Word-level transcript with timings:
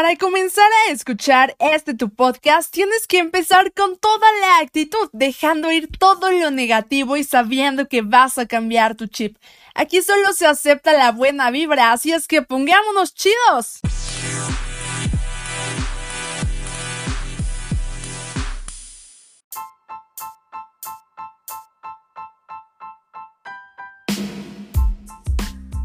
Para 0.00 0.14
comenzar 0.14 0.70
a 0.86 0.92
escuchar 0.92 1.56
este 1.58 1.92
tu 1.92 2.08
podcast, 2.08 2.72
tienes 2.72 3.08
que 3.08 3.18
empezar 3.18 3.72
con 3.72 3.98
toda 3.98 4.28
la 4.40 4.58
actitud, 4.60 5.10
dejando 5.12 5.72
ir 5.72 5.88
todo 5.98 6.30
lo 6.30 6.52
negativo 6.52 7.16
y 7.16 7.24
sabiendo 7.24 7.88
que 7.88 8.02
vas 8.02 8.38
a 8.38 8.46
cambiar 8.46 8.94
tu 8.94 9.08
chip. 9.08 9.36
Aquí 9.74 10.00
solo 10.00 10.32
se 10.34 10.46
acepta 10.46 10.92
la 10.92 11.10
buena 11.10 11.50
vibra, 11.50 11.90
así 11.90 12.12
es 12.12 12.28
que 12.28 12.42
pongámonos 12.42 13.12
chidos. 13.12 13.80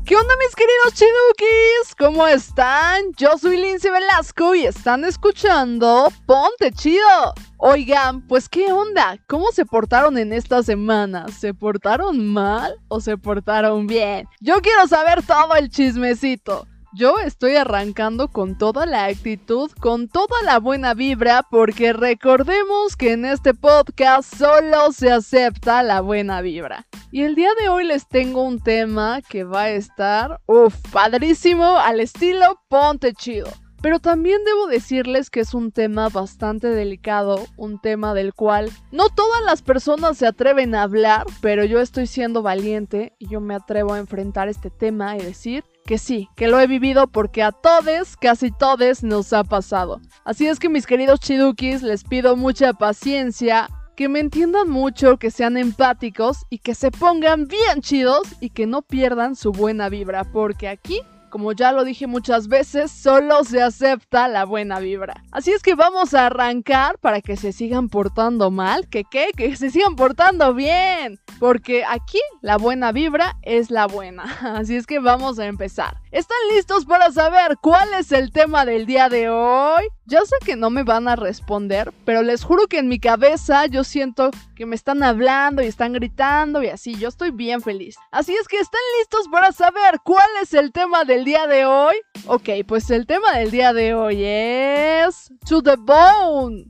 ¿Qué 0.05 0.17
onda 0.17 0.33
mis 0.37 0.53
queridos 0.53 0.93
chidukis? 0.95 1.95
¿Cómo 1.97 2.27
están? 2.27 3.13
Yo 3.15 3.37
soy 3.37 3.55
Lindsay 3.55 3.89
Velasco 3.89 4.53
y 4.53 4.65
están 4.65 5.05
escuchando 5.05 6.11
Ponte 6.25 6.73
Chido. 6.73 7.33
Oigan, 7.57 8.27
pues 8.27 8.49
qué 8.49 8.69
onda, 8.69 9.17
¿cómo 9.27 9.53
se 9.53 9.65
portaron 9.65 10.17
en 10.17 10.33
esta 10.33 10.61
semana? 10.61 11.29
¿Se 11.29 11.53
portaron 11.53 12.27
mal 12.27 12.75
o 12.89 12.99
se 12.99 13.17
portaron 13.17 13.87
bien? 13.87 14.27
Yo 14.41 14.61
quiero 14.61 14.85
saber 14.87 15.25
todo 15.25 15.55
el 15.55 15.69
chismecito. 15.69 16.67
Yo 16.95 17.17
estoy 17.17 17.55
arrancando 17.55 18.27
con 18.27 18.55
toda 18.55 18.85
la 18.85 19.05
actitud, 19.05 19.71
con 19.79 20.07
toda 20.07 20.43
la 20.43 20.59
buena 20.59 20.93
vibra, 20.93 21.41
porque 21.49 21.91
recordemos 21.91 22.95
que 22.95 23.13
en 23.13 23.25
este 23.25 23.55
podcast 23.55 24.31
solo 24.35 24.91
se 24.91 25.11
acepta 25.11 25.81
la 25.81 26.01
buena 26.01 26.41
vibra. 26.41 26.85
Y 27.11 27.23
el 27.23 27.33
día 27.33 27.49
de 27.59 27.67
hoy 27.67 27.83
les 27.83 28.07
tengo 28.07 28.43
un 28.43 28.59
tema 28.59 29.21
que 29.27 29.43
va 29.43 29.63
a 29.63 29.69
estar, 29.71 30.39
uff, 30.45 30.75
padrísimo, 30.91 31.79
al 31.79 31.99
estilo 31.99 32.61
ponte 32.69 33.13
chido. 33.13 33.49
Pero 33.81 33.97
también 33.97 34.45
debo 34.45 34.67
decirles 34.67 35.31
que 35.31 35.39
es 35.39 35.55
un 35.55 35.71
tema 35.71 36.09
bastante 36.09 36.67
delicado, 36.67 37.43
un 37.57 37.81
tema 37.81 38.13
del 38.13 38.35
cual 38.35 38.69
no 38.91 39.09
todas 39.09 39.41
las 39.43 39.63
personas 39.63 40.19
se 40.19 40.27
atreven 40.27 40.75
a 40.75 40.83
hablar, 40.83 41.25
pero 41.41 41.65
yo 41.65 41.81
estoy 41.81 42.05
siendo 42.05 42.43
valiente 42.43 43.13
y 43.17 43.29
yo 43.29 43.41
me 43.41 43.55
atrevo 43.55 43.93
a 43.93 43.99
enfrentar 43.99 44.47
este 44.47 44.69
tema 44.69 45.17
y 45.17 45.21
decir 45.21 45.65
que 45.85 45.97
sí, 45.97 46.29
que 46.35 46.47
lo 46.47 46.59
he 46.59 46.67
vivido 46.67 47.07
porque 47.07 47.43
a 47.43 47.51
todos, 47.51 48.15
casi 48.17 48.51
todos, 48.51 49.03
nos 49.03 49.33
ha 49.33 49.43
pasado. 49.43 49.99
Así 50.25 50.47
es 50.47 50.59
que 50.59 50.69
mis 50.69 50.85
queridos 50.85 51.19
chidukis, 51.19 51.81
les 51.81 52.03
pido 52.03 52.35
mucha 52.35 52.73
paciencia, 52.73 53.69
que 53.95 54.09
me 54.09 54.19
entiendan 54.19 54.69
mucho, 54.69 55.17
que 55.17 55.31
sean 55.31 55.57
empáticos 55.57 56.45
y 56.49 56.59
que 56.59 56.75
se 56.75 56.91
pongan 56.91 57.47
bien 57.47 57.81
chidos 57.81 58.23
y 58.39 58.49
que 58.49 58.65
no 58.65 58.81
pierdan 58.81 59.35
su 59.35 59.51
buena 59.51 59.89
vibra, 59.89 60.23
porque 60.23 60.67
aquí 60.67 61.01
como 61.33 61.51
ya 61.51 61.71
lo 61.71 61.83
dije 61.83 62.05
muchas 62.05 62.47
veces, 62.47 62.91
solo 62.91 63.43
se 63.43 63.59
acepta 63.59 64.27
la 64.27 64.45
buena 64.45 64.77
vibra. 64.77 65.23
Así 65.31 65.49
es 65.49 65.63
que 65.63 65.73
vamos 65.73 66.13
a 66.13 66.27
arrancar 66.27 66.99
para 66.99 67.21
que 67.21 67.37
se 67.37 67.51
sigan 67.51 67.89
portando 67.89 68.51
mal, 68.51 68.87
que 68.87 69.03
qué, 69.03 69.29
que 69.35 69.55
se 69.55 69.71
sigan 69.71 69.95
portando 69.95 70.53
bien, 70.53 71.19
porque 71.39 71.85
aquí 71.85 72.19
la 72.41 72.57
buena 72.57 72.91
vibra 72.91 73.35
es 73.41 73.71
la 73.71 73.87
buena. 73.87 74.25
Así 74.59 74.75
es 74.75 74.85
que 74.85 74.99
vamos 74.99 75.39
a 75.39 75.47
empezar. 75.47 75.97
¿Están 76.11 76.37
listos 76.55 76.85
para 76.85 77.11
saber 77.11 77.57
cuál 77.59 77.91
es 77.95 78.11
el 78.11 78.31
tema 78.31 78.63
del 78.63 78.85
día 78.85 79.09
de 79.09 79.31
hoy? 79.31 79.85
Ya 80.05 80.19
sé 80.25 80.35
que 80.43 80.57
no 80.57 80.69
me 80.69 80.83
van 80.83 81.07
a 81.07 81.15
responder, 81.15 81.93
pero 82.03 82.23
les 82.23 82.43
juro 82.43 82.67
que 82.67 82.77
en 82.77 82.89
mi 82.89 82.99
cabeza 82.99 83.67
yo 83.67 83.85
siento 83.85 84.31
que 84.53 84.65
me 84.65 84.75
están 84.75 85.01
hablando 85.01 85.61
y 85.61 85.67
están 85.67 85.93
gritando 85.93 86.61
y 86.61 86.67
así, 86.67 86.95
yo 86.95 87.07
estoy 87.07 87.31
bien 87.31 87.61
feliz. 87.61 87.95
Así 88.11 88.35
es 88.35 88.49
que 88.49 88.59
están 88.59 88.81
listos 88.99 89.29
para 89.29 89.53
saber 89.53 90.01
cuál 90.03 90.27
es 90.41 90.53
el 90.53 90.73
tema 90.73 91.05
del 91.05 91.23
día 91.23 91.47
de 91.47 91.65
hoy. 91.65 91.95
Ok, 92.27 92.49
pues 92.67 92.89
el 92.89 93.07
tema 93.07 93.31
del 93.37 93.49
día 93.49 93.71
de 93.71 93.93
hoy 93.93 94.23
es 94.25 95.31
To 95.47 95.63
the 95.63 95.77
Bone. 95.77 96.65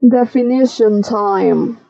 Definition 0.00 1.02
time. 1.02 1.83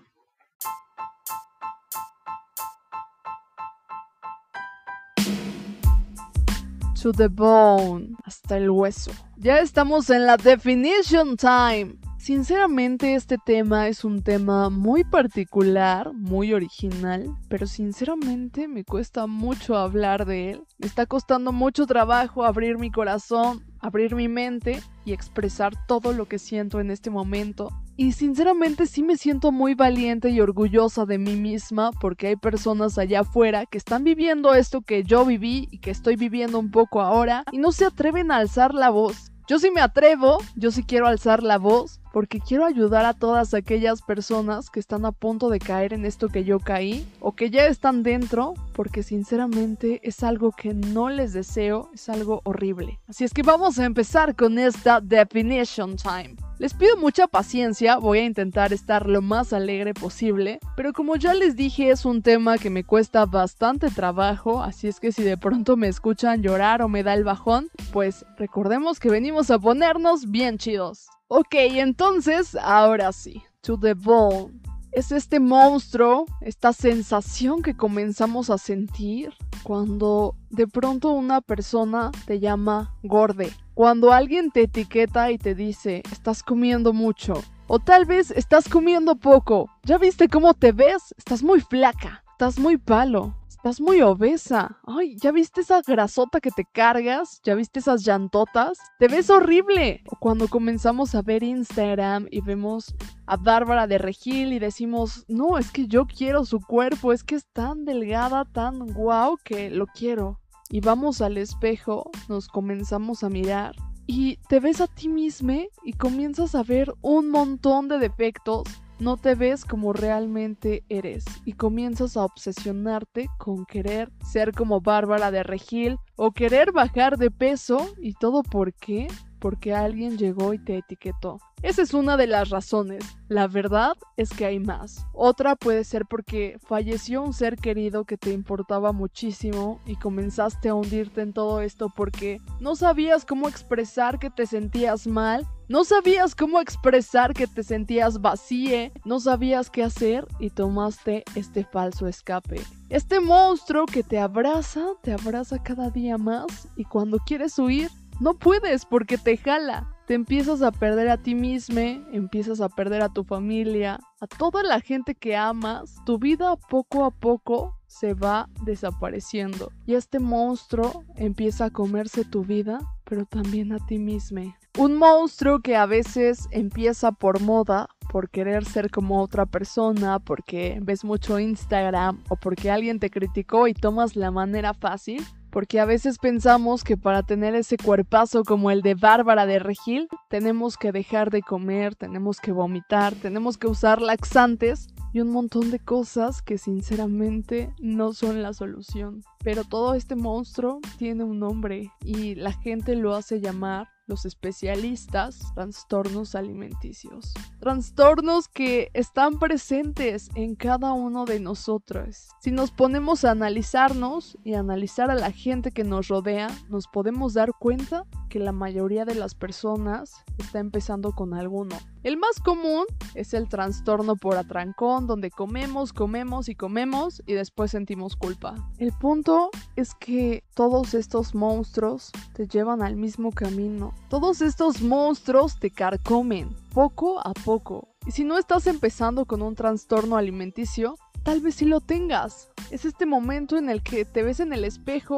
To 7.04 7.12
the 7.12 7.28
bone, 7.28 8.16
hasta 8.24 8.56
el 8.56 8.70
hueso. 8.70 9.10
Ya 9.36 9.58
estamos 9.58 10.08
en 10.08 10.24
la 10.24 10.38
definition 10.38 11.36
time. 11.36 11.98
Sinceramente 12.16 13.14
este 13.14 13.36
tema 13.36 13.88
es 13.88 14.06
un 14.06 14.22
tema 14.22 14.70
muy 14.70 15.04
particular, 15.04 16.14
muy 16.14 16.54
original, 16.54 17.36
pero 17.50 17.66
sinceramente 17.66 18.68
me 18.68 18.84
cuesta 18.84 19.26
mucho 19.26 19.76
hablar 19.76 20.24
de 20.24 20.52
él. 20.52 20.62
Me 20.78 20.86
está 20.86 21.04
costando 21.04 21.52
mucho 21.52 21.84
trabajo 21.84 22.42
abrir 22.42 22.78
mi 22.78 22.90
corazón, 22.90 23.62
abrir 23.80 24.14
mi 24.14 24.28
mente 24.28 24.80
y 25.04 25.12
expresar 25.12 25.74
todo 25.86 26.14
lo 26.14 26.24
que 26.24 26.38
siento 26.38 26.80
en 26.80 26.90
este 26.90 27.10
momento. 27.10 27.68
Y 27.96 28.12
sinceramente 28.12 28.86
sí 28.86 29.02
me 29.04 29.16
siento 29.16 29.52
muy 29.52 29.74
valiente 29.74 30.30
y 30.30 30.40
orgullosa 30.40 31.06
de 31.06 31.18
mí 31.18 31.36
misma 31.36 31.92
porque 32.00 32.26
hay 32.26 32.36
personas 32.36 32.98
allá 32.98 33.20
afuera 33.20 33.66
que 33.66 33.78
están 33.78 34.02
viviendo 34.02 34.52
esto 34.54 34.80
que 34.80 35.04
yo 35.04 35.24
viví 35.24 35.68
y 35.70 35.78
que 35.78 35.92
estoy 35.92 36.16
viviendo 36.16 36.58
un 36.58 36.72
poco 36.72 37.00
ahora 37.00 37.44
y 37.52 37.58
no 37.58 37.70
se 37.70 37.84
atreven 37.84 38.32
a 38.32 38.38
alzar 38.38 38.74
la 38.74 38.90
voz. 38.90 39.30
Yo 39.46 39.58
sí 39.58 39.70
me 39.70 39.80
atrevo, 39.80 40.38
yo 40.56 40.72
sí 40.72 40.82
quiero 40.82 41.06
alzar 41.06 41.42
la 41.42 41.58
voz 41.58 42.00
porque 42.14 42.38
quiero 42.38 42.64
ayudar 42.64 43.04
a 43.06 43.12
todas 43.12 43.54
aquellas 43.54 44.00
personas 44.00 44.70
que 44.70 44.78
están 44.78 45.04
a 45.04 45.10
punto 45.10 45.48
de 45.48 45.58
caer 45.58 45.92
en 45.92 46.06
esto 46.06 46.28
que 46.28 46.44
yo 46.44 46.60
caí 46.60 47.04
o 47.18 47.32
que 47.32 47.50
ya 47.50 47.66
están 47.66 48.04
dentro, 48.04 48.54
porque 48.72 49.02
sinceramente 49.02 50.00
es 50.04 50.22
algo 50.22 50.52
que 50.52 50.74
no 50.74 51.08
les 51.08 51.32
deseo, 51.32 51.90
es 51.92 52.08
algo 52.08 52.40
horrible. 52.44 53.00
Así 53.08 53.24
es 53.24 53.34
que 53.34 53.42
vamos 53.42 53.80
a 53.80 53.84
empezar 53.84 54.36
con 54.36 54.60
esta 54.60 55.00
definition 55.00 55.96
time. 55.96 56.36
Les 56.60 56.72
pido 56.72 56.96
mucha 56.96 57.26
paciencia, 57.26 57.98
voy 57.98 58.20
a 58.20 58.26
intentar 58.26 58.72
estar 58.72 59.08
lo 59.08 59.20
más 59.20 59.52
alegre 59.52 59.92
posible, 59.92 60.60
pero 60.76 60.92
como 60.92 61.16
ya 61.16 61.34
les 61.34 61.56
dije 61.56 61.90
es 61.90 62.04
un 62.04 62.22
tema 62.22 62.58
que 62.58 62.70
me 62.70 62.84
cuesta 62.84 63.26
bastante 63.26 63.90
trabajo, 63.90 64.62
así 64.62 64.86
es 64.86 65.00
que 65.00 65.10
si 65.10 65.24
de 65.24 65.36
pronto 65.36 65.76
me 65.76 65.88
escuchan 65.88 66.42
llorar 66.42 66.80
o 66.80 66.88
me 66.88 67.02
da 67.02 67.12
el 67.14 67.24
bajón, 67.24 67.70
pues 67.92 68.24
recordemos 68.38 69.00
que 69.00 69.10
venimos 69.10 69.50
a 69.50 69.58
ponernos 69.58 70.30
bien 70.30 70.58
chidos. 70.58 71.08
Ok, 71.36 71.54
entonces, 71.54 72.56
ahora 72.62 73.10
sí, 73.10 73.42
to 73.60 73.76
the 73.76 73.94
bone. 73.94 74.52
Es 74.92 75.10
este 75.10 75.40
monstruo, 75.40 76.26
esta 76.40 76.72
sensación 76.72 77.60
que 77.60 77.76
comenzamos 77.76 78.50
a 78.50 78.56
sentir 78.56 79.32
cuando 79.64 80.36
de 80.50 80.68
pronto 80.68 81.10
una 81.10 81.40
persona 81.40 82.12
te 82.26 82.38
llama 82.38 82.94
gorde. 83.02 83.50
Cuando 83.74 84.12
alguien 84.12 84.52
te 84.52 84.60
etiqueta 84.60 85.32
y 85.32 85.38
te 85.38 85.56
dice, 85.56 86.04
estás 86.12 86.44
comiendo 86.44 86.92
mucho. 86.92 87.34
O 87.66 87.80
tal 87.80 88.04
vez 88.04 88.30
estás 88.30 88.68
comiendo 88.68 89.16
poco. 89.16 89.68
¿Ya 89.82 89.98
viste 89.98 90.28
cómo 90.28 90.54
te 90.54 90.70
ves? 90.70 91.16
Estás 91.18 91.42
muy 91.42 91.60
flaca. 91.60 92.22
Estás 92.30 92.60
muy 92.60 92.76
palo. 92.76 93.34
Estás 93.64 93.80
muy 93.80 94.02
obesa. 94.02 94.78
Ay, 94.84 95.16
¿ya 95.16 95.32
viste 95.32 95.62
esa 95.62 95.80
grasota 95.80 96.38
que 96.38 96.50
te 96.50 96.66
cargas? 96.66 97.40
¿Ya 97.44 97.54
viste 97.54 97.78
esas 97.78 98.04
llantotas? 98.04 98.76
Te 98.98 99.08
ves 99.08 99.30
horrible. 99.30 100.02
O 100.10 100.16
cuando 100.16 100.48
comenzamos 100.48 101.14
a 101.14 101.22
ver 101.22 101.42
Instagram 101.42 102.26
y 102.30 102.42
vemos 102.42 102.94
a 103.24 103.38
Bárbara 103.38 103.86
de 103.86 103.96
Regil 103.96 104.52
y 104.52 104.58
decimos, 104.58 105.24
no, 105.28 105.56
es 105.56 105.70
que 105.70 105.86
yo 105.86 106.04
quiero 106.06 106.44
su 106.44 106.60
cuerpo, 106.60 107.14
es 107.14 107.24
que 107.24 107.36
es 107.36 107.46
tan 107.54 107.86
delgada, 107.86 108.44
tan 108.44 108.92
guau 108.92 109.38
que 109.42 109.70
lo 109.70 109.86
quiero 109.86 110.38
y 110.68 110.80
vamos 110.80 111.22
al 111.22 111.38
espejo, 111.38 112.10
nos 112.28 112.48
comenzamos 112.48 113.24
a 113.24 113.30
mirar 113.30 113.74
y 114.06 114.36
te 114.48 114.60
ves 114.60 114.82
a 114.82 114.86
ti 114.86 115.08
mismo 115.08 115.62
y 115.82 115.94
comienzas 115.94 116.54
a 116.54 116.62
ver 116.62 116.92
un 117.00 117.30
montón 117.30 117.88
de 117.88 117.98
defectos, 117.98 118.64
no 118.98 119.16
te 119.16 119.34
ves 119.34 119.64
como 119.64 119.92
realmente 119.92 120.84
eres 120.88 121.24
y 121.44 121.54
comienzas 121.54 122.16
a 122.16 122.24
obsesionarte 122.24 123.28
con 123.38 123.64
querer 123.66 124.10
ser 124.24 124.52
como 124.52 124.80
Bárbara 124.80 125.30
de 125.30 125.42
Regil 125.42 125.98
o 126.16 126.32
querer 126.32 126.72
bajar 126.72 127.18
de 127.18 127.30
peso 127.30 127.94
y 127.98 128.14
todo 128.14 128.42
por 128.42 128.72
qué? 128.74 129.08
Porque 129.40 129.74
alguien 129.74 130.16
llegó 130.16 130.54
y 130.54 130.58
te 130.58 130.78
etiquetó. 130.78 131.38
Esa 131.64 131.80
es 131.82 131.94
una 131.94 132.16
de 132.16 132.26
las 132.26 132.50
razones. 132.50 133.04
La 133.28 133.46
verdad 133.46 133.94
es 134.16 134.30
que 134.30 134.44
hay 134.44 134.58
más. 134.58 135.06
Otra 135.12 135.56
puede 135.56 135.84
ser 135.84 136.04
porque 136.04 136.58
falleció 136.66 137.22
un 137.22 137.32
ser 137.32 137.56
querido 137.56 138.04
que 138.04 138.16
te 138.16 138.32
importaba 138.32 138.92
muchísimo 138.92 139.80
y 139.86 139.96
comenzaste 139.96 140.68
a 140.68 140.74
hundirte 140.74 141.22
en 141.22 141.32
todo 141.32 141.60
esto 141.62 141.90
porque 141.94 142.38
no 142.60 142.76
sabías 142.76 143.24
cómo 143.24 143.48
expresar 143.48 144.18
que 144.18 144.30
te 144.30 144.46
sentías 144.46 145.06
mal, 145.06 145.46
no 145.68 145.84
sabías 145.84 146.34
cómo 146.34 146.60
expresar 146.60 147.32
que 147.32 147.46
te 147.46 147.62
sentías 147.62 148.20
vacíe, 148.20 148.92
no 149.04 149.20
sabías 149.20 149.70
qué 149.70 149.82
hacer 149.82 150.26
y 150.38 150.50
tomaste 150.50 151.24
este 151.34 151.64
falso 151.64 152.06
escape. 152.06 152.60
Este 152.90 153.20
monstruo 153.20 153.86
que 153.86 154.02
te 154.02 154.18
abraza, 154.18 154.84
te 155.02 155.12
abraza 155.12 155.62
cada 155.62 155.90
día 155.90 156.18
más 156.18 156.68
y 156.76 156.84
cuando 156.84 157.18
quieres 157.18 157.58
huir, 157.58 157.90
no 158.20 158.34
puedes 158.34 158.84
porque 158.84 159.18
te 159.18 159.36
jala. 159.36 159.90
te 160.06 160.12
empiezas 160.12 160.60
a 160.60 160.70
perder 160.70 161.08
a 161.08 161.16
ti 161.16 161.34
mismo, 161.34 161.80
empiezas 162.12 162.60
a 162.60 162.68
perder 162.68 163.00
a 163.00 163.08
tu 163.08 163.24
familia, 163.24 164.00
a 164.20 164.26
toda 164.26 164.62
la 164.62 164.80
gente 164.80 165.14
que 165.14 165.34
amas, 165.34 165.96
tu 166.04 166.18
vida 166.18 166.56
poco 166.68 167.06
a 167.06 167.10
poco 167.10 167.78
se 167.86 168.12
va 168.12 168.50
desapareciendo 168.66 169.72
y 169.86 169.94
este 169.94 170.18
monstruo 170.18 171.04
empieza 171.16 171.66
a 171.66 171.70
comerse 171.70 172.26
tu 172.26 172.44
vida, 172.44 172.80
pero 173.04 173.24
también 173.24 173.72
a 173.72 173.78
ti 173.86 173.98
mismo. 173.98 174.54
Un 174.76 174.96
monstruo 174.96 175.60
que 175.60 175.76
a 175.76 175.86
veces 175.86 176.48
empieza 176.50 177.12
por 177.12 177.40
moda, 177.40 177.88
por 178.10 178.28
querer 178.28 178.64
ser 178.64 178.90
como 178.90 179.22
otra 179.22 179.46
persona, 179.46 180.18
porque 180.18 180.80
ves 180.82 181.04
mucho 181.04 181.38
Instagram 181.38 182.24
o 182.28 182.34
porque 182.34 182.72
alguien 182.72 182.98
te 182.98 183.08
criticó 183.08 183.68
y 183.68 183.74
tomas 183.74 184.16
la 184.16 184.32
manera 184.32 184.74
fácil, 184.74 185.24
porque 185.50 185.78
a 185.78 185.84
veces 185.84 186.18
pensamos 186.18 186.82
que 186.82 186.96
para 186.96 187.22
tener 187.22 187.54
ese 187.54 187.76
cuerpazo 187.76 188.42
como 188.42 188.72
el 188.72 188.82
de 188.82 188.96
Bárbara 188.96 189.46
de 189.46 189.60
Regil, 189.60 190.08
tenemos 190.28 190.76
que 190.76 190.90
dejar 190.90 191.30
de 191.30 191.42
comer, 191.42 191.94
tenemos 191.94 192.40
que 192.40 192.50
vomitar, 192.50 193.14
tenemos 193.14 193.56
que 193.56 193.68
usar 193.68 194.02
laxantes 194.02 194.88
y 195.12 195.20
un 195.20 195.30
montón 195.30 195.70
de 195.70 195.78
cosas 195.78 196.42
que 196.42 196.58
sinceramente 196.58 197.72
no 197.78 198.12
son 198.12 198.42
la 198.42 198.52
solución. 198.52 199.22
Pero 199.44 199.62
todo 199.62 199.94
este 199.94 200.16
monstruo 200.16 200.80
tiene 200.98 201.22
un 201.22 201.38
nombre 201.38 201.92
y 202.04 202.34
la 202.34 202.50
gente 202.50 202.96
lo 202.96 203.14
hace 203.14 203.40
llamar 203.40 203.93
los 204.06 204.24
especialistas 204.24 205.40
trastornos 205.54 206.34
alimenticios. 206.34 207.32
Trastornos 207.60 208.48
que 208.48 208.90
están 208.92 209.38
presentes 209.38 210.28
en 210.34 210.54
cada 210.54 210.92
uno 210.92 211.24
de 211.24 211.40
nosotros. 211.40 212.28
Si 212.40 212.50
nos 212.50 212.70
ponemos 212.70 213.24
a 213.24 213.30
analizarnos 213.30 214.36
y 214.44 214.54
analizar 214.54 215.10
a 215.10 215.14
la 215.14 215.30
gente 215.30 215.70
que 215.70 215.84
nos 215.84 216.08
rodea, 216.08 216.48
nos 216.68 216.86
podemos 216.86 217.34
dar 217.34 217.52
cuenta 217.58 218.04
que 218.28 218.38
la 218.38 218.52
mayoría 218.52 219.04
de 219.04 219.14
las 219.14 219.34
personas 219.34 220.24
está 220.38 220.58
empezando 220.58 221.12
con 221.12 221.34
alguno. 221.34 221.76
El 222.04 222.18
más 222.18 222.38
común 222.38 222.84
es 223.14 223.32
el 223.32 223.48
trastorno 223.48 224.14
por 224.16 224.36
atrancón, 224.36 225.06
donde 225.06 225.30
comemos, 225.30 225.94
comemos 225.94 226.50
y 226.50 226.54
comemos 226.54 227.22
y 227.24 227.32
después 227.32 227.70
sentimos 227.70 228.14
culpa. 228.14 228.56
El 228.76 228.92
punto 228.92 229.48
es 229.74 229.94
que 229.94 230.44
todos 230.52 230.92
estos 230.92 231.34
monstruos 231.34 232.12
te 232.34 232.46
llevan 232.46 232.82
al 232.82 232.96
mismo 232.96 233.32
camino. 233.32 233.94
Todos 234.10 234.42
estos 234.42 234.82
monstruos 234.82 235.58
te 235.58 235.70
carcomen 235.70 236.54
poco 236.74 237.26
a 237.26 237.32
poco. 237.32 237.88
Y 238.06 238.10
si 238.10 238.22
no 238.22 238.36
estás 238.36 238.66
empezando 238.66 239.24
con 239.24 239.40
un 239.40 239.54
trastorno 239.54 240.18
alimenticio, 240.18 240.98
tal 241.22 241.40
vez 241.40 241.54
sí 241.54 241.64
lo 241.64 241.80
tengas. 241.80 242.50
Es 242.70 242.84
este 242.84 243.06
momento 243.06 243.56
en 243.56 243.70
el 243.70 243.82
que 243.82 244.04
te 244.04 244.22
ves 244.22 244.40
en 244.40 244.52
el 244.52 244.66
espejo 244.66 245.16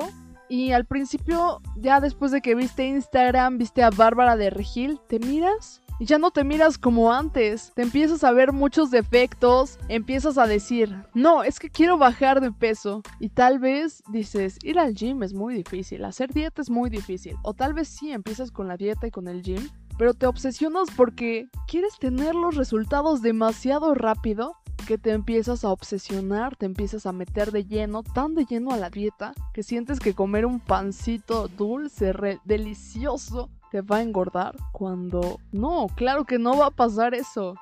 y 0.48 0.70
al 0.70 0.84
principio, 0.84 1.60
ya 1.74 1.98
después 2.00 2.30
de 2.30 2.42
que 2.42 2.54
viste 2.54 2.86
Instagram, 2.86 3.58
viste 3.58 3.82
a 3.82 3.90
Bárbara 3.90 4.36
de 4.36 4.50
Regil, 4.50 5.00
te 5.08 5.18
miras 5.18 5.82
y 5.98 6.04
ya 6.04 6.18
no 6.18 6.30
te 6.30 6.44
miras 6.44 6.78
como 6.78 7.12
antes. 7.12 7.72
Te 7.74 7.82
empiezas 7.82 8.24
a 8.24 8.32
ver 8.32 8.52
muchos 8.52 8.90
defectos, 8.90 9.78
empiezas 9.88 10.38
a 10.38 10.46
decir, 10.46 10.94
no, 11.14 11.42
es 11.42 11.58
que 11.58 11.70
quiero 11.70 11.98
bajar 11.98 12.40
de 12.40 12.52
peso. 12.52 13.02
Y 13.20 13.30
tal 13.30 13.58
vez 13.58 14.02
dices, 14.08 14.58
ir 14.62 14.78
al 14.78 14.94
gym 14.94 15.22
es 15.22 15.32
muy 15.32 15.54
difícil, 15.54 16.04
hacer 16.04 16.32
dieta 16.32 16.62
es 16.62 16.70
muy 16.70 16.90
difícil. 16.90 17.36
O 17.42 17.54
tal 17.54 17.74
vez 17.74 17.88
sí 17.88 18.12
empiezas 18.12 18.50
con 18.50 18.68
la 18.68 18.76
dieta 18.76 19.06
y 19.06 19.10
con 19.10 19.28
el 19.28 19.42
gym, 19.42 19.68
pero 19.98 20.14
te 20.14 20.26
obsesionas 20.26 20.88
porque 20.94 21.48
quieres 21.66 21.98
tener 21.98 22.34
los 22.34 22.56
resultados 22.56 23.22
demasiado 23.22 23.94
rápido 23.94 24.56
que 24.86 24.98
te 24.98 25.10
empiezas 25.10 25.64
a 25.64 25.70
obsesionar, 25.70 26.54
te 26.54 26.66
empiezas 26.66 27.06
a 27.06 27.12
meter 27.12 27.50
de 27.50 27.64
lleno, 27.64 28.02
tan 28.02 28.34
de 28.34 28.44
lleno 28.44 28.70
a 28.70 28.76
la 28.76 28.88
dieta, 28.88 29.32
que 29.52 29.62
sientes 29.62 29.98
que 29.98 30.14
comer 30.14 30.46
un 30.46 30.60
pancito 30.60 31.48
dulce, 31.48 32.14
delicioso, 32.44 33.50
te 33.70 33.80
va 33.80 33.96
a 33.96 34.02
engordar 34.02 34.54
cuando 34.72 35.38
no, 35.52 35.88
claro 35.96 36.24
que 36.24 36.38
no 36.38 36.56
va 36.56 36.66
a 36.66 36.70
pasar 36.70 37.14
eso. 37.14 37.54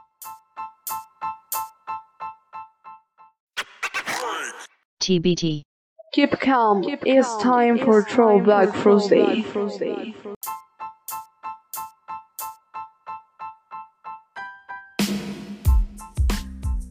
TBT. 4.99 5.63
Keep 6.13 6.39
calm. 6.39 6.83
it's 6.85 7.37
time 7.43 7.79
for 7.79 8.03
Throwback 8.03 8.73
Thursday. 8.73 9.45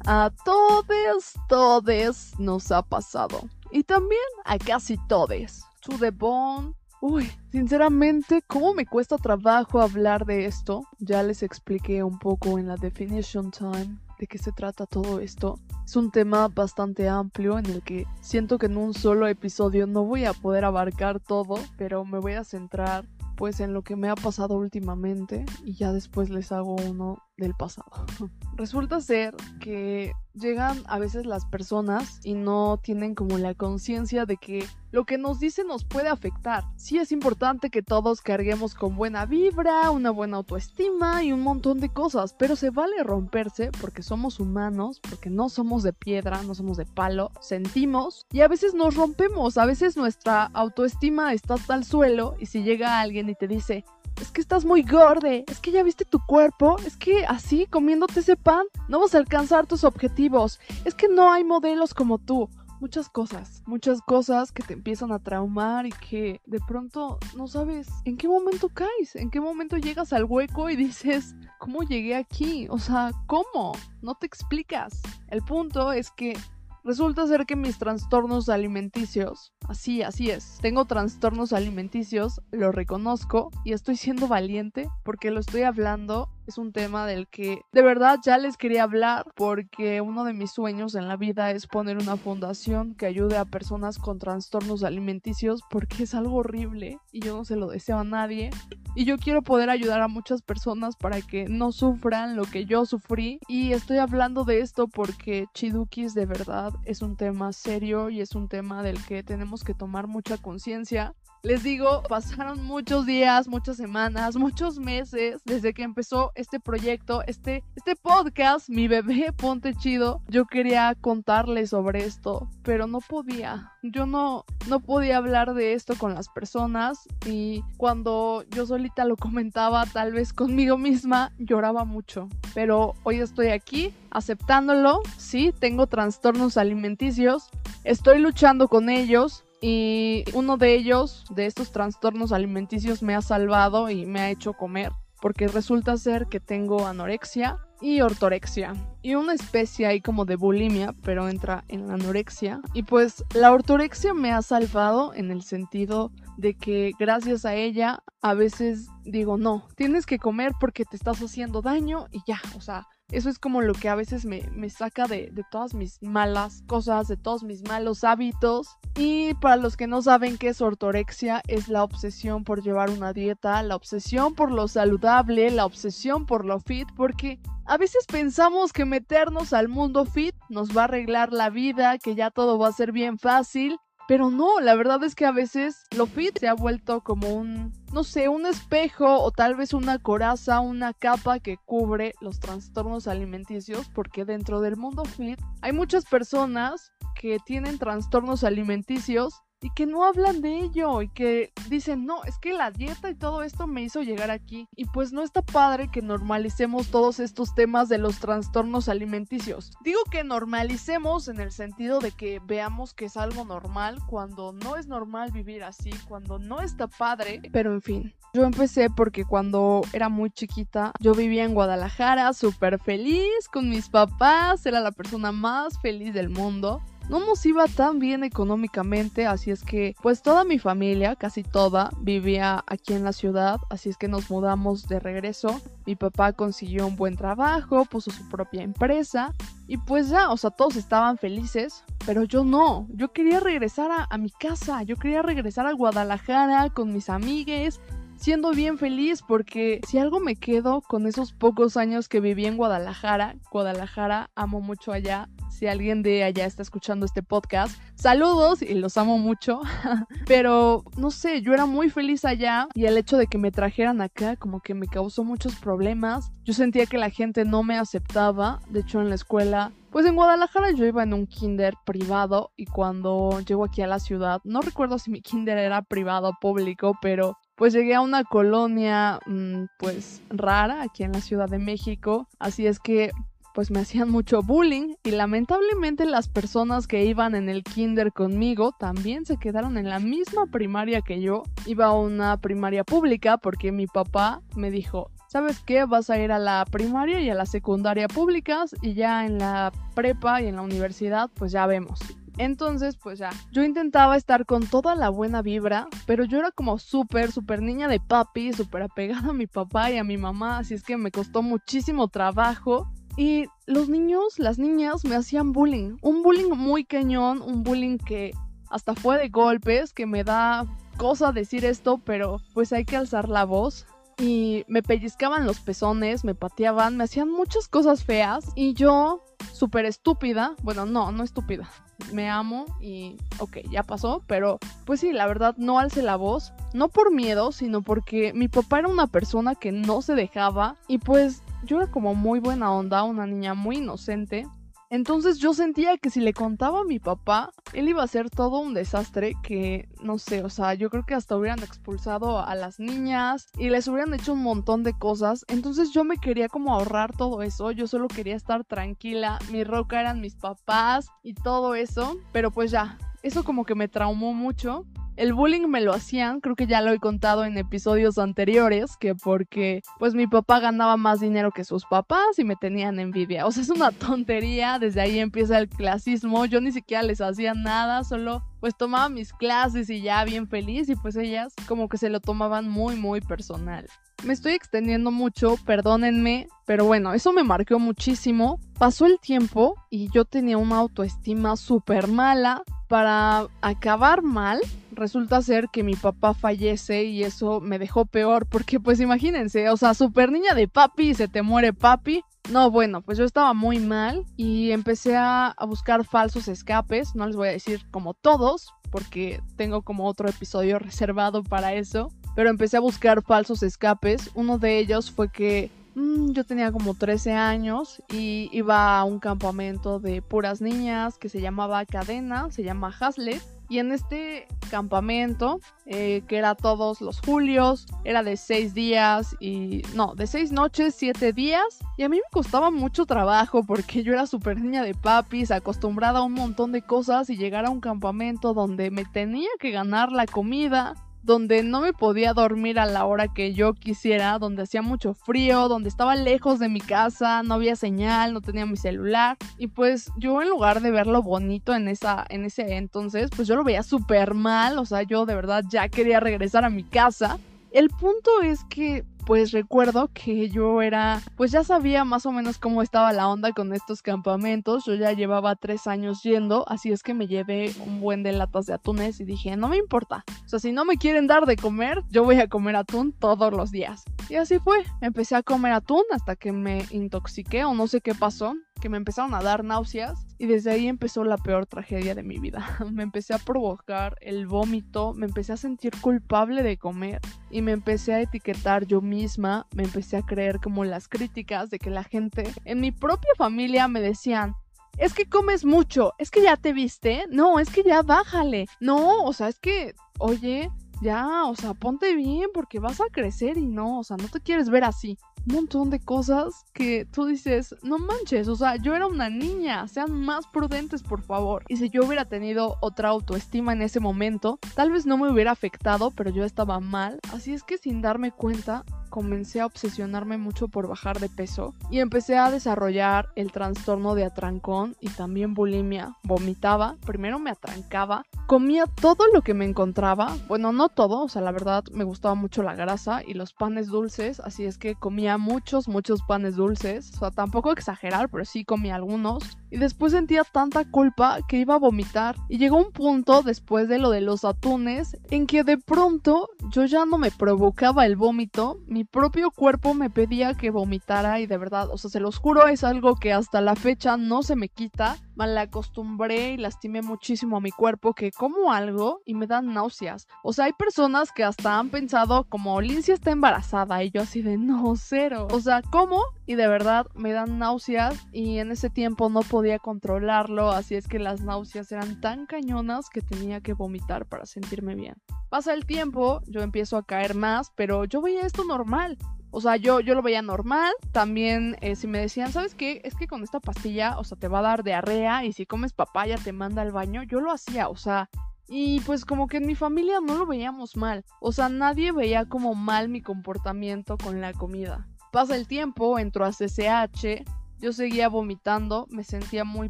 A 0.05 0.29
todos, 0.43 1.33
todes 1.47 2.37
nos 2.37 2.69
ha 2.71 2.81
pasado. 2.81 3.49
Y 3.71 3.83
también 3.83 4.19
a 4.45 4.57
casi 4.57 4.97
todes. 5.07 5.63
To 5.83 5.97
the 5.97 6.11
bone, 6.11 6.75
Uy, 7.05 7.29
sinceramente, 7.51 8.41
¿cómo 8.47 8.73
me 8.73 8.85
cuesta 8.85 9.17
trabajo 9.17 9.81
hablar 9.81 10.25
de 10.25 10.45
esto? 10.45 10.87
Ya 10.99 11.21
les 11.21 11.43
expliqué 11.43 12.01
un 12.01 12.17
poco 12.17 12.57
en 12.57 12.69
la 12.69 12.77
definition 12.77 13.51
time 13.51 13.99
de 14.19 14.25
qué 14.25 14.37
se 14.37 14.53
trata 14.53 14.85
todo 14.85 15.19
esto. 15.19 15.59
Es 15.83 15.97
un 15.97 16.11
tema 16.11 16.47
bastante 16.47 17.09
amplio 17.09 17.59
en 17.59 17.65
el 17.65 17.83
que 17.83 18.07
siento 18.21 18.57
que 18.57 18.67
en 18.67 18.77
un 18.77 18.93
solo 18.93 19.27
episodio 19.27 19.85
no 19.85 20.05
voy 20.05 20.23
a 20.23 20.31
poder 20.31 20.63
abarcar 20.63 21.19
todo, 21.19 21.55
pero 21.75 22.05
me 22.05 22.19
voy 22.19 22.35
a 22.35 22.45
centrar 22.45 23.05
pues 23.35 23.59
en 23.59 23.73
lo 23.73 23.81
que 23.81 23.97
me 23.97 24.07
ha 24.07 24.15
pasado 24.15 24.55
últimamente 24.55 25.43
y 25.65 25.73
ya 25.73 25.91
después 25.91 26.29
les 26.29 26.53
hago 26.53 26.77
uno 26.87 27.17
del 27.35 27.53
pasado. 27.53 28.05
Resulta 28.55 29.01
ser 29.01 29.35
que 29.59 30.13
llegan 30.33 30.83
a 30.87 30.99
veces 30.99 31.25
las 31.25 31.45
personas 31.45 32.19
y 32.23 32.33
no 32.33 32.79
tienen 32.81 33.15
como 33.15 33.37
la 33.37 33.53
conciencia 33.53 34.25
de 34.25 34.37
que 34.37 34.65
lo 34.91 35.05
que 35.05 35.17
nos 35.17 35.39
dicen 35.39 35.67
nos 35.67 35.85
puede 35.85 36.09
afectar. 36.09 36.63
Sí 36.75 36.97
es 36.97 37.11
importante 37.11 37.69
que 37.69 37.81
todos 37.81 38.21
carguemos 38.21 38.75
con 38.75 38.95
buena 38.95 39.25
vibra, 39.25 39.89
una 39.91 40.11
buena 40.11 40.37
autoestima 40.37 41.23
y 41.23 41.33
un 41.33 41.41
montón 41.41 41.79
de 41.79 41.89
cosas, 41.89 42.35
pero 42.37 42.55
se 42.55 42.69
vale 42.69 43.03
romperse 43.03 43.71
porque 43.81 44.03
somos 44.03 44.39
humanos, 44.39 44.99
porque 45.07 45.29
no 45.29 45.49
somos 45.49 45.83
de 45.83 45.93
piedra, 45.93 46.43
no 46.43 46.53
somos 46.55 46.77
de 46.77 46.85
palo, 46.85 47.31
sentimos 47.39 48.25
y 48.31 48.41
a 48.41 48.47
veces 48.47 48.73
nos 48.73 48.95
rompemos, 48.95 49.57
a 49.57 49.65
veces 49.65 49.97
nuestra 49.97 50.45
autoestima 50.53 51.33
está 51.33 51.55
hasta 51.55 51.75
el 51.75 51.83
suelo 51.83 52.35
y 52.39 52.45
si 52.47 52.63
llega 52.63 52.99
alguien 52.99 53.29
y 53.29 53.35
te 53.35 53.47
dice, 53.47 53.85
es 54.23 54.31
que 54.31 54.39
estás 54.39 54.63
muy 54.63 54.83
gorde, 54.83 55.43
es 55.49 55.59
que 55.59 55.71
ya 55.71 55.83
viste 55.83 56.05
tu 56.05 56.17
cuerpo, 56.25 56.77
es 56.85 56.95
que 56.95 57.25
así, 57.25 57.65
comiéndote 57.65 58.21
ese 58.21 58.37
pan, 58.37 58.65
no 58.87 59.01
vas 59.01 59.13
a 59.13 59.17
alcanzar 59.17 59.67
tus 59.67 59.83
objetivos, 59.83 60.61
es 60.85 60.95
que 60.95 61.09
no 61.09 61.33
hay 61.33 61.43
modelos 61.43 61.93
como 61.93 62.19
tú. 62.19 62.49
Muchas 62.79 63.09
cosas, 63.09 63.63
muchas 63.65 64.01
cosas 64.01 64.53
que 64.53 64.63
te 64.63 64.73
empiezan 64.73 65.11
a 65.11 65.19
traumar 65.19 65.85
y 65.85 65.91
que 65.91 66.41
de 66.45 66.59
pronto 66.65 67.17
no 67.35 67.47
sabes 67.47 67.87
en 68.05 68.15
qué 68.15 68.29
momento 68.29 68.69
caes, 68.69 69.15
en 69.15 69.29
qué 69.29 69.41
momento 69.41 69.75
llegas 69.75 70.13
al 70.13 70.23
hueco 70.23 70.69
y 70.69 70.75
dices, 70.77 71.35
¿cómo 71.59 71.83
llegué 71.83 72.15
aquí? 72.15 72.67
O 72.69 72.79
sea, 72.79 73.11
¿cómo? 73.27 73.73
No 74.01 74.15
te 74.15 74.25
explicas. 74.25 75.01
El 75.27 75.41
punto 75.41 75.91
es 75.91 76.11
que 76.11 76.37
Resulta 76.85 77.25
ser 77.27 77.45
que 77.45 77.55
mis 77.55 77.77
trastornos 77.77 78.49
alimenticios, 78.49 79.53
así, 79.69 80.01
así 80.01 80.29
es, 80.29 80.57
tengo 80.61 80.83
trastornos 80.83 81.53
alimenticios, 81.53 82.41
lo 82.51 82.73
reconozco 82.73 83.51
y 83.63 83.71
estoy 83.71 83.95
siendo 83.95 84.27
valiente 84.27 84.89
porque 85.05 85.31
lo 85.31 85.39
estoy 85.39 85.61
hablando 85.61 86.29
es 86.47 86.57
un 86.57 86.73
tema 86.73 87.05
del 87.05 87.27
que 87.27 87.61
de 87.71 87.81
verdad 87.81 88.19
ya 88.23 88.37
les 88.37 88.57
quería 88.57 88.83
hablar 88.83 89.25
porque 89.35 90.01
uno 90.01 90.23
de 90.25 90.33
mis 90.33 90.51
sueños 90.51 90.95
en 90.95 91.07
la 91.07 91.15
vida 91.15 91.51
es 91.51 91.67
poner 91.67 91.97
una 91.97 92.17
fundación 92.17 92.95
que 92.95 93.05
ayude 93.05 93.37
a 93.37 93.45
personas 93.45 93.97
con 93.97 94.19
trastornos 94.19 94.83
alimenticios 94.83 95.61
porque 95.69 96.03
es 96.03 96.13
algo 96.13 96.37
horrible 96.37 96.99
y 97.11 97.21
yo 97.21 97.37
no 97.37 97.45
se 97.45 97.55
lo 97.55 97.67
deseo 97.67 97.99
a 97.99 98.03
nadie. 98.03 98.49
Y 98.95 99.05
yo 99.05 99.17
quiero 99.17 99.41
poder 99.41 99.71
ayudar 99.71 100.01
a 100.01 100.07
muchas 100.07 100.43
personas 100.43 100.95
para 100.95 101.19
que 101.21 101.45
no 101.49 101.71
sufran 101.71 102.35
lo 102.35 102.43
que 102.43 102.65
yo 102.65 102.85
sufrí. 102.85 103.39
Y 103.47 103.71
estoy 103.71 103.97
hablando 103.97 104.43
de 104.43 104.59
esto 104.59 104.87
porque 104.87 105.47
Chidukis 105.55 106.13
de 106.13 106.27
verdad 106.27 106.72
es 106.85 107.01
un 107.01 107.15
tema 107.15 107.53
serio 107.53 108.09
y 108.09 108.21
es 108.21 108.35
un 108.35 108.47
tema 108.47 108.83
del 108.83 109.03
que 109.05 109.23
tenemos 109.23 109.63
que 109.63 109.73
tomar 109.73 110.07
mucha 110.07 110.37
conciencia 110.37 111.13
les 111.45 111.61
digo, 111.61 112.03
pasaron 112.07 112.63
muchos 112.63 113.05
días, 113.05 113.49
muchas 113.49 113.75
semanas, 113.75 114.37
muchos 114.37 114.79
meses 114.79 115.41
desde 115.43 115.73
que 115.73 115.83
empezó 115.83 116.31
este 116.35 116.61
proyecto, 116.61 117.21
este, 117.27 117.65
este 117.75 117.97
podcast, 117.97 118.69
mi 118.69 118.87
bebé 118.87 119.33
Ponte 119.35 119.75
Chido. 119.75 120.21
Yo 120.29 120.45
quería 120.45 120.95
contarles 121.01 121.71
sobre 121.71 122.05
esto, 122.05 122.47
pero 122.63 122.87
no 122.87 123.01
podía. 123.01 123.73
Yo 123.83 124.05
no, 124.05 124.45
no 124.69 124.79
podía 124.79 125.17
hablar 125.17 125.53
de 125.53 125.73
esto 125.73 125.95
con 125.97 126.13
las 126.13 126.29
personas 126.29 126.99
y 127.25 127.61
cuando 127.75 128.45
yo 128.51 128.65
solita 128.65 129.03
lo 129.03 129.17
comentaba, 129.17 129.85
tal 129.85 130.13
vez 130.13 130.31
conmigo 130.31 130.77
misma, 130.77 131.33
lloraba 131.37 131.83
mucho. 131.83 132.29
Pero 132.53 132.93
hoy 133.03 133.19
estoy 133.19 133.49
aquí 133.49 133.93
aceptándolo. 134.11 135.01
Sí, 135.17 135.53
tengo 135.59 135.87
trastornos 135.87 136.55
alimenticios. 136.55 137.49
Estoy 137.83 138.19
luchando 138.19 138.69
con 138.69 138.87
ellos 138.87 139.43
y 139.65 140.25
uno 140.33 140.57
de 140.57 140.75
ellos, 140.75 141.23
de 141.29 141.45
estos 141.45 141.71
trastornos 141.71 142.33
alimenticios, 142.33 143.01
me 143.01 143.15
ha 143.15 143.21
salvado 143.21 143.89
y 143.89 144.05
me 144.05 144.19
ha 144.19 144.29
hecho 144.29 144.51
comer. 144.51 144.91
Porque 145.21 145.47
resulta 145.47 145.95
ser 145.95 146.27
que 146.27 146.41
tengo 146.41 146.85
anorexia 146.85 147.59
y 147.79 148.01
ortorexia. 148.01 148.73
Y 149.01 149.15
una 149.15 149.33
especie 149.33 149.87
ahí 149.87 150.01
como 150.01 150.25
de 150.25 150.35
bulimia, 150.35 150.93
pero 151.01 151.29
entra 151.29 151.63
en 151.69 151.87
la 151.87 151.93
anorexia. 151.93 152.59
Y 152.73 152.83
pues 152.83 153.23
la 153.33 153.53
ortorexia 153.53 154.13
me 154.13 154.33
ha 154.33 154.41
salvado 154.41 155.13
en 155.13 155.31
el 155.31 155.43
sentido 155.43 156.11
de 156.35 156.55
que 156.55 156.91
gracias 156.99 157.45
a 157.45 157.55
ella 157.55 158.03
a 158.21 158.33
veces 158.33 158.89
digo, 159.05 159.37
no, 159.37 159.65
tienes 159.77 160.05
que 160.05 160.19
comer 160.19 160.51
porque 160.59 160.83
te 160.83 160.97
estás 160.97 161.21
haciendo 161.21 161.61
daño 161.61 162.07
y 162.11 162.21
ya, 162.27 162.41
o 162.57 162.59
sea, 162.59 162.85
eso 163.11 163.29
es 163.29 163.37
como 163.37 163.61
lo 163.61 163.73
que 163.73 163.89
a 163.89 163.95
veces 163.95 164.25
me, 164.25 164.69
saca 164.69 165.07
de, 165.07 165.29
de, 165.31 165.43
todas 165.51 165.73
mis 165.73 166.01
malas 166.01 166.63
cosas, 166.67 167.07
de 167.07 167.17
todos 167.17 167.43
mis 167.43 167.63
malos 167.63 168.03
hábitos. 168.03 168.67
Y 168.95 169.33
para 169.35 169.55
los 169.55 169.77
que 169.77 169.87
no 169.87 170.01
saben 170.01 170.37
qué 170.37 170.49
es 170.49 170.61
ortorexia, 170.61 171.41
es 171.47 171.67
la 171.67 171.83
obsesión 171.83 172.43
por 172.43 172.63
llevar 172.63 172.89
una 172.89 173.13
dieta, 173.13 173.61
la 173.63 173.75
obsesión 173.75 174.33
por 174.35 174.51
lo 174.51 174.67
saludable, 174.67 175.49
la 175.51 175.65
obsesión 175.65 176.25
por 176.25 176.45
lo 176.45 176.59
fit, 176.59 176.87
porque 176.95 177.39
a 177.65 177.77
veces 177.77 178.05
pensamos 178.07 178.73
que 178.73 178.85
meternos 178.85 179.53
al 179.53 179.67
mundo 179.69 180.05
fit 180.05 180.35
nos 180.49 180.75
va 180.75 180.81
a 180.81 180.85
arreglar 180.85 181.31
la 181.31 181.49
vida, 181.49 181.97
que 181.97 182.15
ya 182.15 182.29
todo 182.29 182.57
va 182.57 182.67
a 182.67 182.73
ser 182.73 182.91
bien 182.91 183.17
fácil. 183.17 183.77
Pero 184.07 184.29
no, 184.29 184.59
la 184.59 184.75
verdad 184.75 185.03
es 185.03 185.15
que 185.15 185.25
a 185.25 185.31
veces 185.31 185.85
lo 185.95 186.07
fit 186.07 186.37
se 186.37 186.47
ha 186.47 186.53
vuelto 186.53 187.01
como 187.01 187.29
un, 187.29 187.71
no 187.93 188.03
sé, 188.03 188.27
un 188.27 188.45
espejo 188.45 189.21
o 189.21 189.31
tal 189.31 189.55
vez 189.55 189.73
una 189.73 189.97
coraza, 189.97 190.59
una 190.59 190.93
capa 190.93 191.39
que 191.39 191.57
cubre 191.65 192.13
los 192.19 192.39
trastornos 192.39 193.07
alimenticios, 193.07 193.89
porque 193.89 194.25
dentro 194.25 194.59
del 194.59 194.75
mundo 194.75 195.05
fit 195.05 195.39
hay 195.61 195.71
muchas 195.71 196.05
personas 196.05 196.91
que 197.19 197.37
tienen 197.45 197.79
trastornos 197.79 198.43
alimenticios 198.43 199.41
y 199.63 199.69
que 199.69 199.85
no 199.85 200.03
hablan 200.03 200.41
de 200.41 200.59
ello 200.59 201.01
y 201.01 201.07
que 201.07 201.53
dicen, 201.69 202.05
no, 202.05 202.25
es 202.25 202.37
que 202.37 202.51
la 202.51 202.69
dieta 202.69 203.09
y 203.09 203.15
todo 203.15 203.43
esto 203.43 203.65
me 203.65 203.81
hizo 203.81 204.01
llegar 204.01 204.29
aquí. 204.29 204.67
Y 204.75 204.85
pues 204.85 205.13
no 205.13 205.23
está 205.23 205.41
padre 205.41 205.87
que 205.89 206.01
normalicemos 206.01 206.89
todos 206.89 207.21
estos 207.21 207.55
temas 207.55 207.87
de 207.87 207.97
los 207.97 208.19
trastornos 208.19 208.89
alimenticios. 208.89 209.71
Digo 209.81 210.01
que 210.11 210.25
normalicemos 210.25 211.29
en 211.29 211.39
el 211.39 211.51
sentido 211.51 211.99
de 211.99 212.11
que 212.11 212.41
veamos 212.45 212.93
que 212.93 213.05
es 213.05 213.15
algo 213.15 213.45
normal 213.45 213.99
cuando 214.05 214.51
no 214.51 214.75
es 214.75 214.87
normal 214.87 215.31
vivir 215.31 215.63
así, 215.63 215.91
cuando 216.09 216.39
no 216.39 216.59
está 216.59 216.87
padre. 216.87 217.41
Pero 217.53 217.73
en 217.73 217.81
fin, 217.81 218.13
yo 218.33 218.43
empecé 218.43 218.89
porque 218.89 219.23
cuando 219.23 219.81
era 219.93 220.09
muy 220.09 220.29
chiquita 220.29 220.91
yo 220.99 221.13
vivía 221.13 221.45
en 221.45 221.53
Guadalajara 221.53 222.33
súper 222.33 222.79
feliz 222.79 223.47
con 223.51 223.69
mis 223.69 223.87
papás, 223.87 224.65
era 224.65 224.81
la 224.81 224.91
persona 224.91 225.31
más 225.31 225.79
feliz 225.79 226.13
del 226.13 226.29
mundo 226.29 226.81
no 227.09 227.19
nos 227.19 227.45
iba 227.45 227.65
tan 227.67 227.99
bien 227.99 228.23
económicamente, 228.23 229.27
así 229.27 229.51
es 229.51 229.63
que 229.63 229.95
pues 230.01 230.21
toda 230.21 230.43
mi 230.45 230.59
familia, 230.59 231.15
casi 231.15 231.43
toda, 231.43 231.91
vivía 231.99 232.63
aquí 232.67 232.93
en 232.93 233.03
la 233.03 233.13
ciudad, 233.13 233.59
así 233.69 233.89
es 233.89 233.97
que 233.97 234.07
nos 234.07 234.29
mudamos 234.29 234.87
de 234.87 234.99
regreso. 234.99 235.61
Mi 235.85 235.95
papá 235.95 236.33
consiguió 236.33 236.87
un 236.87 236.95
buen 236.95 237.17
trabajo, 237.17 237.85
puso 237.85 238.09
su 238.11 238.27
propia 238.29 238.63
empresa 238.63 239.33
y 239.67 239.77
pues 239.77 240.09
ya, 240.09 240.31
o 240.31 240.37
sea, 240.37 240.51
todos 240.51 240.75
estaban 240.75 241.17
felices, 241.17 241.83
pero 242.05 242.23
yo 242.23 242.43
no, 242.43 242.87
yo 242.89 243.11
quería 243.11 243.39
regresar 243.39 243.91
a, 244.09 244.17
mi 244.17 244.29
casa, 244.29 244.83
yo 244.83 244.95
quería 244.95 245.21
regresar 245.21 245.67
a 245.67 245.73
Guadalajara 245.73 246.69
con 246.69 246.93
mis 246.93 247.09
amigues, 247.09 247.81
siendo 248.17 248.51
bien 248.51 248.77
feliz 248.77 249.21
porque 249.21 249.81
si 249.87 249.97
algo 249.97 250.19
me 250.19 250.35
quedo 250.35 250.81
con 250.81 251.07
esos 251.07 251.33
pocos 251.33 251.75
años 251.75 252.07
que 252.07 252.19
viví 252.19 252.45
en 252.45 252.57
Guadalajara, 252.57 253.35
Guadalajara, 253.51 254.29
amo 254.35 254.61
mucho 254.61 254.91
allá. 254.91 255.27
Si 255.53 255.67
alguien 255.67 256.01
de 256.01 256.23
allá 256.23 256.45
está 256.45 256.63
escuchando 256.63 257.05
este 257.05 257.21
podcast, 257.21 257.79
saludos 257.95 258.61
y 258.61 258.73
los 258.73 258.97
amo 258.97 259.19
mucho. 259.19 259.61
Pero 260.27 260.83
no 260.97 261.11
sé, 261.11 261.41
yo 261.41 261.53
era 261.53 261.65
muy 261.65 261.89
feliz 261.89 262.25
allá 262.25 262.67
y 262.73 262.85
el 262.85 262.97
hecho 262.97 263.17
de 263.17 263.27
que 263.27 263.37
me 263.37 263.51
trajeran 263.51 264.01
acá 264.01 264.35
como 264.35 264.61
que 264.61 264.73
me 264.73 264.87
causó 264.87 265.23
muchos 265.23 265.55
problemas. 265.55 266.31
Yo 266.43 266.53
sentía 266.53 266.87
que 266.87 266.97
la 266.97 267.11
gente 267.11 267.45
no 267.45 267.61
me 267.61 267.77
aceptaba. 267.77 268.61
De 268.69 268.79
hecho, 268.79 268.99
en 268.99 269.09
la 269.09 269.15
escuela 269.15 269.71
pues 269.93 270.07
en 270.07 270.15
Guadalajara 270.15 270.71
yo 270.71 270.85
iba 270.85 271.03
en 271.03 271.13
un 271.13 271.27
kinder 271.27 271.75
privado 271.85 272.51
y 272.57 272.65
cuando 272.65 273.39
llego 273.41 273.63
aquí 273.63 273.83
a 273.83 273.87
la 273.87 273.99
ciudad, 273.99 274.41
no 274.43 274.61
recuerdo 274.61 274.97
si 274.97 275.11
mi 275.11 275.21
kinder 275.21 275.59
era 275.59 275.83
privado 275.83 276.29
o 276.29 276.37
público, 276.41 276.97
pero 276.99 277.37
pues 277.55 277.73
llegué 277.73 277.93
a 277.93 278.01
una 278.01 278.23
colonia 278.23 279.19
mm, 279.27 279.65
pues 279.77 280.23
rara 280.29 280.81
aquí 280.81 281.03
en 281.03 281.11
la 281.11 281.21
Ciudad 281.21 281.47
de 281.47 281.59
México, 281.59 282.27
así 282.39 282.65
es 282.65 282.79
que 282.79 283.11
pues 283.53 283.71
me 283.71 283.79
hacían 283.79 284.09
mucho 284.09 284.41
bullying 284.41 284.95
y 285.03 285.11
lamentablemente 285.11 286.05
las 286.05 286.27
personas 286.27 286.87
que 286.87 287.05
iban 287.05 287.35
en 287.35 287.49
el 287.49 287.63
kinder 287.63 288.11
conmigo 288.11 288.71
también 288.71 289.25
se 289.25 289.37
quedaron 289.37 289.77
en 289.77 289.89
la 289.89 289.99
misma 289.99 290.47
primaria 290.47 291.01
que 291.01 291.21
yo. 291.21 291.43
Iba 291.65 291.87
a 291.87 291.93
una 291.93 292.37
primaria 292.37 292.83
pública 292.83 293.37
porque 293.37 293.71
mi 293.71 293.87
papá 293.87 294.41
me 294.55 294.71
dijo, 294.71 295.11
¿sabes 295.27 295.59
qué? 295.59 295.85
Vas 295.85 296.09
a 296.09 296.19
ir 296.19 296.31
a 296.31 296.39
la 296.39 296.65
primaria 296.69 297.21
y 297.21 297.29
a 297.29 297.35
la 297.35 297.45
secundaria 297.45 298.07
públicas 298.07 298.75
y 298.81 298.95
ya 298.95 299.25
en 299.25 299.37
la 299.37 299.71
prepa 299.93 300.41
y 300.41 300.47
en 300.47 300.55
la 300.55 300.61
universidad 300.61 301.29
pues 301.35 301.51
ya 301.51 301.65
vemos. 301.67 301.99
Entonces, 302.37 302.97
pues 302.97 303.19
ya, 303.19 303.29
yo 303.51 303.63
intentaba 303.63 304.17
estar 304.17 304.45
con 304.47 304.65
toda 304.65 304.95
la 304.95 305.09
buena 305.09 305.43
vibra, 305.43 305.87
pero 306.07 306.23
yo 306.23 306.39
era 306.39 306.49
como 306.49 306.79
súper, 306.79 307.31
súper 307.31 307.61
niña 307.61 307.87
de 307.87 307.99
papi, 307.99 308.53
súper 308.53 308.81
apegada 308.81 309.29
a 309.29 309.33
mi 309.33 309.45
papá 309.45 309.91
y 309.91 309.97
a 309.97 310.03
mi 310.03 310.17
mamá, 310.17 310.57
así 310.57 310.73
es 310.73 310.83
que 310.83 310.97
me 310.97 311.11
costó 311.11 311.43
muchísimo 311.43 312.07
trabajo. 312.07 312.91
Y 313.15 313.45
los 313.67 313.89
niños, 313.89 314.39
las 314.39 314.57
niñas 314.57 315.05
me 315.05 315.15
hacían 315.15 315.51
bullying, 315.51 315.97
un 316.01 316.23
bullying 316.23 316.49
muy 316.49 316.83
cañón, 316.83 317.41
un 317.41 317.63
bullying 317.63 317.97
que 317.97 318.31
hasta 318.69 318.95
fue 318.95 319.19
de 319.19 319.29
golpes, 319.29 319.93
que 319.93 320.05
me 320.05 320.23
da 320.23 320.65
cosa 320.97 321.31
decir 321.31 321.63
esto, 321.63 321.99
pero 322.03 322.41
pues 322.53 322.73
hay 322.73 322.85
que 322.85 322.97
alzar 322.97 323.29
la 323.29 323.45
voz. 323.45 323.85
Y 324.19 324.63
me 324.67 324.83
pellizcaban 324.83 325.45
los 325.45 325.59
pezones, 325.59 326.23
me 326.23 326.35
pateaban, 326.35 326.97
me 326.97 327.03
hacían 327.03 327.31
muchas 327.31 327.67
cosas 327.67 328.03
feas. 328.03 328.45
Y 328.55 328.73
yo, 328.73 329.23
súper 329.51 329.85
estúpida, 329.85 330.55
bueno, 330.63 330.85
no, 330.85 331.11
no 331.11 331.23
estúpida, 331.23 331.69
me 332.11 332.29
amo 332.29 332.65
y 332.81 333.17
ok, 333.39 333.57
ya 333.69 333.83
pasó, 333.83 334.23
pero 334.27 334.59
pues 334.85 334.99
sí, 334.99 335.13
la 335.13 335.27
verdad 335.27 335.55
no 335.57 335.79
alcé 335.79 336.01
la 336.01 336.15
voz, 336.15 336.53
no 336.73 336.89
por 336.89 337.13
miedo, 337.13 337.51
sino 337.51 337.81
porque 337.81 338.33
mi 338.33 338.47
papá 338.47 338.79
era 338.79 338.87
una 338.87 339.07
persona 339.07 339.55
que 339.55 339.71
no 339.71 340.01
se 340.01 340.15
dejaba. 340.15 340.77
Y 340.87 340.97
pues 340.97 341.42
yo 341.63 341.77
era 341.77 341.91
como 341.91 342.15
muy 342.15 342.39
buena 342.39 342.71
onda, 342.71 343.03
una 343.03 343.25
niña 343.25 343.53
muy 343.53 343.77
inocente 343.77 344.45
entonces 344.93 345.39
yo 345.39 345.55
sentía 345.55 345.97
que 345.97 346.11
si 346.11 346.19
le 346.19 346.33
contaba 346.33 346.81
a 346.81 346.83
mi 346.83 346.99
papá, 346.99 347.49
él 347.73 347.89
iba 347.89 348.03
a 348.03 348.07
ser 348.07 348.29
todo 348.29 348.59
un 348.59 348.75
desastre 348.75 349.33
que, 349.41 349.89
no 350.03 350.19
sé, 350.19 350.43
o 350.43 350.51
sea, 350.51 350.75
yo 350.75 350.91
creo 350.91 351.03
que 351.03 351.15
hasta 351.15 351.35
hubieran 351.35 351.63
expulsado 351.63 352.45
a 352.45 352.53
las 352.53 352.79
niñas 352.79 353.47
y 353.57 353.71
les 353.71 353.87
hubieran 353.87 354.13
hecho 354.13 354.33
un 354.33 354.43
montón 354.43 354.83
de 354.83 354.93
cosas. 354.93 355.45
Entonces 355.47 355.93
yo 355.93 356.03
me 356.03 356.17
quería 356.17 356.47
como 356.47 356.75
ahorrar 356.75 357.17
todo 357.17 357.41
eso, 357.41 357.71
yo 357.71 357.87
solo 357.87 358.07
quería 358.07 358.35
estar 358.35 358.65
tranquila, 358.65 359.39
mi 359.51 359.63
roca 359.63 359.99
eran 359.99 360.21
mis 360.21 360.35
papás 360.35 361.07
y 361.23 361.33
todo 361.33 361.73
eso, 361.73 362.15
pero 362.31 362.51
pues 362.51 362.69
ya, 362.69 362.99
eso 363.23 363.43
como 363.43 363.65
que 363.65 363.73
me 363.73 363.87
traumó 363.87 364.35
mucho 364.35 364.85
el 365.15 365.33
bullying 365.33 365.67
me 365.67 365.81
lo 365.81 365.93
hacían, 365.93 366.39
creo 366.39 366.55
que 366.55 366.67
ya 366.67 366.81
lo 366.81 366.91
he 366.91 366.99
contado 366.99 367.45
en 367.45 367.57
episodios 367.57 368.17
anteriores, 368.17 368.97
que 368.97 369.15
porque 369.15 369.81
pues 369.99 370.15
mi 370.15 370.27
papá 370.27 370.59
ganaba 370.59 370.97
más 370.97 371.19
dinero 371.19 371.51
que 371.51 371.63
sus 371.63 371.85
papás 371.85 372.37
y 372.37 372.43
me 372.43 372.55
tenían 372.55 372.99
envidia. 372.99 373.45
O 373.45 373.51
sea, 373.51 373.63
es 373.63 373.69
una 373.69 373.91
tontería, 373.91 374.79
desde 374.79 375.01
ahí 375.01 375.19
empieza 375.19 375.57
el 375.59 375.69
clasismo, 375.69 376.45
yo 376.45 376.61
ni 376.61 376.71
siquiera 376.71 377.03
les 377.03 377.21
hacía 377.21 377.53
nada, 377.53 378.03
solo 378.03 378.43
pues 378.59 378.75
tomaba 378.77 379.09
mis 379.09 379.33
clases 379.33 379.89
y 379.89 380.01
ya 380.01 380.23
bien 380.23 380.47
feliz 380.47 380.87
y 380.89 380.95
pues 380.95 381.15
ellas 381.15 381.53
como 381.67 381.89
que 381.89 381.97
se 381.97 382.09
lo 382.09 382.19
tomaban 382.19 382.69
muy 382.69 382.95
muy 382.95 383.19
personal. 383.21 383.87
Me 384.23 384.31
estoy 384.31 384.53
extendiendo 384.53 385.11
mucho, 385.11 385.57
perdónenme, 385.65 386.47
pero 386.65 386.85
bueno, 386.85 387.13
eso 387.13 387.33
me 387.33 387.43
marcó 387.43 387.77
muchísimo. 387.77 388.57
Pasó 388.79 389.05
el 389.05 389.19
tiempo 389.19 389.75
y 389.89 390.09
yo 390.11 390.23
tenía 390.23 390.57
una 390.57 390.77
autoestima 390.77 391.57
súper 391.57 392.07
mala. 392.07 392.63
Para 392.87 393.47
acabar 393.61 394.21
mal, 394.21 394.61
resulta 394.95 395.41
ser 395.41 395.69
que 395.71 395.83
mi 395.83 395.95
papá 395.95 396.33
fallece 396.33 397.03
y 397.03 397.23
eso 397.23 397.59
me 397.59 397.79
dejó 397.79 398.05
peor 398.05 398.45
porque 398.45 398.79
pues 398.79 398.99
imagínense, 398.99 399.69
o 399.69 399.77
sea, 399.77 399.93
súper 399.93 400.31
niña 400.31 400.53
de 400.53 400.67
papi 400.67 401.13
se 401.13 401.27
te 401.27 401.41
muere 401.41 401.73
papi. 401.73 402.23
No, 402.51 402.69
bueno, 402.69 403.01
pues 403.01 403.17
yo 403.17 403.23
estaba 403.23 403.53
muy 403.53 403.79
mal 403.79 404.25
y 404.35 404.71
empecé 404.71 405.15
a, 405.15 405.55
buscar 405.67 406.03
falsos 406.03 406.49
escapes, 406.49 407.15
no 407.15 407.25
les 407.25 407.37
voy 407.37 407.47
a 407.47 407.51
decir 407.51 407.85
como 407.89 408.13
todos, 408.13 408.73
porque 408.91 409.41
tengo 409.55 409.81
como 409.81 410.05
otro 410.07 410.27
episodio 410.27 410.77
reservado 410.77 411.43
para 411.43 411.73
eso, 411.73 412.11
pero 412.35 412.49
empecé 412.49 412.77
a 412.77 412.81
buscar 412.81 413.23
falsos 413.23 413.63
escapes. 413.63 414.29
Uno 414.35 414.57
de 414.57 414.77
ellos 414.77 415.09
fue 415.09 415.31
que 415.31 415.71
mmm, 415.95 416.31
yo 416.31 416.43
tenía 416.43 416.71
como 416.71 416.95
13 416.95 417.31
años 417.31 418.03
y 418.11 418.49
iba 418.51 418.99
a 418.99 419.05
un 419.05 419.19
campamento 419.19 419.99
de 419.99 420.21
puras 420.21 420.61
niñas 420.61 421.17
que 421.17 421.29
se 421.29 421.39
llamaba 421.39 421.85
Cadena, 421.85 422.51
se 422.51 422.63
llama 422.63 422.93
Hazlet 422.99 423.41
y 423.73 423.79
en 423.79 423.91
este 423.91 424.47
campamento, 424.69 425.59
eh, 425.87 426.21
que 426.27 426.37
era 426.37 426.53
todos 426.53 427.01
los 427.01 427.19
julios, 427.21 427.87
era 428.03 428.21
de 428.21 428.37
seis 428.37 428.75
días 428.75 429.35
y... 429.39 429.81
No, 429.95 430.13
de 430.13 430.27
seis 430.27 430.51
noches, 430.51 430.93
siete 430.93 431.33
días. 431.33 431.79
Y 431.97 432.03
a 432.03 432.09
mí 432.09 432.17
me 432.17 432.31
costaba 432.31 432.69
mucho 432.69 433.07
trabajo 433.07 433.63
porque 433.63 434.03
yo 434.03 434.13
era 434.13 434.27
súper 434.27 434.61
niña 434.61 434.83
de 434.83 434.93
papis, 434.93 435.49
acostumbrada 435.49 436.19
a 436.19 436.21
un 436.23 436.33
montón 436.33 436.71
de 436.71 436.83
cosas 436.83 437.31
y 437.31 437.35
llegar 437.35 437.65
a 437.65 437.71
un 437.71 437.81
campamento 437.81 438.53
donde 438.53 438.91
me 438.91 439.05
tenía 439.05 439.49
que 439.59 439.71
ganar 439.71 440.11
la 440.11 440.27
comida 440.27 440.93
donde 441.23 441.63
no 441.63 441.81
me 441.81 441.93
podía 441.93 442.33
dormir 442.33 442.79
a 442.79 442.85
la 442.85 443.05
hora 443.05 443.29
que 443.33 443.53
yo 443.53 443.73
quisiera, 443.73 444.37
donde 444.39 444.63
hacía 444.63 444.81
mucho 444.81 445.13
frío, 445.13 445.69
donde 445.69 445.89
estaba 445.89 446.15
lejos 446.15 446.59
de 446.59 446.69
mi 446.69 446.81
casa, 446.81 447.43
no 447.43 447.55
había 447.55 447.75
señal, 447.75 448.33
no 448.33 448.41
tenía 448.41 448.65
mi 448.65 448.77
celular. 448.77 449.37
Y 449.57 449.67
pues 449.67 450.11
yo 450.17 450.41
en 450.41 450.49
lugar 450.49 450.81
de 450.81 450.91
verlo 450.91 451.21
bonito 451.21 451.73
en, 451.73 451.87
esa, 451.87 452.25
en 452.29 452.43
ese 452.43 452.75
entonces, 452.75 453.29
pues 453.35 453.47
yo 453.47 453.55
lo 453.55 453.63
veía 453.63 453.83
súper 453.83 454.33
mal, 454.33 454.77
o 454.77 454.85
sea, 454.85 455.03
yo 455.03 455.25
de 455.25 455.35
verdad 455.35 455.63
ya 455.69 455.87
quería 455.89 456.19
regresar 456.19 456.65
a 456.65 456.69
mi 456.69 456.83
casa. 456.83 457.39
El 457.71 457.89
punto 457.89 458.41
es 458.43 458.63
que 458.65 459.03
pues 459.25 459.51
recuerdo 459.51 460.09
que 460.13 460.49
yo 460.49 460.81
era, 460.81 461.21
pues 461.37 461.51
ya 461.51 461.63
sabía 461.63 462.03
más 462.03 462.25
o 462.25 462.31
menos 462.31 462.57
cómo 462.57 462.81
estaba 462.81 463.13
la 463.13 463.27
onda 463.27 463.51
con 463.53 463.73
estos 463.73 464.01
campamentos. 464.01 464.85
Yo 464.85 464.95
ya 464.95 465.13
llevaba 465.13 465.55
tres 465.55 465.87
años 465.87 466.23
yendo, 466.23 466.65
así 466.67 466.91
es 466.91 467.03
que 467.03 467.13
me 467.13 467.27
llevé 467.27 467.73
un 467.85 468.01
buen 468.01 468.23
de 468.23 468.33
latas 468.33 468.65
de 468.65 468.73
atunes 468.73 469.19
y 469.19 469.25
dije, 469.25 469.55
no 469.55 469.69
me 469.69 469.77
importa. 469.77 470.23
O 470.45 470.49
sea, 470.49 470.59
si 470.59 470.71
no 470.71 470.85
me 470.85 470.97
quieren 470.97 471.27
dar 471.27 471.45
de 471.45 471.55
comer, 471.55 472.03
yo 472.09 472.23
voy 472.23 472.39
a 472.39 472.47
comer 472.47 472.75
atún 472.75 473.13
todos 473.13 473.53
los 473.53 473.71
días. 473.71 474.03
Y 474.29 474.35
así 474.35 474.59
fue. 474.59 474.83
Empecé 475.01 475.35
a 475.35 475.43
comer 475.43 475.73
atún 475.73 476.03
hasta 476.11 476.35
que 476.35 476.51
me 476.51 476.85
intoxiqué 476.91 477.65
o 477.65 477.73
no 477.73 477.87
sé 477.87 478.01
qué 478.01 478.15
pasó 478.15 478.55
que 478.83 478.89
me 478.89 478.97
empezaron 478.97 479.33
a 479.33 479.41
dar 479.41 479.63
náuseas 479.63 480.27
y 480.37 480.45
desde 480.45 480.71
ahí 480.71 480.89
empezó 480.89 481.23
la 481.23 481.37
peor 481.37 481.65
tragedia 481.65 482.15
de 482.15 482.21
mi 482.21 482.37
vida. 482.37 482.67
me 482.91 483.01
empecé 483.01 483.33
a 483.33 483.37
provocar 483.37 484.17
el 484.19 484.45
vómito, 484.45 485.13
me 485.13 485.25
empecé 485.25 485.53
a 485.53 485.57
sentir 485.57 485.93
culpable 486.01 486.63
de 486.63 486.77
comer 486.77 487.21
y 487.49 487.61
me 487.61 487.71
empecé 487.71 488.13
a 488.13 488.19
etiquetar 488.19 488.85
yo 488.85 488.99
misma, 488.99 489.67
me 489.73 489.83
empecé 489.83 490.17
a 490.17 490.21
creer 490.21 490.59
como 490.59 490.83
las 490.83 491.07
críticas 491.07 491.69
de 491.69 491.79
que 491.79 491.91
la 491.91 492.03
gente 492.03 492.43
en 492.65 492.81
mi 492.81 492.91
propia 492.91 493.31
familia 493.37 493.87
me 493.87 494.01
decían, 494.01 494.53
es 494.97 495.13
que 495.13 495.29
comes 495.29 495.63
mucho, 495.63 496.11
es 496.17 496.29
que 496.29 496.41
ya 496.41 496.57
te 496.57 496.73
viste, 496.73 497.23
no, 497.29 497.59
es 497.61 497.69
que 497.69 497.83
ya 497.83 498.01
bájale, 498.01 498.67
no, 498.81 499.23
o 499.23 499.31
sea, 499.31 499.47
es 499.47 499.59
que, 499.59 499.95
oye, 500.19 500.69
ya, 501.01 501.45
o 501.45 501.55
sea, 501.55 501.73
ponte 501.73 502.17
bien 502.17 502.49
porque 502.53 502.79
vas 502.79 502.99
a 502.99 503.07
crecer 503.13 503.57
y 503.57 503.65
no, 503.65 503.99
o 503.99 504.03
sea, 504.03 504.17
no 504.17 504.27
te 504.27 504.41
quieres 504.41 504.69
ver 504.69 504.83
así 504.83 505.17
montón 505.45 505.89
de 505.89 505.99
cosas 505.99 506.65
que 506.73 507.05
tú 507.05 507.25
dices, 507.25 507.75
no 507.83 507.97
manches, 507.99 508.47
o 508.47 508.55
sea, 508.55 508.77
yo 508.77 508.95
era 508.95 509.07
una 509.07 509.29
niña, 509.29 509.87
sean 509.87 510.11
más 510.11 510.47
prudentes 510.47 511.03
por 511.03 511.21
favor. 511.21 511.63
Y 511.67 511.77
si 511.77 511.89
yo 511.89 512.05
hubiera 512.05 512.25
tenido 512.25 512.77
otra 512.81 513.09
autoestima 513.09 513.73
en 513.73 513.81
ese 513.81 513.99
momento, 513.99 514.59
tal 514.75 514.91
vez 514.91 515.05
no 515.05 515.17
me 515.17 515.31
hubiera 515.31 515.51
afectado, 515.51 516.11
pero 516.11 516.29
yo 516.29 516.43
estaba 516.43 516.79
mal. 516.79 517.19
Así 517.33 517.53
es 517.53 517.63
que 517.63 517.77
sin 517.77 518.01
darme 518.01 518.31
cuenta, 518.31 518.83
comencé 519.13 519.61
a 519.61 519.67
obsesionarme 519.67 520.39
mucho 520.39 520.69
por 520.69 520.87
bajar 520.87 521.19
de 521.19 521.29
peso 521.29 521.75
y 521.91 521.99
empecé 521.99 522.35
a 522.35 522.49
desarrollar 522.49 523.29
el 523.35 523.51
trastorno 523.51 524.15
de 524.15 524.25
atrancón 524.25 524.95
y 524.99 525.09
también 525.09 525.53
bulimia. 525.53 526.17
Vomitaba, 526.23 526.97
primero 527.05 527.37
me 527.37 527.51
atrancaba, 527.51 528.23
comía 528.47 528.85
todo 528.87 529.27
lo 529.31 529.43
que 529.43 529.53
me 529.53 529.65
encontraba, 529.65 530.35
bueno, 530.47 530.71
no 530.71 530.89
todo, 530.89 531.21
o 531.21 531.29
sea, 531.29 531.43
la 531.43 531.51
verdad 531.51 531.83
me 531.91 532.03
gustaba 532.03 532.33
mucho 532.33 532.63
la 532.63 532.73
grasa 532.73 533.21
y 533.23 533.35
los 533.35 533.53
panes 533.53 533.85
dulces, 533.85 534.39
así 534.39 534.65
es 534.65 534.79
que 534.79 534.95
comía 534.95 535.37
muchos, 535.37 535.87
muchos 535.87 536.23
panes 536.23 536.55
dulces, 536.55 537.11
o 537.13 537.19
sea, 537.19 537.29
tampoco 537.29 537.71
exagerar, 537.71 538.29
pero 538.29 538.45
sí 538.45 538.65
comía 538.65 538.95
algunos. 538.95 539.43
Y 539.69 539.77
después 539.77 540.11
sentía 540.11 540.43
tanta 540.43 540.85
culpa 540.85 541.39
que 541.47 541.57
iba 541.57 541.73
a 541.73 541.79
vomitar. 541.79 542.35
Y 542.47 542.59
llegó 542.59 542.77
un 542.77 542.91
punto 542.91 543.41
después 543.41 543.89
de 543.89 543.97
lo 543.97 544.11
de 544.11 544.21
los 544.21 544.45
atunes 544.45 545.17
en 545.31 545.47
que 545.47 545.63
de 545.63 545.79
pronto 545.79 546.49
yo 546.69 546.85
ya 546.85 547.07
no 547.07 547.17
me 547.17 547.31
provocaba 547.31 548.05
el 548.05 548.15
vómito, 548.15 548.77
mi 548.85 549.02
propio 549.05 549.51
cuerpo 549.51 549.93
me 549.93 550.09
pedía 550.09 550.53
que 550.53 550.71
vomitara 550.71 551.39
y 551.39 551.47
de 551.47 551.57
verdad, 551.57 551.89
o 551.91 551.97
sea, 551.97 552.09
se 552.09 552.19
los 552.19 552.37
juro, 552.37 552.67
es 552.67 552.83
algo 552.83 553.15
que 553.15 553.33
hasta 553.33 553.61
la 553.61 553.75
fecha 553.75 554.17
no 554.17 554.43
se 554.43 554.55
me 554.55 554.69
quita. 554.69 555.17
Mal 555.35 555.57
acostumbré 555.57 556.51
y 556.53 556.57
lastimé 556.57 557.01
muchísimo 557.01 557.57
a 557.57 557.61
mi 557.61 557.71
cuerpo 557.71 558.13
que 558.13 558.31
como 558.31 558.71
algo 558.71 559.21
y 559.25 559.33
me 559.33 559.47
dan 559.47 559.73
náuseas. 559.73 560.27
O 560.43 560.53
sea, 560.53 560.65
hay 560.65 560.73
personas 560.73 561.31
que 561.31 561.43
hasta 561.43 561.79
han 561.79 561.89
pensado 561.89 562.45
como 562.45 562.81
Lindsay 562.81 563.13
está 563.13 563.31
embarazada 563.31 564.03
y 564.03 564.11
yo 564.11 564.21
así 564.21 564.41
de 564.41 564.57
no, 564.57 564.93
cero. 564.95 565.47
O 565.51 565.59
sea, 565.59 565.81
como 565.81 566.21
y 566.45 566.55
de 566.55 566.67
verdad 566.67 567.07
me 567.15 567.31
dan 567.31 567.59
náuseas 567.59 568.27
y 568.31 568.59
en 568.59 568.71
ese 568.71 568.89
tiempo 568.89 569.29
no 569.29 569.41
podía 569.41 569.79
controlarlo, 569.79 570.69
así 570.69 570.95
es 570.95 571.07
que 571.07 571.19
las 571.19 571.41
náuseas 571.41 571.91
eran 571.91 572.19
tan 572.21 572.45
cañonas 572.45 573.09
que 573.09 573.21
tenía 573.21 573.61
que 573.61 573.73
vomitar 573.73 574.25
para 574.25 574.45
sentirme 574.45 574.95
bien. 574.95 575.15
Pasa 575.49 575.73
el 575.73 575.85
tiempo, 575.85 576.41
yo 576.47 576.61
empiezo 576.61 576.97
a 576.97 577.05
caer 577.05 577.35
más, 577.35 577.71
pero 577.75 578.05
yo 578.05 578.21
veía 578.21 578.41
esto 578.41 578.63
normal. 578.65 579.17
O 579.55 579.61
sea, 579.61 579.75
yo, 579.75 579.99
yo 579.99 580.15
lo 580.15 580.23
veía 580.23 580.41
normal. 580.41 580.91
También, 581.11 581.77
eh, 581.81 581.95
si 581.95 582.07
me 582.07 582.17
decían, 582.17 582.51
¿sabes 582.51 582.73
qué? 582.73 583.01
Es 583.03 583.13
que 583.13 583.27
con 583.27 583.43
esta 583.43 583.59
pastilla, 583.59 584.17
o 584.17 584.23
sea, 584.23 584.35
te 584.35 584.47
va 584.47 584.59
a 584.59 584.63
dar 584.63 584.83
diarrea 584.83 585.45
y 585.45 585.53
si 585.53 585.67
comes 585.67 585.93
papaya 585.93 586.37
te 586.43 586.51
manda 586.51 586.81
al 586.81 586.91
baño. 586.91 587.21
Yo 587.21 587.39
lo 587.39 587.51
hacía, 587.51 587.87
o 587.87 587.95
sea, 587.95 588.31
y 588.67 588.99
pues 589.01 589.25
como 589.25 589.45
que 589.47 589.57
en 589.57 589.67
mi 589.67 589.75
familia 589.75 590.19
no 590.25 590.33
lo 590.33 590.47
veíamos 590.47 590.97
mal. 590.97 591.23
O 591.39 591.51
sea, 591.51 591.69
nadie 591.69 592.11
veía 592.11 592.45
como 592.45 592.73
mal 592.73 593.09
mi 593.09 593.21
comportamiento 593.21 594.17
con 594.17 594.41
la 594.41 594.53
comida. 594.53 595.07
Pasa 595.31 595.55
el 595.55 595.67
tiempo, 595.67 596.17
entro 596.17 596.45
a 596.45 596.49
CCH, 596.49 597.45
yo 597.83 597.91
seguía 597.91 598.29
vomitando, 598.29 599.07
me 599.09 599.25
sentía 599.25 599.65
muy 599.65 599.89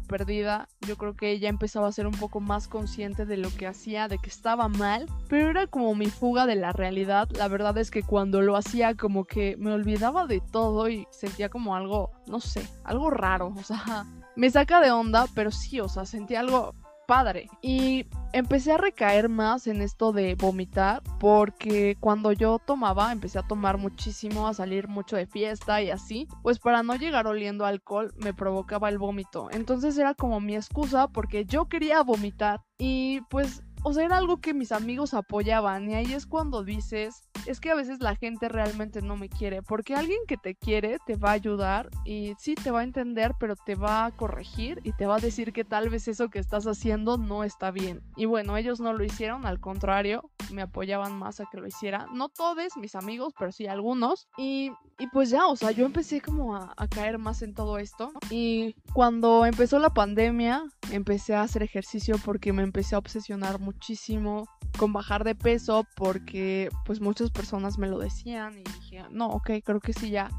perdida. 0.00 0.68
Yo 0.80 0.96
creo 0.96 1.14
que 1.14 1.30
ella 1.30 1.48
empezaba 1.48 1.86
a 1.86 1.92
ser 1.92 2.08
un 2.08 2.14
poco 2.14 2.40
más 2.40 2.66
consciente 2.66 3.24
de 3.24 3.36
lo 3.36 3.50
que 3.54 3.68
hacía, 3.68 4.08
de 4.08 4.18
que 4.18 4.30
estaba 4.30 4.66
mal, 4.66 5.06
pero 5.28 5.48
era 5.48 5.68
como 5.68 5.94
mi 5.94 6.06
fuga 6.06 6.44
de 6.44 6.56
la 6.56 6.72
realidad. 6.72 7.28
La 7.38 7.46
verdad 7.46 7.78
es 7.78 7.92
que 7.92 8.02
cuando 8.02 8.42
lo 8.42 8.56
hacía 8.56 8.96
como 8.96 9.26
que 9.26 9.56
me 9.58 9.72
olvidaba 9.72 10.26
de 10.26 10.40
todo 10.40 10.88
y 10.88 11.06
sentía 11.12 11.48
como 11.50 11.76
algo, 11.76 12.10
no 12.26 12.40
sé, 12.40 12.68
algo 12.82 13.10
raro, 13.10 13.54
o 13.56 13.62
sea, 13.62 14.04
me 14.34 14.50
saca 14.50 14.80
de 14.80 14.90
onda, 14.90 15.26
pero 15.32 15.52
sí, 15.52 15.78
o 15.78 15.88
sea, 15.88 16.04
sentía 16.04 16.40
algo 16.40 16.74
padre. 17.06 17.48
Y 17.62 18.06
empecé 18.32 18.72
a 18.72 18.78
recaer 18.78 19.28
más 19.28 19.66
en 19.66 19.80
esto 19.80 20.12
de 20.12 20.34
vomitar 20.34 21.02
porque 21.20 21.96
cuando 22.00 22.32
yo 22.32 22.58
tomaba, 22.58 23.12
empecé 23.12 23.38
a 23.38 23.46
tomar 23.46 23.78
muchísimo, 23.78 24.48
a 24.48 24.54
salir 24.54 24.88
mucho 24.88 25.16
de 25.16 25.26
fiesta 25.26 25.82
y 25.82 25.90
así, 25.90 26.26
pues 26.42 26.58
para 26.58 26.82
no 26.82 26.96
llegar 26.96 27.26
oliendo 27.26 27.64
alcohol 27.64 28.12
me 28.18 28.34
provocaba 28.34 28.88
el 28.88 28.98
vómito. 28.98 29.48
Entonces 29.52 29.96
era 29.98 30.14
como 30.14 30.40
mi 30.40 30.56
excusa 30.56 31.08
porque 31.08 31.44
yo 31.44 31.66
quería 31.66 32.02
vomitar 32.02 32.60
y 32.78 33.20
pues, 33.30 33.62
o 33.84 33.92
sea, 33.92 34.04
era 34.04 34.16
algo 34.16 34.38
que 34.38 34.54
mis 34.54 34.72
amigos 34.72 35.12
apoyaban 35.12 35.90
y 35.90 35.94
ahí 35.94 36.12
es 36.14 36.26
cuando 36.26 36.64
dices, 36.64 37.28
es 37.46 37.60
que 37.60 37.70
a 37.70 37.74
veces 37.74 38.00
la 38.00 38.16
gente 38.16 38.48
realmente 38.48 39.02
no 39.02 39.16
me 39.16 39.28
quiere, 39.28 39.62
porque 39.62 39.94
alguien 39.94 40.20
que 40.26 40.38
te 40.38 40.54
quiere 40.54 40.96
te 41.06 41.16
va 41.16 41.30
a 41.30 41.34
ayudar 41.34 41.90
y 42.04 42.32
sí 42.38 42.54
te 42.54 42.70
va 42.70 42.80
a 42.80 42.84
entender, 42.84 43.32
pero 43.38 43.56
te 43.56 43.74
va 43.74 44.06
a 44.06 44.10
corregir 44.10 44.80
y 44.84 44.92
te 44.92 45.06
va 45.06 45.16
a 45.16 45.20
decir 45.20 45.52
que 45.52 45.64
tal 45.64 45.90
vez 45.90 46.08
eso 46.08 46.30
que 46.30 46.38
estás 46.38 46.66
haciendo 46.66 47.18
no 47.18 47.44
está 47.44 47.70
bien. 47.70 48.00
Y 48.16 48.24
bueno, 48.24 48.56
ellos 48.56 48.80
no 48.80 48.94
lo 48.94 49.04
hicieron, 49.04 49.44
al 49.44 49.60
contrario, 49.60 50.30
me 50.50 50.62
apoyaban 50.62 51.18
más 51.18 51.40
a 51.40 51.44
que 51.50 51.58
lo 51.58 51.66
hiciera. 51.66 52.06
No 52.14 52.30
todos 52.30 52.54
mis 52.76 52.94
amigos, 52.94 53.34
pero 53.38 53.52
sí 53.52 53.66
algunos. 53.66 54.28
Y, 54.38 54.70
y 54.98 55.06
pues 55.08 55.28
ya, 55.28 55.46
o 55.46 55.56
sea, 55.56 55.72
yo 55.72 55.84
empecé 55.84 56.20
como 56.20 56.56
a, 56.56 56.72
a 56.76 56.88
caer 56.88 57.18
más 57.18 57.42
en 57.42 57.52
todo 57.52 57.78
esto. 57.78 58.12
Y 58.30 58.74
cuando 58.92 59.44
empezó 59.44 59.78
la 59.78 59.90
pandemia, 59.90 60.64
empecé 60.90 61.34
a 61.34 61.42
hacer 61.42 61.62
ejercicio 61.62 62.16
porque 62.24 62.52
me 62.52 62.62
empecé 62.62 62.94
a 62.94 62.98
obsesionar 62.98 63.58
muchísimo 63.74 64.46
con 64.78 64.92
bajar 64.92 65.24
de 65.24 65.34
peso 65.34 65.86
porque 65.96 66.68
pues 66.84 67.00
muchas 67.00 67.30
personas 67.30 67.78
me 67.78 67.88
lo 67.88 67.98
decían 67.98 68.58
y 68.58 68.64
dije, 68.64 69.04
no, 69.10 69.28
ok, 69.28 69.50
creo 69.64 69.80
que 69.80 69.92
sí 69.92 70.10
ya 70.10 70.30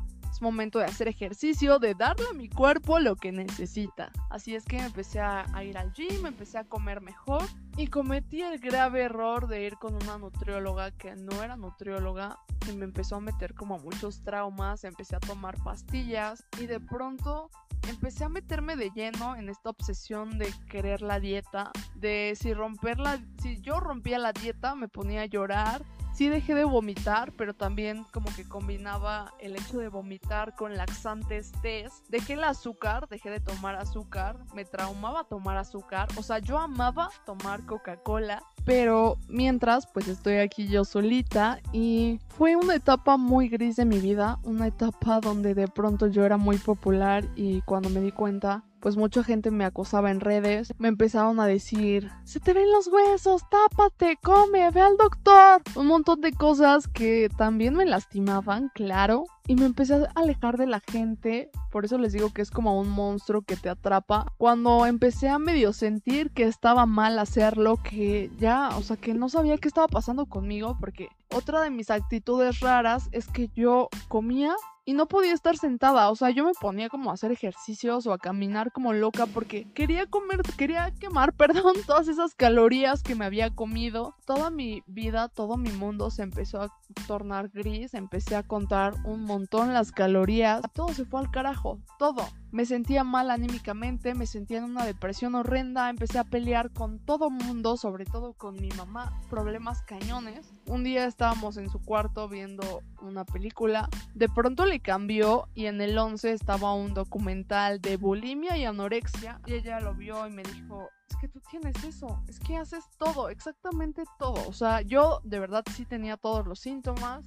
momento 0.44 0.80
de 0.80 0.86
hacer 0.86 1.08
ejercicio, 1.08 1.80
de 1.80 1.94
darle 1.94 2.26
a 2.30 2.34
mi 2.34 2.50
cuerpo 2.50 3.00
lo 3.00 3.16
que 3.16 3.32
necesita. 3.32 4.12
Así 4.30 4.56
es 4.56 4.66
que 4.66 4.78
empecé 4.78 5.20
a, 5.20 5.46
ir 5.64 5.78
al 5.78 5.94
gym, 5.94 6.26
empecé 6.26 6.58
a 6.58 6.64
comer 6.64 7.02
mejor 7.02 7.44
y 7.78 7.88
cometí 7.88 8.42
el 8.42 8.60
grave 8.60 9.04
error 9.04 9.48
de 9.48 9.66
ir 9.66 9.76
con 9.78 9.96
una 9.96 10.18
nutrióloga 10.18 10.92
que 10.92 11.16
no 11.16 11.44
era 11.44 11.56
nutrióloga 11.56 12.40
y 12.70 12.76
me 12.76 12.86
empezó 12.86 13.18
a 13.18 13.20
meter 13.20 13.54
como 13.54 13.78
muchos 13.80 14.24
traumas, 14.24 14.84
empecé 14.84 15.16
a 15.16 15.20
tomar 15.20 15.56
pastillas 15.64 16.46
y 16.60 16.66
de 16.66 16.80
pronto 16.80 17.50
empecé 17.90 18.24
a 18.24 18.30
meterme 18.30 18.76
de 18.76 18.90
lleno 18.92 19.36
en 19.36 19.50
esta 19.50 19.70
obsesión 19.70 20.38
de 20.38 20.52
querer 20.70 21.02
la 21.02 21.20
dieta, 21.20 21.72
de 21.96 22.36
si 22.40 22.54
romper 22.54 23.00
la, 23.00 23.20
si 23.42 23.62
yo 23.62 23.80
rompía 23.80 24.20
la 24.20 24.34
dieta 24.34 24.76
me 24.76 24.88
ponía 24.88 25.22
a 25.22 25.26
llorar, 25.26 25.84
sí 26.16 26.30
dejé 26.30 26.56
de 26.56 26.64
vomitar, 26.64 27.34
pero 27.34 27.54
también 27.54 28.06
como 28.14 28.34
que 28.34 28.48
combinaba 28.48 29.34
el 29.40 29.56
hecho 29.56 29.78
de 29.78 29.90
vomitar 29.90 30.56
con 30.56 30.76
laxantes 30.76 31.52
test. 31.62 32.08
Dejé 32.10 32.34
el 32.34 32.44
azúcar, 32.46 33.08
dejé 33.10 33.30
de 33.30 33.42
tomar 33.42 33.76
azúcar, 33.76 34.38
me 34.54 34.64
traumaba 34.64 35.26
tomar 35.26 35.58
azúcar, 35.58 36.08
o 36.18 36.24
sea, 36.24 36.40
yo 36.40 36.58
amaba 36.58 37.10
tomar 37.26 37.66
Coca-Cola, 37.66 38.42
pero 38.64 39.18
mientras 39.28 39.88
pues 39.88 40.08
estoy 40.08 40.38
aquí 40.38 40.68
yo 40.68 40.86
solita 40.86 41.60
y 41.74 42.20
fue 42.30 42.56
una 42.56 42.76
etapa 42.76 43.18
muy 43.18 43.50
gris 43.50 43.76
de 43.76 43.86
mi 43.86 44.00
vida, 44.00 44.40
una 44.44 44.68
etapa 44.68 45.20
donde 45.20 45.54
de 45.54 45.68
pronto 45.68 46.08
yo 46.08 46.26
era 46.26 46.38
muy 46.38 46.58
popular 46.58 47.26
y 47.36 47.62
cuando 47.62 47.90
me 47.90 48.00
di 48.00 48.12
cuenta 48.12 48.64
pues 48.86 48.98
mucha 48.98 49.24
gente 49.24 49.50
me 49.50 49.66
acosaba 49.66 50.12
en 50.12 50.20
redes, 50.20 50.72
me 50.78 50.90
empezaron 50.90 51.40
a 51.40 51.48
decir, 51.48 52.12
se 52.24 52.40
te 52.40 52.54
ven 52.54 52.72
los 52.72 52.86
huesos, 52.86 53.42
tápate, 53.50 54.16
come, 54.22 54.70
ve 54.70 54.80
al 54.80 54.96
doctor, 54.96 55.64
un 55.74 55.88
montón 55.88 56.22
de 56.22 56.32
cosas 56.32 56.88
que 56.88 57.28
también 57.36 57.74
me 57.74 57.88
lastimaban, 57.88 58.70
claro, 58.76 59.24
y 59.48 59.56
me 59.56 59.66
empecé 59.66 59.96
a 59.96 60.12
alejar 60.14 60.58
de 60.58 60.68
la 60.68 60.82
gente, 60.82 61.50
por 61.72 61.84
eso 61.84 61.98
les 61.98 62.14
digo 62.14 62.32
que 62.32 62.44
es 62.44 62.52
como 62.52 62.80
un 62.80 62.90
monstruo 62.90 63.42
que 63.42 63.56
te 63.56 63.70
atrapa. 63.70 64.28
Cuando 64.38 64.86
empecé 64.86 65.30
a 65.30 65.40
medio 65.40 65.74
sentir 65.74 66.30
que 66.30 66.44
estaba 66.44 66.86
mal 66.86 67.18
hacerlo, 67.18 67.78
que 67.78 68.30
ya, 68.38 68.70
o 68.78 68.84
sea, 68.84 68.98
que 68.98 69.16
no 69.16 69.30
sabía 69.30 69.58
qué 69.58 69.68
estaba 69.68 69.88
pasando 69.88 70.28
conmigo, 70.28 70.78
porque 70.80 71.10
otra 71.34 71.62
de 71.62 71.72
mis 71.72 71.90
actitudes 71.90 72.60
raras 72.60 73.10
es 73.12 73.26
que 73.28 73.50
yo 73.56 73.90
comía 74.10 74.56
y 74.86 74.94
no 74.94 75.08
podía 75.08 75.34
estar 75.34 75.58
sentada, 75.58 76.10
o 76.12 76.16
sea, 76.16 76.30
yo 76.30 76.46
me 76.46 76.54
ponía 76.54 76.90
como 76.90 77.10
a 77.10 77.16
hacer 77.16 77.32
ejercicios 77.32 78.06
o 78.06 78.14
a 78.14 78.20
caminar 78.20 78.72
como 78.72 78.94
loca 78.94 79.26
porque 79.26 79.68
quería 79.74 80.06
comer, 80.06 80.42
quería 80.58 80.92
quemar, 80.92 81.34
perdón, 81.38 81.76
todas 81.88 82.08
esas 82.08 82.36
calorías 82.36 83.02
que 83.02 83.16
me 83.16 83.26
había 83.26 83.50
comido. 83.50 84.16
Toda 84.26 84.50
mi 84.50 84.84
vida, 84.86 85.28
todo 85.30 85.58
mi 85.58 85.72
mundo 85.72 86.12
se 86.12 86.24
empezó 86.24 86.62
a 86.62 86.70
tornar 87.08 87.50
gris, 87.50 87.94
empecé 87.94 88.36
a 88.36 88.44
contar 88.44 88.94
un 89.06 89.24
montón 89.24 89.74
las 89.74 89.92
calorías, 89.92 90.62
todo 90.74 90.90
se 90.94 91.06
fue 91.06 91.20
al 91.20 91.32
carajo, 91.32 91.80
todo. 91.98 92.28
Me 92.56 92.66
sentía 92.66 93.04
mal 93.04 93.32
anímicamente, 93.32 94.16
me 94.16 94.26
sentía 94.26 94.60
en 94.60 94.64
una 94.64 94.86
depresión 94.86 95.36
horrenda, 95.36 95.90
empecé 95.90 96.20
a 96.20 96.24
pelear 96.24 96.72
con 96.72 97.00
todo 97.00 97.30
mundo, 97.30 97.76
sobre 97.76 98.06
todo 98.06 98.32
con 98.32 98.56
mi 98.56 98.70
mamá, 98.70 99.20
problemas 99.30 99.82
cañones. 99.82 100.54
Un 100.66 100.86
día 100.86 101.04
estábamos 101.04 101.58
en 101.58 101.70
su 101.70 101.82
cuarto 101.82 102.30
viendo 102.30 102.82
una 103.02 103.26
película, 103.26 103.90
de 104.14 104.30
pronto 104.30 104.66
le 104.66 104.80
cambió 104.80 105.50
y 105.54 105.66
en 105.66 105.82
el 105.82 105.98
11 105.98 106.32
estaba 106.32 106.74
un 106.74 106.94
documental 106.94 107.82
de 107.82 107.98
bulimia 107.98 108.56
y 108.56 108.64
anorexia 108.64 109.42
y 109.46 109.56
ella 109.56 109.82
lo 109.82 109.94
vio 109.94 110.26
y 110.26 110.32
me 110.32 110.44
dijo, 110.44 110.88
es 111.10 111.18
que 111.18 111.28
tú 111.28 111.42
tienes 111.52 111.84
eso, 111.84 112.24
es 112.30 112.40
que 112.40 112.56
haces 112.56 112.86
todo, 112.98 113.28
exactamente 113.28 114.06
todo. 114.18 114.48
O 114.48 114.54
sea, 114.54 114.80
yo 114.80 115.20
de 115.26 115.40
verdad 115.40 115.66
sí 115.76 115.84
tenía 115.84 116.16
todos 116.16 116.48
los 116.48 116.62
síntomas, 116.62 117.26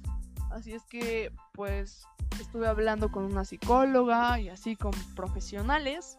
así 0.51 0.73
es 0.73 0.83
que 0.83 1.31
pues 1.53 2.05
estuve 2.39 2.67
hablando 2.67 3.11
con 3.11 3.25
una 3.25 3.45
psicóloga 3.45 4.39
y 4.39 4.49
así 4.49 4.75
con 4.75 4.91
profesionales 5.15 6.17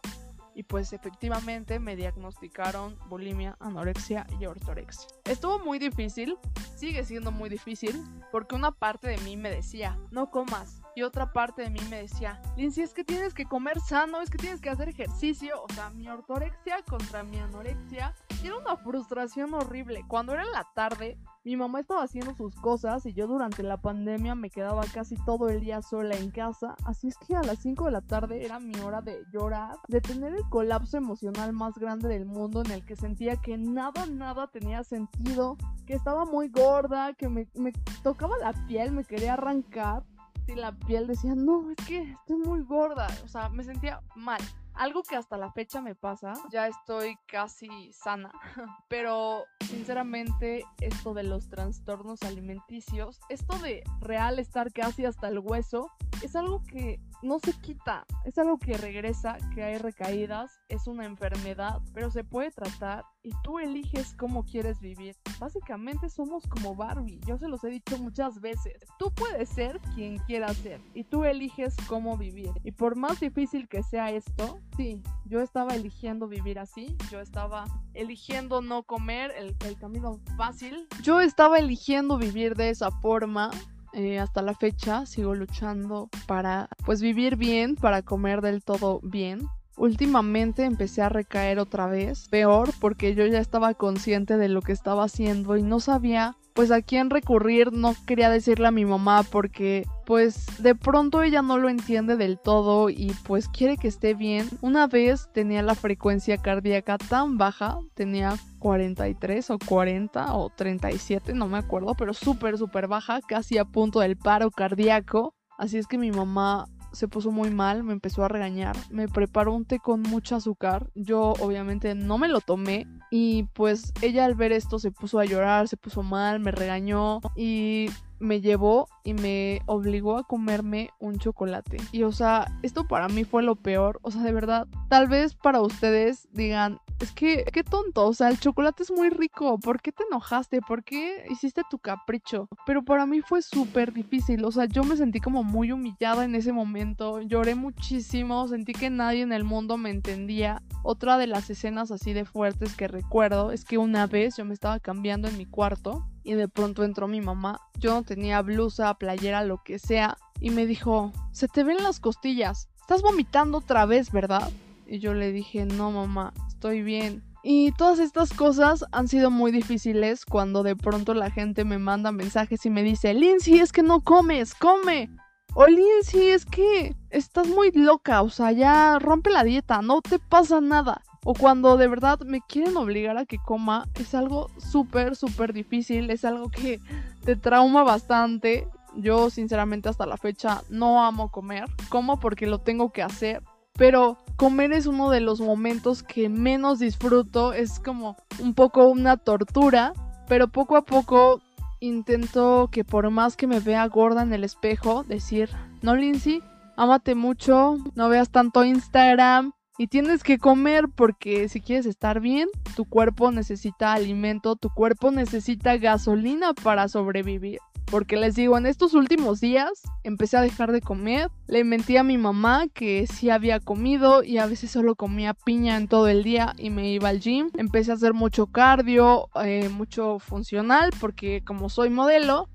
y 0.55 0.63
pues 0.63 0.93
efectivamente 0.93 1.79
me 1.79 1.97
diagnosticaron 1.97 2.99
bulimia, 3.09 3.57
anorexia 3.61 4.27
y 4.39 4.47
ortorexia. 4.47 5.09
Estuvo 5.25 5.59
muy 5.61 5.79
difícil, 5.79 6.37
sigue 6.77 7.05
siendo 7.05 7.31
muy 7.31 7.49
difícil, 7.49 8.05
porque 8.31 8.57
una 8.57 8.73
parte 8.73 9.09
de 9.09 9.19
mí 9.19 9.37
me 9.37 9.51
decía, 9.51 9.99
no 10.11 10.31
comas, 10.31 10.83
y 10.97 11.03
otra 11.03 11.33
parte 11.33 11.63
de 11.63 11.71
mí 11.71 11.81
me 11.89 12.03
decía, 12.03 12.43
Lindsay, 12.57 12.85
es 12.85 12.93
que 12.93 13.05
tienes 13.05 13.33
que 13.33 13.45
comer 13.45 13.81
sano, 13.81 14.21
es 14.21 14.31
que 14.31 14.39
tienes 14.39 14.61
que 14.61 14.71
hacer 14.71 14.89
ejercicio, 14.89 15.63
o 15.63 15.73
sea, 15.73 15.91
mi 15.91 16.09
ortorexia 16.09 16.83
contra 16.83 17.23
mi 17.23 17.39
anorexia, 17.39 18.15
y 18.43 18.49
era 18.49 18.57
una 18.57 18.77
frustración 18.77 19.55
horrible. 19.55 20.05
Cuando 20.09 20.33
era 20.33 20.43
en 20.43 20.53
la 20.53 20.67
tarde, 20.75 21.17
mi 21.43 21.57
mamá 21.57 21.81
estaba 21.81 22.03
haciendo 22.03 22.35
sus 22.35 22.55
cosas 22.57 23.07
y 23.07 23.15
yo 23.15 23.27
durante 23.27 23.63
la 23.63 23.79
pandemia 23.79 24.35
me 24.35 24.51
quedaba 24.51 24.83
casi 24.93 25.17
todo 25.25 25.49
el 25.49 25.61
día 25.61 25.81
sola 25.81 26.15
en 26.17 26.31
casa, 26.31 26.77
así 26.85 27.09
es 27.09 27.17
que 27.17 27.35
a 27.35 27.43
las 27.43 27.61
5 27.61 27.87
de 27.87 27.91
la 27.93 28.03
tarde 28.03 28.45
era 28.45 28.61
mi 28.61 28.79
hora 28.81 29.01
de 29.01 29.23
llorar, 29.33 29.77
de 29.89 30.03
tener 30.03 30.35
el 30.35 30.47
colapso 30.51 30.99
emocional 30.99 31.55
más 31.55 31.79
grande 31.79 32.09
del 32.09 32.27
mundo 32.27 32.63
en 32.63 32.73
el 32.73 32.85
que 32.85 32.95
sentía 32.95 33.37
que 33.37 33.57
nada, 33.57 34.05
nada 34.05 34.49
tenía 34.49 34.85
sentido, 34.85 35.57
que 35.87 35.95
estaba 35.95 36.27
muy 36.27 36.49
gorda, 36.49 37.15
que 37.15 37.29
me, 37.29 37.49
me 37.55 37.73
tocaba 38.03 38.37
la 38.39 38.53
piel, 38.67 38.93
me 38.93 39.05
quería 39.05 39.35
arrancar. 39.35 40.05
Y 40.47 40.55
la 40.55 40.73
piel 40.73 41.07
decía, 41.07 41.35
no, 41.37 41.71
es 41.71 41.87
que 41.87 42.03
estoy 42.03 42.37
muy 42.37 42.63
gorda. 42.63 43.07
O 43.25 43.29
sea, 43.29 43.49
me 43.51 43.63
sentía 43.63 44.03
mal. 44.17 44.41
Algo 44.75 45.03
que 45.03 45.17
hasta 45.17 45.37
la 45.37 45.53
fecha 45.53 45.81
me 45.81 45.95
pasa, 45.95 46.33
ya 46.51 46.67
estoy 46.67 47.17
casi 47.27 47.93
sana, 47.93 48.33
pero 48.89 49.45
sinceramente 49.69 50.65
esto 50.81 51.15
de 51.15 51.25
los 51.25 51.49
trastornos 51.49 52.23
alimenticios, 52.23 53.21
esto 53.29 53.59
de 53.59 53.83
real 54.01 54.39
estar 54.39 54.73
casi 54.73 55.05
hasta 55.05 55.29
el 55.29 55.39
hueso, 55.39 55.91
es 56.23 56.37
algo 56.37 56.63
que 56.63 57.01
no 57.23 57.39
se 57.39 57.53
quita, 57.53 58.07
es 58.25 58.39
algo 58.39 58.59
que 58.59 58.77
regresa, 58.77 59.37
que 59.55 59.63
hay 59.63 59.79
recaídas, 59.79 60.61
es 60.69 60.87
una 60.87 61.05
enfermedad, 61.05 61.81
pero 61.93 62.11
se 62.11 62.25
puede 62.25 62.51
tratar 62.51 63.05
y 63.23 63.31
tú 63.43 63.59
eliges 63.59 64.15
cómo 64.17 64.45
quieres 64.45 64.81
vivir. 64.81 65.17
Básicamente 65.39 66.09
somos 66.09 66.47
como 66.47 66.75
Barbie, 66.75 67.21
yo 67.27 67.37
se 67.39 67.49
los 67.49 67.63
he 67.65 67.69
dicho 67.69 67.99
muchas 67.99 68.41
veces. 68.41 68.81
Tú 68.99 69.13
puedes 69.13 69.49
ser 69.51 69.81
quien 69.95 70.19
quieras 70.19 70.57
ser 70.59 70.81
y 70.95 71.05
tú 71.05 71.25
eliges 71.25 71.77
cómo 71.89 72.17
vivir. 72.17 72.51
Y 72.65 72.73
por 72.73 72.97
más 72.97 73.21
difícil 73.21 73.69
que 73.69 73.83
sea 73.83 74.11
esto, 74.11 74.59
sí, 74.77 75.03
yo 75.27 75.41
estaba 75.41 75.75
eligiendo 75.75 76.29
vivir 76.29 76.59
así, 76.59 76.97
yo 77.11 77.21
estaba 77.21 77.65
eligiendo 77.95 78.63
no 78.63 78.83
comer 78.83 79.33
el, 79.37 79.57
el 79.67 79.77
camino 79.79 80.21
fácil, 80.37 80.89
yo 81.03 81.21
estaba 81.21 81.59
eligiendo 81.59 82.17
vivir 82.17 82.55
de 82.55 82.71
esa 82.71 82.91
forma 82.91 83.51
eh, 83.93 84.19
hasta 84.19 84.43
la 84.43 84.55
fecha 84.55 85.07
sigo 85.07 85.35
luchando 85.35 86.09
para 86.27 86.69
pues 86.85 87.01
vivir 87.01 87.37
bien, 87.37 87.77
para 87.77 88.03
comer 88.03 88.41
del 88.41 88.63
todo 88.63 89.01
bien. 89.03 89.41
Últimamente 89.77 90.65
empecé 90.65 91.01
a 91.03 91.09
recaer 91.09 91.59
otra 91.59 91.87
vez, 91.87 92.29
peor 92.29 92.71
porque 92.81 93.15
yo 93.15 93.27
ya 93.27 93.39
estaba 93.39 93.73
consciente 93.75 94.37
de 94.37 94.49
lo 94.49 94.61
que 94.61 94.73
estaba 94.73 95.05
haciendo 95.05 95.57
y 95.57 95.63
no 95.63 95.81
sabía 95.81 96.37
pues 96.55 96.71
a 96.71 96.83
quién 96.83 97.11
recurrir, 97.11 97.73
no 97.73 97.95
quería 98.07 98.31
decirle 98.31 98.69
a 98.69 98.73
mi 98.73 98.85
mamá 98.85 99.23
porque 99.23 99.87
pues 100.07 100.63
de 100.63 100.75
pronto 100.75 101.23
ella 101.23 101.43
no 101.43 101.59
lo 101.59 101.69
entiende 101.69 102.17
del 102.17 102.39
todo 102.39 102.91
y 102.91 103.15
pues 103.25 103.49
quiere 103.49 103.77
que 103.77 103.89
esté 103.89 104.15
bien. 104.15 104.49
Una 104.61 104.87
vez 104.87 105.29
tenía 105.33 105.63
la 105.63 105.75
frecuencia 105.75 106.37
cardíaca 106.39 106.99
tan 106.99 107.39
baja, 107.39 107.79
tenía 107.95 108.37
43 108.59 109.51
o 109.51 109.59
40 109.59 110.35
o 110.35 110.51
37, 110.51 111.33
no 111.35 111.47
me 111.47 111.59
acuerdo, 111.59 111.95
pero 111.95 112.13
súper, 112.13 112.59
súper 112.59 112.89
baja, 112.89 113.21
casi 113.21 113.59
a 113.59 113.65
punto 113.65 114.01
del 114.01 114.17
paro 114.17 114.51
cardíaco. 114.51 115.35
Así 115.59 115.79
es 115.79 115.87
que 115.87 115.99
mi 115.99 116.11
mamá 116.11 116.67
se 116.93 117.09
puso 117.09 117.31
muy 117.31 117.51
mal, 117.51 117.85
me 117.85 117.93
empezó 117.93 118.25
a 118.25 118.29
regañar, 118.29 118.77
me 118.91 119.09
preparó 119.09 119.55
un 119.55 119.65
té 119.65 119.79
con 119.79 120.03
mucho 120.03 120.37
azúcar, 120.37 120.91
yo 120.95 121.35
obviamente 121.41 121.95
no 121.95 122.19
me 122.19 122.29
lo 122.29 122.41
tomé 122.41 122.87
y 123.11 123.45
pues 123.55 123.93
ella 124.03 124.25
al 124.25 124.35
ver 124.35 124.53
esto 124.53 124.79
se 124.79 124.91
puso 124.91 125.19
a 125.19 125.25
llorar, 125.25 125.69
se 125.69 125.77
puso 125.77 126.03
mal, 126.03 126.41
me 126.41 126.51
regañó 126.51 127.21
y 127.37 127.89
me 128.21 128.41
llevó 128.41 128.87
y 129.03 129.15
me 129.15 129.63
obligó 129.67 130.19
a 130.19 130.25
comerme 130.25 130.91
un 131.01 131.19
chocolate. 131.19 131.79
Y 131.91 132.05
o 132.05 132.13
sea, 132.13 132.47
esto 132.63 132.87
para 132.87 133.09
mí 133.09 133.25
fue 133.25 133.43
lo 133.43 133.57
peor. 133.57 133.99
O 134.03 134.11
sea, 134.11 134.23
de 134.23 134.33
verdad, 134.33 134.69
tal 134.89 135.09
vez 135.09 135.35
para 135.35 135.61
ustedes 135.63 136.29
digan, 136.33 136.79
es 137.01 137.13
que, 137.13 137.45
qué 137.53 137.65
tonto, 137.65 138.07
o 138.07 138.13
sea, 138.13 138.29
el 138.29 138.39
chocolate 138.39 138.83
es 138.83 138.91
muy 138.91 139.09
rico, 139.11 139.59
¿por 139.59 139.81
qué 139.81 139.91
te 139.91 140.05
enojaste? 140.05 140.61
¿Por 140.61 140.85
qué 140.85 141.25
hiciste 141.31 141.63
tu 141.71 141.79
capricho? 141.79 142.49
Pero 142.67 142.85
para 142.85 143.07
mí 143.07 143.21
fue 143.23 143.43
súper 143.43 143.93
difícil, 143.93 144.45
o 144.45 144.53
sea, 144.53 144.67
yo 144.67 144.85
me 144.85 144.97
sentí 144.97 145.21
como 145.21 145.43
muy 145.43 145.73
humillada 145.73 146.25
en 146.25 146.35
ese 146.35 146.53
momento, 146.53 147.21
lloré 147.21 147.55
muchísimo, 147.55 148.47
sentí 148.49 148.73
que 148.73 148.91
nadie 148.91 149.23
en 149.23 149.33
el 149.33 149.45
mundo 149.45 149.77
me 149.77 149.91
entendía. 149.91 150.63
Otra 150.83 151.19
de 151.19 151.27
las 151.27 151.51
escenas 151.51 151.91
así 151.91 152.13
de 152.13 152.25
fuertes 152.25 152.75
que 152.75 152.89
recuerdo 152.89 153.53
es 153.53 153.65
que 153.65 153.79
una 153.79 154.07
vez 154.07 154.37
yo 154.37 154.45
me 154.45 154.55
estaba 154.55 154.81
cambiando 154.81 155.29
en 155.29 155.37
mi 155.37 155.47
cuarto 155.47 156.07
y 156.23 156.35
de 156.35 156.49
pronto 156.49 156.85
entró 156.85 157.09
mi 157.09 157.21
mamá. 157.21 157.61
Yo 157.79 157.95
no 157.95 158.03
tenía 158.03 158.43
blusa, 158.43 158.95
playera, 158.95 159.45
lo 159.45 159.63
que 159.63 159.79
sea, 159.79 160.17
y 160.41 160.51
me 160.51 160.67
dijo, 160.67 161.13
se 161.33 161.49
te 161.49 161.65
ven 161.65 161.83
las 161.83 162.01
costillas, 162.01 162.69
estás 162.81 163.03
vomitando 163.03 163.59
otra 163.59 163.87
vez, 163.87 164.11
¿verdad? 164.11 164.51
Y 164.91 164.99
yo 164.99 165.15
le 165.15 165.31
dije, 165.31 165.67
no 165.67 165.93
mamá, 165.93 166.35
estoy 166.49 166.83
bien. 166.83 167.23
Y 167.45 167.71
todas 167.73 168.01
estas 168.01 168.33
cosas 168.33 168.85
han 168.91 169.07
sido 169.07 169.31
muy 169.31 169.53
difíciles 169.53 170.25
cuando 170.25 170.65
de 170.65 170.75
pronto 170.75 171.15
la 171.15 171.31
gente 171.31 171.65
me 171.65 171.79
manda 171.79 172.11
mensajes 172.11 172.67
y 172.67 172.71
me 172.71 172.83
dice, 172.83 173.15
Lindsay, 173.15 173.61
es 173.61 173.71
que 173.71 173.85
no 173.85 174.01
comes, 174.01 174.53
come. 174.53 175.09
O 175.55 175.65
Lindsay, 175.69 176.31
es 176.31 176.45
que 176.45 176.97
estás 177.11 177.47
muy 177.47 177.71
loca, 177.71 178.21
o 178.23 178.31
sea, 178.31 178.51
ya 178.51 178.99
rompe 178.99 179.31
la 179.31 179.45
dieta, 179.45 179.81
no 179.81 180.03
te 180.03 180.19
pasa 180.19 180.61
nada. 180.61 181.03
O 181.25 181.35
cuando 181.35 181.77
de 181.77 181.87
verdad 181.87 182.19
me 182.27 182.41
quieren 182.41 182.77
obligar 182.77 183.17
a 183.17 183.27
que 183.27 183.39
coma, 183.39 183.87
es 183.95 184.13
algo 184.17 184.51
súper, 184.59 185.15
súper 185.15 185.53
difícil, 185.53 186.11
es 186.11 186.25
algo 186.25 186.51
que 186.51 186.81
te 187.25 187.37
trauma 187.37 187.85
bastante. 187.85 188.67
Yo 188.97 189.31
sinceramente 189.31 189.89
hasta 189.89 190.05
la 190.05 190.17
fecha 190.17 190.65
no 190.69 191.05
amo 191.05 191.31
comer, 191.31 191.67
como 191.91 192.19
porque 192.19 192.49
lo 192.49 192.59
tengo 192.59 192.91
que 192.91 193.05
hacer, 193.05 193.41
pero 193.81 194.19
comer 194.37 194.75
es 194.75 194.85
uno 194.85 195.09
de 195.09 195.21
los 195.21 195.41
momentos 195.41 196.03
que 196.03 196.29
menos 196.29 196.81
disfruto, 196.81 197.55
es 197.55 197.81
como 197.81 198.19
un 198.39 198.53
poco 198.53 198.87
una 198.89 199.17
tortura, 199.17 199.95
pero 200.29 200.49
poco 200.49 200.77
a 200.77 200.83
poco 200.83 201.41
intento 201.81 202.69
que 202.71 202.85
por 202.85 203.09
más 203.09 203.39
que 203.39 203.47
me 203.47 203.59
vea 203.59 203.87
gorda 203.87 204.21
en 204.21 204.35
el 204.35 204.45
espejo, 204.45 205.03
decir, 205.05 205.49
no 205.81 205.97
Lindsay, 205.97 206.43
ámate 206.77 207.15
mucho, 207.15 207.79
no 207.95 208.11
veas 208.11 208.29
tanto 208.29 208.67
Instagram 208.67 209.53
y 209.79 209.87
tienes 209.87 210.25
que 210.25 210.37
comer 210.37 210.85
porque 210.95 211.49
si 211.49 211.63
quieres 211.63 211.87
estar 211.87 212.21
bien, 212.21 212.51
tu 212.77 212.85
cuerpo 212.85 213.33
necesita 213.33 213.95
alimento, 213.95 214.57
tu 214.57 214.69
cuerpo 214.69 215.11
necesita 215.11 215.79
gasolina 215.79 216.53
para 216.53 216.87
sobrevivir. 216.89 217.61
Porque 217.91 218.17
les 218.17 218.35
digo, 218.35 218.57
en 218.57 218.67
estos 218.67 218.95
últimos 218.95 219.41
días 219.41 219.83
empecé 220.05 220.37
a 220.37 220.43
dejar 220.43 220.73
de 220.73 220.81
comer, 220.81 221.31
le 221.49 221.65
mentí 221.65 221.97
a 221.97 222.03
mi 222.03 222.19
mamá 222.19 222.69
que 222.73 223.07
sí 223.07 223.31
había 223.31 223.61
comido 223.61 224.23
y 224.23 224.39
a 224.39 224.47
veces 224.47 224.71
solo 224.71 224.95
comía 224.95 225.35
piña 225.35 225.77
en 225.77 225.89
todo 225.89 226.09
el 226.09 226.23
día 226.23 226.55
y 226.57 226.71
me 226.71 226.91
iba 226.91 227.09
al 227.09 227.21
gym, 227.21 227.51
empecé 227.57 227.91
a 227.91 227.95
hacer 227.95 228.15
mucho 228.15 228.47
cardio, 228.47 229.29
eh, 229.45 229.69
mucho 229.69 230.19
funcional, 230.19 230.91
porque 231.01 231.43
como 231.45 231.69
soy 231.69 231.91
modelo, 231.91 232.49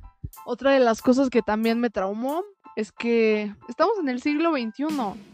otra 0.46 0.72
de 0.72 0.80
las 0.80 1.02
cosas 1.02 1.30
que 1.30 1.42
también 1.42 1.80
me 1.80 1.90
traumó 1.90 2.44
es 2.76 2.92
que 2.92 3.54
estamos 3.70 3.98
en 4.00 4.10
el 4.10 4.22
siglo 4.22 4.52
XXI 4.52 4.86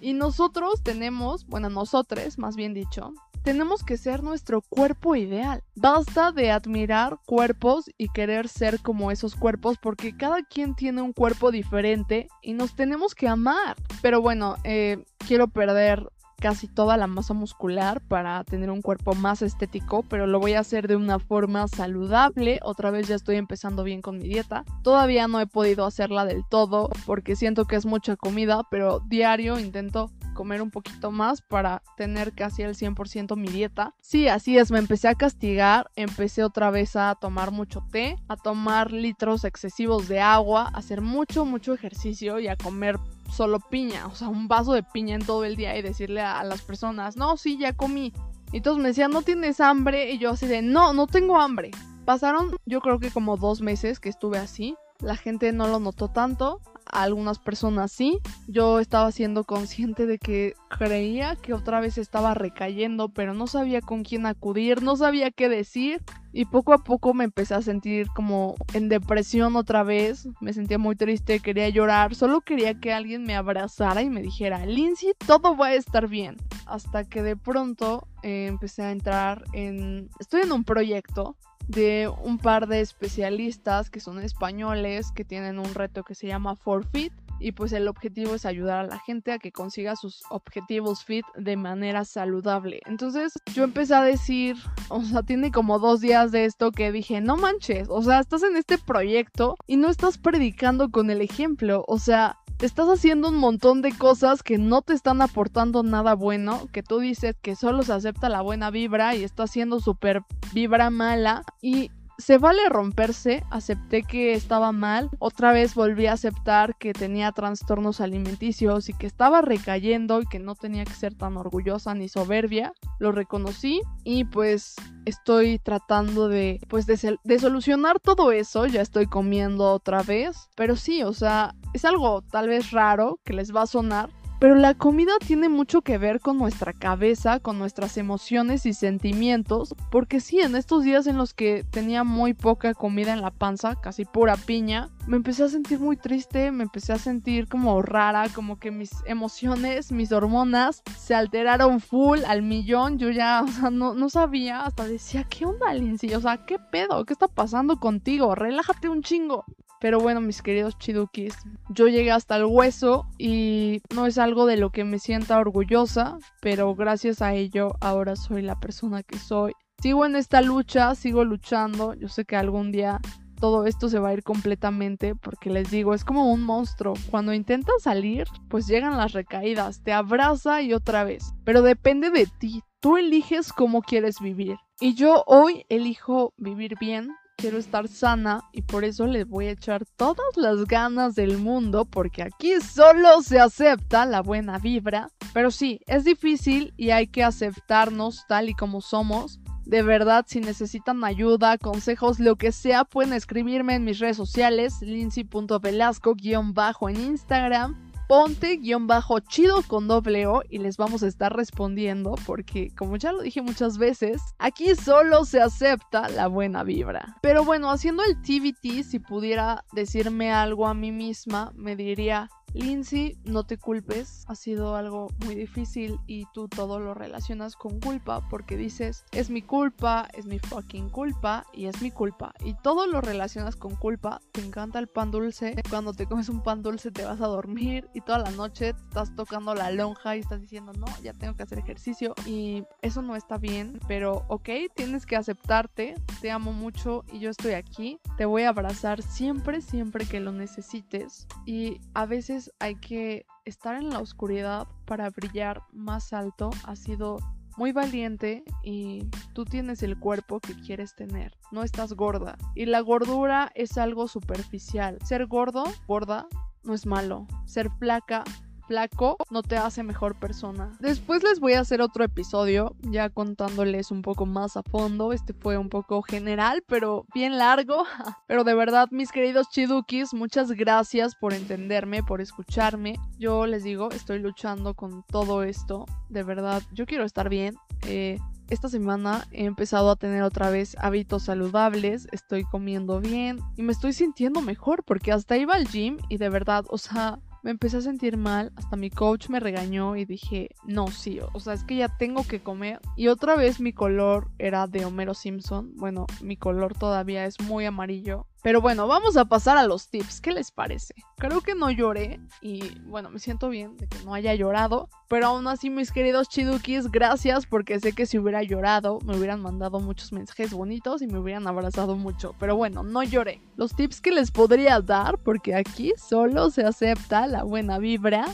y 0.02 0.14
nosotros 0.14 0.84
tenemos, 0.84 1.46
bueno, 1.48 1.70
nosotros, 1.70 2.38
más 2.38 2.56
bien 2.56 2.74
dicho, 2.74 3.14
tenemos 3.44 3.84
que 3.84 3.98
ser 3.98 4.24
nuestro 4.24 4.62
cuerpo 4.62 5.16
ideal. 5.16 5.64
Basta 5.76 6.32
de 6.32 6.52
admirar 6.52 7.20
cuerpos 7.26 7.90
y 7.98 8.10
querer 8.10 8.48
ser 8.48 8.80
como 8.82 9.12
esos 9.12 9.36
cuerpos 9.36 9.78
porque 9.82 10.16
cada 10.16 10.44
quien 10.44 10.76
tiene 10.76 11.02
un 11.02 11.14
cuerpo 11.14 11.52
diferente 11.52 12.28
y 12.42 12.54
nos 12.54 12.76
tenemos 12.76 13.16
que 13.16 13.28
amar. 13.28 13.76
Pero 14.02 14.22
bueno, 14.22 14.56
eh, 14.64 15.04
quiero 15.28 15.48
perder 15.48 16.08
casi 16.42 16.68
toda 16.68 16.98
la 16.98 17.08
masa 17.08 17.34
muscular 17.34 18.02
para 18.02 18.44
tener 18.44 18.72
un 18.72 18.82
cuerpo 18.82 19.14
más 19.14 19.44
estético, 19.44 20.04
pero 20.04 20.26
lo 20.26 20.40
voy 20.40 20.54
a 20.54 20.60
hacer 20.60 20.88
de 20.88 20.96
una 20.96 21.20
forma 21.20 21.68
saludable. 21.68 22.60
Otra 22.64 22.90
vez 22.90 23.08
ya 23.08 23.16
estoy 23.16 23.38
empezando 23.38 23.84
bien 23.84 24.02
con 24.02 24.18
mi 24.18 24.28
dieta. 24.28 24.66
Todavía 24.82 25.28
no 25.28 25.40
he 25.40 25.46
podido 25.46 25.86
hacerla 25.86 26.26
del 26.26 26.44
todo 26.50 26.90
porque 27.06 27.36
siento 27.36 27.66
que 27.66 27.76
es 27.76 27.86
mucha 27.86 28.16
comida, 28.16 28.64
pero 28.70 29.02
diario 29.08 29.60
intento 29.60 30.10
comer 30.42 30.64
un 30.64 30.72
poquito 30.72 31.12
más 31.12 31.40
para 31.40 31.84
tener 31.98 32.34
casi 32.34 32.64
el 32.64 32.74
100% 32.74 33.38
mi 33.38 33.48
dieta. 33.48 33.94
Sí, 34.02 34.28
así 34.28 34.58
es, 34.58 34.72
me 34.72 34.80
empecé 34.80 35.08
a 35.08 35.14
castigar, 35.14 35.92
empecé 35.96 36.44
otra 36.44 36.72
vez 36.72 36.96
a 36.96 37.14
tomar 37.14 37.52
mucho 37.52 37.84
té, 37.92 38.18
a 38.28 38.36
tomar 38.38 38.92
litros 38.92 39.44
excesivos 39.44 40.08
de 40.08 40.20
agua, 40.20 40.64
a 40.64 40.80
hacer 40.80 41.02
mucho, 41.02 41.46
mucho 41.46 41.76
ejercicio 41.76 42.40
y 42.40 42.48
a 42.48 42.56
comer 42.56 42.98
solo 43.32 43.60
piña, 43.60 44.08
o 44.08 44.16
sea, 44.16 44.30
un 44.30 44.48
vaso 44.48 44.74
de 44.74 44.82
piña 44.82 45.14
en 45.14 45.24
todo 45.24 45.46
el 45.46 45.56
día 45.56 45.78
y 45.78 45.84
decirle 45.84 46.22
a, 46.22 46.44
las 46.44 46.64
personas, 46.64 47.18
no, 47.18 47.38
sí, 47.38 47.60
ya 47.60 47.74
comí. 47.74 48.12
Y 48.52 48.62
todos 48.62 48.80
me 48.80 48.88
decían, 48.88 49.12
¿no 49.12 49.22
tienes 49.22 49.62
hambre? 49.62 50.10
Y 50.10 50.18
yo 50.18 50.32
así 50.32 50.48
de, 50.48 50.64
no, 50.64 50.92
no 50.94 51.06
tengo 51.06 51.40
hambre. 51.40 51.70
Pasaron 52.04 52.56
yo 52.66 52.82
creo 52.82 52.98
que 52.98 53.12
como 53.12 53.38
dos 53.38 53.62
meses 53.62 54.00
que 54.00 54.10
estuve 54.10 54.40
así. 54.40 54.76
La 55.02 55.18
gente 55.18 55.52
no 55.52 55.68
lo 55.68 55.80
notó 55.80 56.08
tanto 56.08 56.62
algunas 56.92 57.40
personas 57.40 57.92
sí. 57.92 58.20
Yo 58.48 58.80
estaba 58.80 59.12
siendo 59.12 59.44
consciente 59.44 60.06
de 60.06 60.18
que 60.18 60.54
creía 60.78 61.36
que 61.36 61.54
otra 61.54 61.80
vez 61.80 61.98
estaba 61.98 62.34
recayendo, 62.34 63.10
pero 63.10 63.34
no 63.34 63.48
sabía 63.48 63.82
con 63.82 64.04
quién 64.04 64.26
acudir, 64.26 64.84
no 64.84 64.96
sabía 64.96 65.32
qué 65.32 65.50
decir. 65.50 66.02
Y 66.34 66.46
poco 66.46 66.72
a 66.72 66.78
poco 66.78 67.14
me 67.14 67.26
empecé 67.26 67.56
a 67.56 67.62
sentir 67.62 68.08
como 68.16 68.56
en 68.74 68.88
depresión 68.88 69.56
otra 69.58 69.84
vez. 69.84 70.30
Me 70.40 70.54
sentía 70.54 70.78
muy 70.78 70.96
triste, 70.96 71.42
quería 71.42 71.68
llorar. 71.70 72.16
Solo 72.16 72.40
quería 72.42 72.80
que 72.80 72.94
alguien 72.94 73.24
me 73.24 73.36
abrazara 73.36 74.02
y 74.02 74.10
me 74.10 74.22
dijera, 74.22 74.66
Lindsay, 74.66 75.12
todo 75.28 75.58
va 75.58 75.68
a 75.68 75.74
estar 75.74 76.08
bien. 76.08 76.38
Hasta 76.66 77.04
que 77.04 77.22
de 77.22 77.36
pronto 77.36 78.08
eh, 78.24 78.46
empecé 78.48 78.84
a 78.84 78.92
entrar 78.92 79.44
en... 79.52 80.10
Estoy 80.20 80.42
en 80.42 80.54
un 80.54 80.64
proyecto 80.64 81.36
de 81.72 82.12
un 82.24 82.38
par 82.38 82.68
de 82.68 82.82
especialistas 82.82 83.90
que 83.90 84.00
son 84.00 84.20
españoles 84.20 85.12
que 85.16 85.26
tienen 85.26 85.60
un 85.60 85.74
reto 85.74 86.04
que 86.04 86.16
se 86.16 86.28
llama 86.28 86.56
Forfeit 86.56 87.14
y 87.42 87.54
pues 87.54 87.74
el 87.74 87.88
objetivo 87.88 88.36
es 88.36 88.46
ayudar 88.46 88.86
a 88.86 88.88
la 88.88 89.00
gente 89.00 89.32
a 89.32 89.40
que 89.40 89.52
consiga 89.52 89.96
sus 89.96 90.22
objetivos 90.30 91.04
fit 91.04 91.26
de 91.36 91.58
manera 91.58 92.06
saludable. 92.06 92.82
Entonces 92.86 93.34
yo 93.54 93.64
empecé 93.64 93.96
a 93.96 94.04
decir, 94.04 94.58
o 94.90 95.02
sea, 95.04 95.24
tiene 95.24 95.52
como 95.52 95.80
dos 95.80 96.02
días 96.02 96.32
de 96.32 96.46
esto 96.46 96.72
que 96.72 96.92
dije, 96.92 97.20
no 97.20 97.38
manches, 97.38 97.88
o 97.90 98.02
sea, 98.04 98.20
estás 98.20 98.44
en 98.44 98.56
este 98.56 98.78
proyecto 98.78 99.56
y 99.66 99.78
no 99.78 99.90
estás 99.90 100.18
predicando 100.18 100.92
con 100.92 101.10
el 101.10 101.22
ejemplo, 101.22 101.84
o 101.88 101.98
sea, 101.98 102.38
estás 102.66 102.88
haciendo 102.88 103.30
un 103.30 103.38
montón 103.38 103.82
de 103.82 103.92
cosas 103.92 104.44
que 104.44 104.58
no 104.58 104.82
te 104.82 104.94
están 104.94 105.22
aportando 105.22 105.84
nada 105.84 106.14
bueno, 106.14 106.68
que 106.72 106.84
tú 106.84 107.00
dices 107.00 107.36
que 107.42 107.56
solo 107.56 107.84
se 107.84 107.94
acepta 107.94 108.30
la 108.30 108.42
buena 108.42 108.70
vibra 108.70 109.16
y 109.16 109.24
estás 109.24 109.50
haciendo 109.50 109.80
súper 109.80 110.22
vibra 110.54 110.90
mala 110.90 111.44
y 111.62 111.90
se 112.22 112.38
vale 112.38 112.70
romperse, 112.70 113.44
acepté 113.50 114.04
que 114.04 114.34
estaba 114.34 114.72
mal, 114.72 115.10
otra 115.20 115.52
vez 115.52 115.76
volví 115.76 116.06
a 116.06 116.14
aceptar 116.14 116.76
que 116.78 116.94
tenía 116.94 117.32
trastornos 117.32 118.00
alimenticios 118.00 118.90
y 118.90 118.94
que 118.94 119.08
estaba 119.08 119.42
recayendo 119.42 120.22
y 120.22 120.26
que 120.28 120.40
no 120.40 120.56
tenía 120.56 120.86
que 120.86 120.94
ser 120.94 121.16
tan 121.16 121.36
orgullosa 121.36 121.96
ni 121.96 122.08
soberbia, 122.08 122.74
lo 123.00 123.12
reconocí 123.12 123.82
y 124.04 124.26
pues 124.26 124.76
estoy 125.06 125.58
tratando 125.60 126.28
de 126.28 126.60
pues 126.70 126.86
de, 126.86 127.40
solucionar 127.40 128.00
todo 128.00 128.32
eso, 128.32 128.68
ya 128.68 128.82
estoy 128.82 129.08
comiendo 129.08 129.72
otra 129.72 130.04
vez, 130.04 130.50
pero 130.56 130.76
sí, 130.76 131.02
o 131.04 131.14
sea, 131.14 131.56
es 131.74 131.86
algo 131.86 132.22
tal 132.22 132.48
vez 132.48 132.72
raro 132.72 133.20
que 133.24 133.34
les 133.34 133.54
va 133.54 133.64
a 133.64 133.68
sonar, 133.68 134.10
pero 134.42 134.56
la 134.56 134.74
comida 134.74 135.12
tiene 135.24 135.50
mucho 135.50 135.84
que 135.84 136.00
ver 136.00 136.20
con 136.20 136.40
nuestra 136.40 136.74
cabeza, 136.74 137.40
con 137.40 137.60
nuestras 137.60 137.96
emociones 137.98 138.66
y 138.66 138.74
sentimientos, 138.74 139.76
porque 139.92 140.20
sí, 140.20 140.40
en 140.40 140.56
estos 140.56 140.84
días 140.84 141.06
en 141.06 141.16
los 141.16 141.36
que 141.36 141.64
tenía 141.64 142.04
muy 142.04 142.34
poca 142.34 142.74
comida 142.74 143.14
en 143.14 143.22
la 143.22 143.30
panza, 143.30 143.76
casi 143.76 144.04
pura 144.04 144.36
piña, 144.38 144.90
me 145.06 145.18
empecé 145.18 145.44
a 145.44 145.48
sentir 145.48 145.80
muy 145.80 145.96
triste, 145.96 146.50
me 146.50 146.64
empecé 146.64 146.92
a 146.92 146.98
sentir 146.98 147.48
como 147.48 147.84
rara, 147.84 148.30
como 148.34 148.58
que 148.58 148.72
mis 148.72 148.90
emociones, 149.06 149.92
mis 149.92 150.12
hormonas 150.12 150.82
se 150.98 151.14
alteraron 151.14 151.80
full 151.80 152.22
al 152.26 152.42
millón, 152.42 152.98
yo 152.98 153.12
ya, 153.12 153.44
o 153.44 153.48
sea, 153.48 153.70
no, 153.70 153.94
no 153.94 154.10
sabía, 154.10 154.62
hasta 154.62 154.88
decía, 154.88 155.24
¿qué 155.24 155.46
onda, 155.46 155.72
Lindsay? 155.72 156.16
O 156.16 156.20
sea, 156.20 156.48
¿qué 156.48 156.58
pedo? 156.58 157.06
¿Qué 157.06 157.14
está 157.14 157.28
pasando 157.28 157.80
contigo? 157.80 158.34
Relájate 158.34 158.90
un 158.90 159.04
chingo. 159.04 159.46
Pero 159.82 160.00
bueno, 160.00 160.22
mis 160.22 160.44
queridos 160.44 160.78
chidukis, 160.78 161.36
yo 161.70 161.88
llegué 161.88 162.12
hasta 162.12 162.38
el 162.38 162.46
hueso 162.46 163.08
y 163.18 163.82
no 163.96 164.06
es 164.06 164.20
algo 164.20 164.46
de 164.46 164.56
lo 164.56 164.70
que 164.70 164.84
me 164.84 165.00
sienta 165.00 165.40
orgullosa, 165.40 166.20
pero 166.40 166.76
gracias 166.76 167.24
a 167.24 167.34
ello 167.34 167.76
ahora 167.82 168.16
soy 168.16 168.44
la 168.44 168.60
persona 168.60 169.02
que 169.02 169.18
soy. 169.18 169.54
Sigo 169.82 170.06
en 170.06 170.16
esta 170.16 170.42
lucha, 170.42 170.94
sigo 170.94 171.26
luchando, 171.26 171.96
yo 171.96 172.08
sé 172.10 172.26
que 172.26 172.36
algún 172.36 172.72
día 172.72 173.02
todo 173.40 173.66
esto 173.66 173.90
se 173.90 173.98
va 173.98 174.10
a 174.10 174.14
ir 174.14 174.22
completamente 174.22 175.16
porque 175.16 175.50
les 175.50 175.72
digo, 175.72 175.96
es 175.96 176.06
como 176.06 176.32
un 176.32 176.44
monstruo. 176.44 176.94
Cuando 177.10 177.34
intentas 177.34 177.82
salir, 177.82 178.28
pues 178.50 178.68
llegan 178.68 178.98
las 178.98 179.14
recaídas, 179.14 179.82
te 179.82 179.94
abraza 179.94 180.62
y 180.62 180.74
otra 180.74 181.04
vez. 181.04 181.34
Pero 181.44 181.64
depende 181.64 182.12
de 182.12 182.28
ti, 182.40 182.62
tú 182.80 182.98
eliges 182.98 183.52
cómo 183.52 183.82
quieres 183.82 184.20
vivir. 184.22 184.58
Y 184.80 184.94
yo 184.94 185.24
hoy 185.26 185.66
elijo 185.70 186.34
vivir 186.38 186.76
bien, 186.80 187.10
quiero 187.42 187.58
estar 187.58 187.88
sana 187.88 188.44
y 188.54 188.62
por 188.62 188.86
eso 188.86 189.08
le 189.08 189.24
voy 189.24 189.48
a 189.48 189.54
echar 189.54 189.84
todas 189.96 190.28
las 190.36 190.66
ganas 190.66 191.16
del 191.16 191.40
mundo 191.40 191.86
porque 191.86 192.22
aquí 192.22 192.62
solo 192.62 193.24
se 193.24 193.40
acepta 193.40 194.06
la 194.06 194.22
buena 194.22 194.60
vibra. 194.60 195.10
Pero 195.34 195.50
sí, 195.50 195.80
es 195.88 196.04
difícil 196.04 196.72
y 196.78 196.92
hay 196.92 197.08
que 197.08 197.24
aceptarnos 197.24 198.28
tal 198.28 198.50
y 198.50 198.54
como 198.54 198.82
somos. 198.82 199.40
De 199.66 199.82
verdad, 199.82 200.26
si 200.28 200.40
necesitan 200.40 201.04
ayuda, 201.04 201.58
consejos, 201.58 202.20
lo 202.20 202.36
que 202.36 202.52
sea, 202.52 202.86
pueden 202.86 203.14
escribirme 203.14 203.74
en 203.74 203.86
mis 203.86 203.98
redes 203.98 204.18
sociales, 204.18 204.80
lindsay.velasco-bajo 204.82 206.90
en 206.90 207.02
Instagram 207.02 207.91
ponte 208.12 208.58
guion 208.58 208.88
bajo 208.88 209.22
chido 209.22 209.62
con 209.66 209.88
doble 209.88 210.28
O 210.28 210.44
y 210.50 210.58
les 210.58 210.76
vamos 210.76 211.02
a 211.02 211.08
estar 211.08 211.34
respondiendo 211.34 212.16
porque 212.26 212.76
como 212.76 212.98
ya 212.98 213.14
lo 213.14 213.22
dije 213.22 213.42
muchas 213.42 213.78
veces, 213.78 214.22
aquí 214.38 214.76
solo 214.76 215.24
se 215.24 215.40
acepta 215.40 216.10
la 216.10 216.28
buena 216.28 216.66
vibra. 216.66 217.16
Pero 217.22 217.46
bueno, 217.46 217.72
haciendo 217.72 218.04
el 218.04 218.22
TBT, 218.22 218.84
si 218.84 219.00
pudiera 219.00 219.64
decirme 219.72 220.30
algo 220.30 220.68
a 220.68 220.74
mí 220.74 220.92
misma, 220.92 221.54
me 221.56 221.78
diría, 221.78 222.30
Lindsay, 222.54 223.18
no 223.24 223.46
te 223.46 223.58
culpes, 223.58 224.26
ha 224.28 224.36
sido 224.36 224.76
algo 224.76 225.08
muy 225.26 225.36
difícil 225.36 226.00
y 226.06 226.26
tú 226.34 226.48
todo 226.48 226.80
lo 226.80 226.94
relacionas 226.94 227.56
con 227.56 227.80
culpa 227.80 228.28
porque 228.30 228.58
dices, 228.58 229.06
es 229.12 229.30
mi 229.30 229.42
culpa, 229.42 230.10
es 230.14 230.26
mi 230.26 230.40
fucking 230.40 230.90
culpa 230.90 231.46
y 231.54 231.66
es 231.66 231.82
mi 231.82 231.92
culpa. 231.92 232.34
Y 232.44 232.56
todo 232.56 232.88
lo 232.88 233.02
relacionas 233.02 233.56
con 233.56 233.76
culpa, 233.76 234.22
te 234.32 234.42
encanta 234.42 234.80
el 234.80 234.88
pan 234.88 235.12
dulce, 235.12 235.56
cuando 235.70 235.94
te 235.94 236.06
comes 236.06 236.30
un 236.30 236.44
pan 236.44 236.62
dulce 236.62 236.92
te 236.92 237.06
vas 237.06 237.22
a 237.22 237.28
dormir 237.28 237.88
y 237.94 238.02
toda 238.02 238.20
la 238.20 238.32
noche 238.32 238.70
estás 238.70 239.16
tocando 239.16 239.56
la 239.56 239.72
lonja 239.72 240.16
y 240.16 240.20
estás 240.20 240.42
diciendo, 240.42 240.74
no, 240.74 240.88
ya 241.02 241.14
tengo 241.14 241.36
que 241.36 241.44
hacer 241.44 241.60
ejercicio 241.60 242.14
y 242.26 242.64
eso 242.82 243.02
no 243.02 243.16
está 243.16 243.38
bien, 243.38 243.80
pero 243.88 244.26
ok, 244.28 244.50
tienes 244.76 245.06
que 245.06 245.16
aceptarte, 245.16 245.96
te 246.22 246.32
amo 246.32 246.52
mucho 246.52 247.06
y 247.12 247.20
yo 247.20 247.30
estoy 247.30 247.54
aquí, 247.54 248.00
te 248.18 248.26
voy 248.26 248.44
a 248.44 248.50
abrazar 248.50 249.02
siempre, 249.02 249.62
siempre 249.62 250.06
que 250.06 250.20
lo 250.20 250.32
necesites 250.32 251.28
y 251.46 251.80
a 251.94 252.06
veces 252.06 252.41
hay 252.60 252.76
que 252.76 253.26
estar 253.46 253.76
en 253.76 253.90
la 253.90 254.00
oscuridad 254.00 254.68
para 254.86 255.10
brillar 255.10 255.62
más 255.72 256.14
alto. 256.14 256.50
Ha 256.64 256.76
sido 256.76 257.18
muy 257.58 257.72
valiente 257.72 258.44
y 258.64 259.08
tú 259.34 259.46
tienes 259.46 259.84
el 259.84 260.00
cuerpo 260.00 260.40
que 260.40 260.56
quieres 260.56 260.96
tener. 260.96 261.38
No 261.52 261.64
estás 261.64 261.94
gorda. 261.94 262.38
Y 262.56 262.66
la 262.66 262.80
gordura 262.80 263.52
es 263.56 263.78
algo 263.78 264.08
superficial. 264.08 264.98
Ser 265.04 265.28
gordo, 265.28 265.64
gorda, 265.88 266.28
no 266.64 266.74
es 266.74 266.86
malo. 266.86 267.28
Ser 267.46 267.70
flaca, 267.80 268.24
flaco 268.72 269.18
no 269.30 269.44
te 269.44 269.58
hace 269.58 269.84
mejor 269.84 270.16
persona. 270.16 270.72
Después 270.80 271.24
les 271.24 271.42
voy 271.42 271.54
a 271.54 271.60
hacer 271.60 271.82
otro 271.82 272.06
episodio 272.06 272.74
ya 272.84 273.10
contándoles 273.10 273.92
un 273.92 274.02
poco 274.02 274.26
más 274.26 274.56
a 274.56 274.64
fondo. 274.64 275.12
Este 275.12 275.34
fue 275.34 275.58
un 275.58 275.68
poco 275.68 276.02
general, 276.02 276.64
pero 276.66 277.06
bien 277.14 277.38
largo. 277.38 277.84
Pero 278.28 278.46
de 278.46 278.54
verdad, 278.54 278.88
mis 278.90 279.12
queridos 279.12 279.50
chidukis, 279.50 280.14
muchas 280.14 280.54
gracias 280.54 281.16
por 281.16 281.34
entenderme, 281.34 282.02
por 282.02 282.22
escucharme. 282.22 282.96
Yo 283.20 283.46
les 283.46 283.66
digo, 283.66 283.92
estoy 283.92 284.20
luchando 284.20 284.74
con 284.74 285.04
todo 285.04 285.44
esto. 285.44 285.86
De 286.08 286.24
verdad, 286.24 286.64
yo 286.72 286.86
quiero 286.86 287.04
estar 287.04 287.28
bien. 287.28 287.56
Eh, 287.86 288.20
esta 288.50 288.70
semana 288.70 289.28
he 289.32 289.44
empezado 289.44 289.92
a 289.92 289.98
tener 289.98 290.24
otra 290.24 290.50
vez 290.50 290.78
hábitos 290.80 291.24
saludables, 291.24 292.08
estoy 292.14 292.44
comiendo 292.46 293.02
bien 293.02 293.40
y 293.58 293.64
me 293.64 293.74
estoy 293.74 293.92
sintiendo 293.92 294.40
mejor 294.42 294.84
porque 294.86 295.12
hasta 295.12 295.36
iba 295.38 295.56
al 295.56 295.68
gym 295.68 295.98
y 296.08 296.18
de 296.18 296.30
verdad, 296.30 296.66
o 296.70 296.78
sea, 296.78 297.20
me 297.44 297.52
empecé 297.52 297.78
a 297.78 297.82
sentir 297.82 298.18
mal, 298.18 298.52
hasta 298.56 298.76
mi 298.76 298.90
coach 298.90 299.30
me 299.30 299.40
regañó 299.40 299.96
y 299.96 300.06
dije, 300.06 300.50
no, 300.64 300.88
sí, 300.88 301.20
o 301.34 301.40
sea, 301.40 301.54
es 301.54 301.64
que 301.64 301.76
ya 301.76 301.98
tengo 301.98 302.24
que 302.28 302.42
comer. 302.42 302.80
Y 302.96 303.08
otra 303.08 303.36
vez 303.36 303.60
mi 303.60 303.74
color 303.74 304.30
era 304.38 304.68
de 304.68 304.86
Homero 304.86 305.14
Simpson, 305.14 305.74
bueno, 305.76 306.06
mi 306.22 306.38
color 306.38 306.78
todavía 306.78 307.26
es 307.26 307.40
muy 307.42 307.66
amarillo, 307.66 308.28
pero 308.44 308.60
bueno, 308.60 308.88
vamos 308.88 309.18
a 309.18 309.26
pasar 309.26 309.58
a 309.58 309.68
los 309.68 309.90
tips. 309.90 310.20
¿Qué 310.20 310.32
les 310.32 310.52
parece? 310.52 310.96
Creo 311.18 311.42
que 311.42 311.54
no 311.54 311.70
lloré 311.70 312.20
y 312.42 312.80
bueno, 312.86 313.12
me 313.12 313.20
siento 313.20 313.50
bien 313.50 313.78
de 313.78 313.88
que 313.88 314.04
no 314.04 314.14
haya 314.14 314.34
llorado. 314.34 314.90
Pero 315.08 315.28
aún 315.28 315.48
así, 315.48 315.70
mis 315.70 315.92
queridos 315.92 316.30
chidukis, 316.30 316.90
gracias 316.90 317.46
porque 317.46 317.80
sé 317.80 317.94
que 317.94 318.06
si 318.06 318.18
hubiera 318.18 318.42
llorado 318.42 319.00
me 319.06 319.16
hubieran 319.16 319.42
mandado 319.42 319.80
muchos 319.80 320.12
mensajes 320.12 320.54
bonitos 320.54 321.02
y 321.02 321.08
me 321.08 321.20
hubieran 321.20 321.48
abrazado 321.48 321.96
mucho. 321.96 322.34
Pero 322.40 322.56
bueno, 322.56 322.82
no 322.82 323.04
lloré. 323.04 323.42
Los 323.58 323.76
tips 323.76 324.02
que 324.02 324.12
les 324.12 324.32
podría 324.32 324.82
dar, 324.82 325.20
porque 325.20 325.54
aquí 325.54 325.94
solo 325.98 326.50
se 326.50 326.64
acepta 326.64 327.28
la 327.28 327.44
buena 327.44 327.78
vibra, 327.78 328.26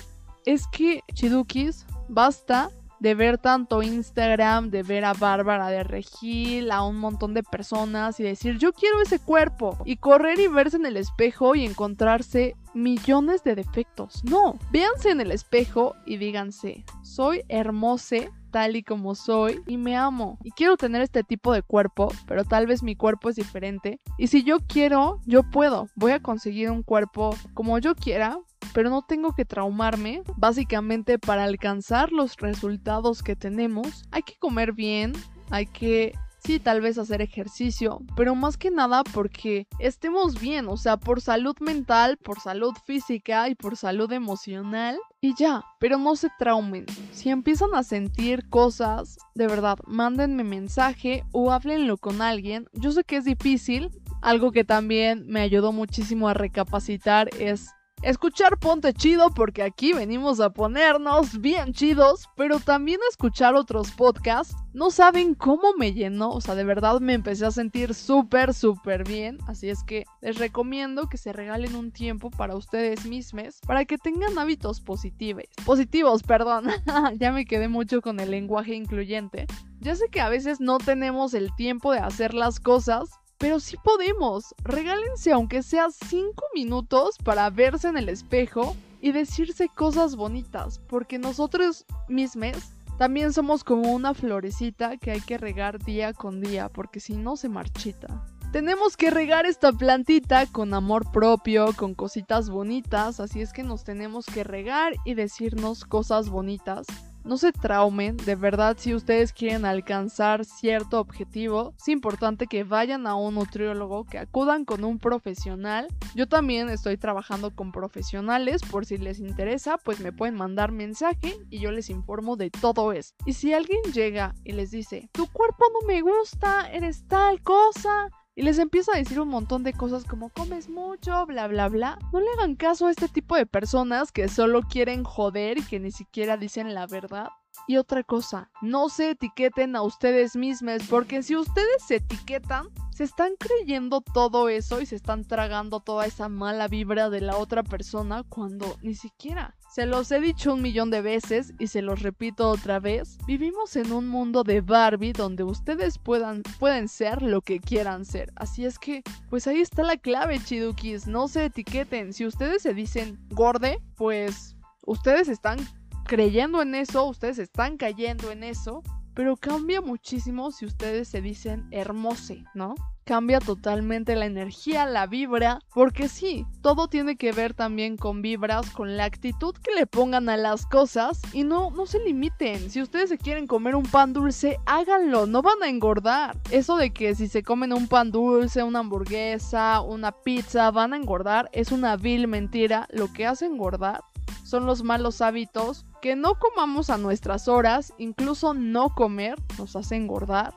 es 0.45 0.67
que 0.67 1.01
chidukis, 1.13 1.85
basta 2.07 2.69
de 2.99 3.15
ver 3.15 3.37
tanto 3.37 3.83
Instagram, 3.83 4.69
de 4.69 4.83
ver 4.83 5.05
a 5.05 5.13
Bárbara 5.13 5.69
de 5.69 5.83
Regil, 5.83 6.71
a 6.71 6.83
un 6.83 6.97
montón 6.97 7.33
de 7.33 7.43
personas 7.43 8.19
y 8.19 8.23
decir 8.23 8.57
yo 8.57 8.73
quiero 8.73 9.01
ese 9.01 9.19
cuerpo 9.19 9.77
y 9.85 9.97
correr 9.97 10.39
y 10.39 10.47
verse 10.47 10.77
en 10.77 10.85
el 10.85 10.97
espejo 10.97 11.55
y 11.55 11.65
encontrarse 11.65 12.55
millones 12.73 13.43
de 13.43 13.55
defectos. 13.55 14.23
No, 14.23 14.57
véanse 14.71 15.09
en 15.09 15.21
el 15.21 15.31
espejo 15.31 15.95
y 16.05 16.17
díganse, 16.17 16.85
soy 17.03 17.43
hermosa 17.49 18.31
tal 18.51 18.75
y 18.75 18.83
como 18.83 19.15
soy 19.15 19.61
y 19.67 19.77
me 19.77 19.97
amo. 19.97 20.37
Y 20.43 20.51
quiero 20.51 20.77
tener 20.77 21.01
este 21.01 21.23
tipo 21.23 21.53
de 21.53 21.61
cuerpo, 21.61 22.11
pero 22.27 22.43
tal 22.43 22.65
vez 22.65 22.83
mi 22.83 22.95
cuerpo 22.95 23.29
es 23.29 23.35
diferente. 23.35 23.99
Y 24.17 24.27
si 24.27 24.43
yo 24.43 24.59
quiero, 24.67 25.19
yo 25.25 25.43
puedo. 25.43 25.87
Voy 25.95 26.11
a 26.11 26.21
conseguir 26.21 26.71
un 26.71 26.83
cuerpo 26.83 27.35
como 27.53 27.77
yo 27.79 27.95
quiera, 27.95 28.39
pero 28.73 28.89
no 28.89 29.01
tengo 29.01 29.33
que 29.33 29.45
traumarme. 29.45 30.23
Básicamente 30.35 31.19
para 31.19 31.43
alcanzar 31.43 32.11
los 32.11 32.35
resultados 32.37 33.23
que 33.23 33.35
tenemos, 33.35 34.03
hay 34.11 34.23
que 34.23 34.37
comer 34.37 34.73
bien, 34.73 35.13
hay 35.49 35.65
que 35.65 36.13
sí, 36.47 36.59
tal 36.59 36.79
vez 36.79 36.97
hacer 36.97 37.21
ejercicio, 37.21 37.99
pero 38.15 38.33
más 38.33 38.55
que 38.57 38.71
nada 38.71 39.03
porque 39.03 39.67
estemos 39.79 40.39
bien, 40.39 40.67
o 40.69 40.77
sea, 40.77 40.95
por 40.95 41.19
salud 41.19 41.55
mental, 41.59 42.17
por 42.17 42.39
salud 42.39 42.73
física 42.85 43.49
y 43.49 43.55
por 43.55 43.75
salud 43.75 44.09
emocional. 44.13 44.97
Y 45.19 45.35
ya, 45.35 45.65
pero 45.79 45.97
no 45.97 46.15
se 46.15 46.29
traumen. 46.39 46.85
Si 47.11 47.29
empiezan 47.29 47.73
a 47.73 47.83
sentir 47.83 48.47
cosas, 48.49 49.17
de 49.35 49.47
verdad, 49.47 49.77
mándenme 49.85 50.45
mensaje 50.45 51.25
o 51.33 51.51
háblenlo 51.51 51.97
con 51.97 52.21
alguien. 52.21 52.67
Yo 52.73 52.91
sé 52.91 53.03
que 53.03 53.17
es 53.17 53.25
difícil. 53.25 53.91
Algo 54.21 54.51
que 54.51 54.63
también 54.63 55.27
me 55.27 55.41
ayudó 55.41 55.71
muchísimo 55.71 56.29
a 56.29 56.33
recapacitar 56.33 57.29
es 57.39 57.71
Escuchar 58.03 58.59
Ponte 58.59 58.93
Chido 58.93 59.31
porque 59.31 59.63
aquí 59.63 59.91
venimos 59.91 60.39
a 60.39 60.51
ponernos 60.51 61.41
bien 61.41 61.73
chidos, 61.73 62.29
pero 62.35 62.59
también 62.59 62.99
escuchar 63.09 63.55
otros 63.55 63.89
podcasts. 63.91 64.55
No 64.71 64.91
saben 64.91 65.33
cómo 65.33 65.73
me 65.79 65.93
llenó, 65.93 66.29
o 66.29 66.39
sea, 66.39 66.53
de 66.53 66.63
verdad 66.63 66.99
me 66.99 67.15
empecé 67.15 67.47
a 67.47 67.51
sentir 67.51 67.95
súper, 67.95 68.53
súper 68.53 69.03
bien. 69.03 69.39
Así 69.47 69.69
es 69.69 69.83
que 69.83 70.05
les 70.21 70.37
recomiendo 70.37 71.09
que 71.09 71.17
se 71.17 71.33
regalen 71.33 71.75
un 71.75 71.91
tiempo 71.91 72.29
para 72.29 72.55
ustedes 72.55 73.03
mismos, 73.07 73.59
para 73.65 73.83
que 73.85 73.97
tengan 73.97 74.37
hábitos 74.37 74.79
positivos. 74.79 75.45
Positivos, 75.65 76.21
perdón. 76.21 76.67
ya 77.17 77.31
me 77.31 77.45
quedé 77.45 77.67
mucho 77.67 78.01
con 78.01 78.19
el 78.19 78.29
lenguaje 78.29 78.75
incluyente. 78.75 79.47
Ya 79.79 79.95
sé 79.95 80.05
que 80.11 80.21
a 80.21 80.29
veces 80.29 80.59
no 80.59 80.77
tenemos 80.77 81.33
el 81.33 81.53
tiempo 81.55 81.91
de 81.91 81.99
hacer 81.99 82.35
las 82.35 82.59
cosas, 82.59 83.09
pero 83.37 83.59
sí 83.59 83.77
podemos. 83.83 84.53
Regálense 84.63 85.31
aunque 85.31 85.63
sea 85.63 85.89
5 85.91 86.33
minutos 86.53 87.17
para 87.23 87.49
verse 87.49 87.87
en 87.87 87.97
el 87.97 88.09
espejo 88.09 88.75
y 89.01 89.11
decirse 89.11 89.69
cosas 89.69 90.15
bonitas, 90.15 90.79
porque 90.87 91.19
nosotros 91.19 91.85
mismos 92.07 92.73
también 92.97 93.31
somos 93.31 93.63
como 93.63 93.93
una 93.93 94.13
florecita 94.13 94.97
que 94.97 95.11
hay 95.11 95.21
que 95.21 95.37
regar 95.37 95.83
día 95.83 96.13
con 96.13 96.41
día, 96.41 96.69
porque 96.69 96.99
si 96.99 97.15
no 97.15 97.37
se 97.37 97.47
marchita. 97.47 98.25
Tenemos 98.51 98.97
que 98.97 99.11
regar 99.11 99.45
esta 99.45 99.71
plantita 99.71 100.45
con 100.47 100.73
amor 100.73 101.11
propio, 101.11 101.73
con 101.73 101.93
cositas 101.93 102.49
bonitas, 102.49 103.19
así 103.19 103.41
es 103.41 103.53
que 103.53 103.61
nos 103.61 103.83
tenemos 103.83 104.25
que 104.25 104.43
regar 104.43 104.93
y 105.05 105.13
decirnos 105.13 105.85
cosas 105.85 106.29
bonitas 106.29 106.87
no 107.27 107.37
se 107.37 107.51
traumen, 107.51 108.15
de 108.17 108.35
verdad 108.35 108.77
si 108.79 108.93
ustedes 108.93 109.33
quieren 109.33 109.65
alcanzar 109.65 110.45
cierto 110.45 110.99
objetivo, 110.99 111.73
es 111.77 111.89
importante 111.89 112.47
que 112.47 112.63
vayan 112.63 113.05
a 113.05 113.15
un 113.15 113.35
nutriólogo, 113.35 114.05
que 114.05 114.17
acudan 114.17 114.63
con 114.63 114.85
un 114.85 114.97
profesional. 114.97 115.87
Yo 116.15 116.27
también 116.27 116.69
estoy 116.69 116.97
trabajando 116.97 117.53
con 117.53 117.71
profesionales, 117.71 118.61
por 118.71 118.85
si 118.85 118.97
les 118.97 119.19
interesa, 119.19 119.77
pues 119.77 119.99
me 119.99 120.13
pueden 120.13 120.35
mandar 120.35 120.71
mensaje 120.71 121.37
y 121.49 121.59
yo 121.59 121.71
les 121.71 121.89
informo 121.89 122.37
de 122.37 122.49
todo 122.49 122.93
eso. 122.93 123.13
Y 123.25 123.33
si 123.33 123.53
alguien 123.53 123.81
llega 123.93 124.33
y 124.45 124.53
les 124.53 124.71
dice, 124.71 125.09
tu 125.11 125.27
cuerpo 125.27 125.65
no 125.73 125.87
me 125.87 126.01
gusta, 126.01 126.69
eres 126.71 127.05
tal 127.07 127.41
cosa, 127.41 128.09
y 128.37 128.43
les 128.43 128.59
empieza 128.59 128.91
a 128.93 128.99
decir 128.99 129.19
un 129.19 129.29
montón 129.29 129.63
de 129.63 129.73
cosas 129.73 130.03
como 130.03 130.29
comes 130.29 130.69
mucho, 130.69 131.25
bla, 131.25 131.47
bla, 131.47 131.69
bla. 131.69 131.97
No 132.13 132.19
le 132.19 132.29
hagan 132.37 132.55
caso 132.55 132.85
a 132.85 132.91
este 132.91 133.07
tipo 133.07 133.35
de 133.35 133.47
personas 133.47 134.11
que 134.11 134.27
solo 134.27 134.61
quieren 134.61 135.03
joder 135.03 135.57
y 135.57 135.63
que 135.63 135.79
ni 135.79 135.89
siquiera 135.89 136.37
dicen 136.37 136.75
la 136.75 136.85
verdad. 136.85 137.29
Y 137.67 137.77
otra 137.77 138.03
cosa, 138.03 138.51
no 138.61 138.89
se 138.89 139.09
etiqueten 139.09 139.75
a 139.75 139.81
ustedes 139.81 140.35
mismos, 140.35 140.83
porque 140.87 141.23
si 141.23 141.35
ustedes 141.35 141.83
se 141.87 141.95
etiquetan, 141.95 142.67
se 142.93 143.05
están 143.05 143.31
creyendo 143.39 144.01
todo 144.01 144.49
eso 144.49 144.81
y 144.81 144.85
se 144.85 144.97
están 144.97 145.25
tragando 145.25 145.79
toda 145.79 146.05
esa 146.05 146.29
mala 146.29 146.67
vibra 146.67 147.09
de 147.09 147.21
la 147.21 147.37
otra 147.37 147.63
persona 147.63 148.21
cuando 148.29 148.77
ni 148.83 148.93
siquiera. 148.93 149.56
Se 149.77 149.85
los 149.85 150.11
he 150.11 150.19
dicho 150.19 150.55
un 150.55 150.63
millón 150.63 150.89
de 150.89 151.01
veces 151.01 151.53
y 151.59 151.67
se 151.67 151.83
los 151.83 152.01
repito 152.01 152.49
otra 152.49 152.79
vez. 152.79 153.19
Vivimos 153.27 153.75
en 153.75 153.91
un 153.91 154.07
mundo 154.07 154.41
de 154.43 154.61
Barbie 154.61 155.13
donde 155.13 155.43
ustedes 155.43 155.99
puedan, 155.99 156.41
pueden 156.57 156.87
ser 156.87 157.21
lo 157.21 157.41
que 157.41 157.59
quieran 157.59 158.03
ser. 158.03 158.33
Así 158.35 158.65
es 158.65 158.79
que, 158.79 159.03
pues 159.29 159.45
ahí 159.45 159.61
está 159.61 159.83
la 159.83 159.97
clave, 159.97 160.39
chidukis. 160.43 161.05
No 161.05 161.27
se 161.27 161.45
etiqueten. 161.45 162.11
Si 162.11 162.25
ustedes 162.25 162.63
se 162.63 162.73
dicen 162.73 163.19
gorde, 163.29 163.79
pues 163.95 164.57
ustedes 164.87 165.27
están 165.27 165.59
creyendo 166.05 166.63
en 166.63 166.73
eso, 166.73 167.05
ustedes 167.05 167.37
están 167.37 167.77
cayendo 167.77 168.31
en 168.31 168.43
eso, 168.43 168.81
pero 169.13 169.37
cambia 169.37 169.79
muchísimo 169.81 170.49
si 170.49 170.65
ustedes 170.65 171.07
se 171.07 171.21
dicen 171.21 171.67
hermose, 171.69 172.43
¿no? 172.55 172.73
Cambia 173.07 173.39
totalmente 173.39 174.17
la 174.17 174.25
energía, 174.25 174.85
la 174.85 175.07
vibra, 175.07 175.59
porque 175.73 176.09
sí, 176.09 176.45
todo 176.61 176.89
tiene 176.89 177.15
que 177.15 177.31
ver 177.31 177.53
también 177.53 177.95
con 177.95 178.21
vibras, 178.21 178.69
con 178.71 178.97
la 178.97 179.05
actitud 179.05 179.55
que 179.55 179.73
le 179.73 179.87
pongan 179.87 180.27
a 180.27 180.35
las 180.35 180.65
cosas 180.65 181.21
y 181.31 181.45
no, 181.45 181.71
no 181.71 181.85
se 181.85 182.01
limiten. 182.01 182.69
Si 182.69 182.81
ustedes 182.81 183.07
se 183.07 183.17
quieren 183.17 183.47
comer 183.47 183.77
un 183.77 183.85
pan 183.85 184.11
dulce, 184.11 184.57
háganlo, 184.65 185.25
no 185.25 185.41
van 185.41 185.63
a 185.63 185.69
engordar. 185.69 186.35
Eso 186.51 186.75
de 186.75 186.91
que 186.91 187.15
si 187.15 187.29
se 187.29 187.43
comen 187.43 187.71
un 187.71 187.87
pan 187.87 188.11
dulce, 188.11 188.61
una 188.61 188.79
hamburguesa, 188.79 189.79
una 189.79 190.11
pizza, 190.11 190.69
van 190.71 190.91
a 190.91 190.97
engordar, 190.97 191.49
es 191.53 191.71
una 191.71 191.95
vil 191.95 192.27
mentira. 192.27 192.89
Lo 192.91 193.13
que 193.13 193.25
hace 193.25 193.45
engordar 193.45 194.01
son 194.43 194.65
los 194.65 194.83
malos 194.83 195.21
hábitos, 195.21 195.85
que 196.01 196.17
no 196.17 196.35
comamos 196.35 196.89
a 196.89 196.97
nuestras 196.97 197.47
horas, 197.47 197.93
incluso 197.97 198.53
no 198.53 198.89
comer 198.89 199.35
nos 199.57 199.77
hace 199.77 199.95
engordar 199.95 200.53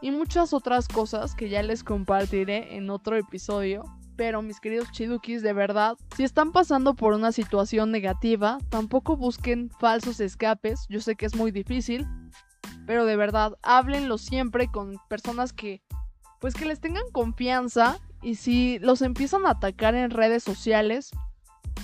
y 0.00 0.10
muchas 0.10 0.52
otras 0.52 0.88
cosas 0.88 1.34
que 1.34 1.48
ya 1.48 1.62
les 1.62 1.84
compartiré 1.84 2.76
en 2.76 2.90
otro 2.90 3.16
episodio. 3.16 3.84
Pero 4.16 4.40
mis 4.40 4.60
queridos 4.60 4.90
chidukis, 4.92 5.42
de 5.42 5.52
verdad, 5.52 5.96
si 6.16 6.24
están 6.24 6.52
pasando 6.52 6.94
por 6.94 7.12
una 7.12 7.32
situación 7.32 7.90
negativa, 7.90 8.58
tampoco 8.70 9.16
busquen 9.16 9.70
falsos 9.78 10.20
escapes, 10.20 10.86
yo 10.88 11.00
sé 11.00 11.16
que 11.16 11.26
es 11.26 11.34
muy 11.34 11.50
difícil, 11.50 12.06
pero 12.86 13.04
de 13.04 13.16
verdad, 13.16 13.52
háblenlo 13.62 14.16
siempre 14.16 14.68
con 14.68 14.96
personas 15.08 15.52
que 15.52 15.82
pues 16.40 16.54
que 16.54 16.66
les 16.66 16.80
tengan 16.80 17.10
confianza. 17.12 17.98
Y 18.22 18.36
si 18.36 18.78
los 18.80 19.02
empiezan 19.02 19.46
a 19.46 19.50
atacar 19.50 19.94
en 19.94 20.10
redes 20.10 20.42
sociales, 20.42 21.10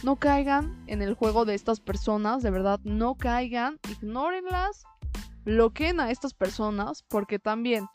no 0.03 0.16
caigan 0.16 0.83
en 0.87 1.03
el 1.03 1.14
juego 1.14 1.44
de 1.44 1.55
estas 1.55 1.81
personas, 1.81 2.42
de 2.42 2.51
verdad, 2.51 2.81
no 2.83 3.14
caigan, 3.14 3.79
ignórenlas, 3.88 4.85
bloqueen 5.44 6.01
a 6.01 6.11
estas 6.11 6.35
personas, 6.35 7.05
porque 7.09 7.38
también 7.38 7.87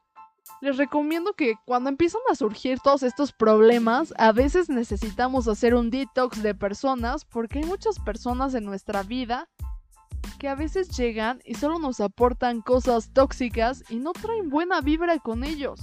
les 0.62 0.78
recomiendo 0.78 1.34
que 1.34 1.56
cuando 1.66 1.90
empiezan 1.90 2.22
a 2.32 2.36
surgir 2.36 2.80
todos 2.80 3.04
estos 3.04 3.32
problemas, 3.32 4.14
a 4.18 4.32
veces 4.32 4.70
necesitamos 4.70 5.48
hacer 5.48 5.76
un 5.76 5.90
detox 5.90 6.42
de 6.42 6.56
personas 6.56 7.26
porque 7.26 7.60
hay 7.60 7.66
muchas 7.66 8.00
personas 8.00 8.54
en 8.54 8.66
nuestra 8.66 9.04
vida 9.04 9.48
que 10.40 10.48
a 10.48 10.56
veces 10.56 10.90
llegan 10.96 11.40
y 11.46 11.56
solo 11.56 11.80
nos 11.80 12.00
aportan 12.00 12.62
cosas 12.62 13.12
tóxicas 13.14 13.84
y 13.90 13.98
no 13.98 14.14
traen 14.14 14.50
buena 14.50 14.82
vibra 14.82 15.20
con 15.20 15.44
ellos. 15.44 15.80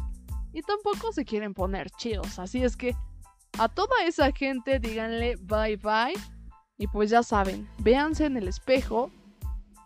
Y 0.52 0.62
tampoco 0.62 1.12
se 1.12 1.24
quieren 1.24 1.54
poner 1.54 1.90
chidos, 1.90 2.38
así 2.38 2.62
es 2.62 2.76
que 2.76 2.96
a 3.58 3.68
toda 3.68 3.94
esa 4.06 4.32
gente 4.32 4.78
díganle 4.78 5.36
bye 5.36 5.76
bye 5.76 6.14
y 6.76 6.86
pues 6.88 7.10
ya 7.10 7.22
saben, 7.22 7.68
véanse 7.78 8.26
en 8.26 8.36
el 8.36 8.48
espejo, 8.48 9.10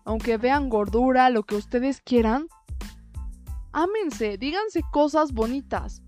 aunque 0.05 0.39
vean 0.39 0.69
gordura, 0.71 1.29
lo 1.31 1.43
que 1.43 1.55
ustedes 1.55 2.01
quieran, 2.01 2.49
ámense, 3.83 4.39
díganse 4.39 4.83
cosas 4.91 5.33
bonitas. 5.33 6.03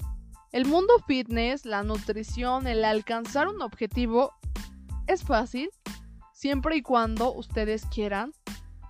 El 0.51 0.67
mundo 0.67 0.95
fitness, 1.07 1.65
la 1.65 1.85
nutrición, 1.85 2.67
el 2.67 2.85
alcanzar 2.85 3.47
un 3.47 3.63
objetivo 3.63 4.33
es 5.07 5.23
fácil, 5.23 5.71
siempre 6.33 6.77
y 6.77 6.83
cuando 6.83 7.33
ustedes 7.33 7.87
quieran. 7.87 8.33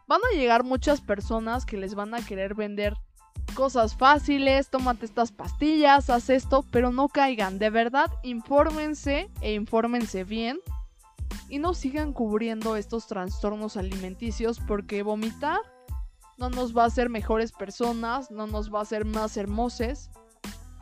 Van 0.08 0.20
a 0.24 0.36
llegar 0.36 0.64
muchas 0.64 1.02
personas 1.02 1.66
que 1.66 1.76
les 1.76 1.94
van 1.94 2.14
a 2.14 2.24
querer 2.24 2.54
vender 2.54 2.94
cosas 3.54 3.94
fáciles, 3.94 4.70
tómate 4.70 5.04
estas 5.04 5.30
pastillas, 5.30 6.08
haz 6.08 6.30
esto, 6.30 6.64
pero 6.70 6.90
no 6.90 7.08
caigan. 7.08 7.58
De 7.58 7.68
verdad, 7.68 8.06
infórmense 8.22 9.30
e 9.42 9.52
infórmense 9.52 10.24
bien 10.24 10.58
y 11.50 11.58
no 11.58 11.74
sigan 11.74 12.12
cubriendo 12.14 12.76
estos 12.76 13.06
trastornos 13.06 13.76
alimenticios 13.76 14.58
porque 14.66 15.02
vomitar 15.02 15.60
no 16.40 16.48
nos 16.48 16.74
va 16.74 16.84
a 16.84 16.86
hacer 16.86 17.10
mejores 17.10 17.52
personas, 17.52 18.30
no 18.30 18.46
nos 18.46 18.72
va 18.72 18.78
a 18.78 18.82
hacer 18.82 19.04
más 19.04 19.36
hermosas. 19.36 20.10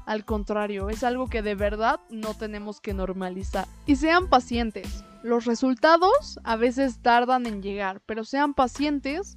Al 0.07 0.25
contrario, 0.25 0.89
es 0.89 1.03
algo 1.03 1.27
que 1.27 1.43
de 1.43 1.57
verdad 1.57 2.01
no 2.11 2.33
tenemos 2.35 2.81
que 2.81 2.95
normalizar. 2.95 3.67
Y 3.85 3.97
sean 3.97 4.29
pacientes. 4.29 5.05
Los 5.25 5.47
resultados 5.47 6.39
a 6.45 6.55
veces 6.55 7.03
tardan 7.03 7.45
en 7.45 7.61
llegar, 7.61 8.01
pero 8.07 8.23
sean 8.23 8.55
pacientes 8.55 9.37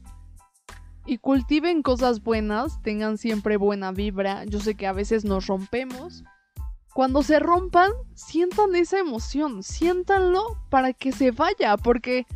y 1.08 1.18
cultiven 1.18 1.82
cosas 1.82 2.22
buenas, 2.22 2.80
tengan 2.84 3.18
siempre 3.18 3.58
buena 3.58 3.92
vibra. 3.92 4.46
Yo 4.46 4.60
sé 4.60 4.76
que 4.76 4.86
a 4.86 4.94
veces 4.94 5.26
nos 5.26 5.48
rompemos. 5.48 6.24
Cuando 6.94 7.24
se 7.24 7.40
rompan, 7.40 7.92
sientan 8.14 8.76
esa 8.76 9.00
emoción, 9.00 9.64
siéntanlo 9.64 10.44
para 10.70 10.94
que 10.94 11.14
se 11.14 11.32
vaya, 11.32 11.78
porque 11.78 12.28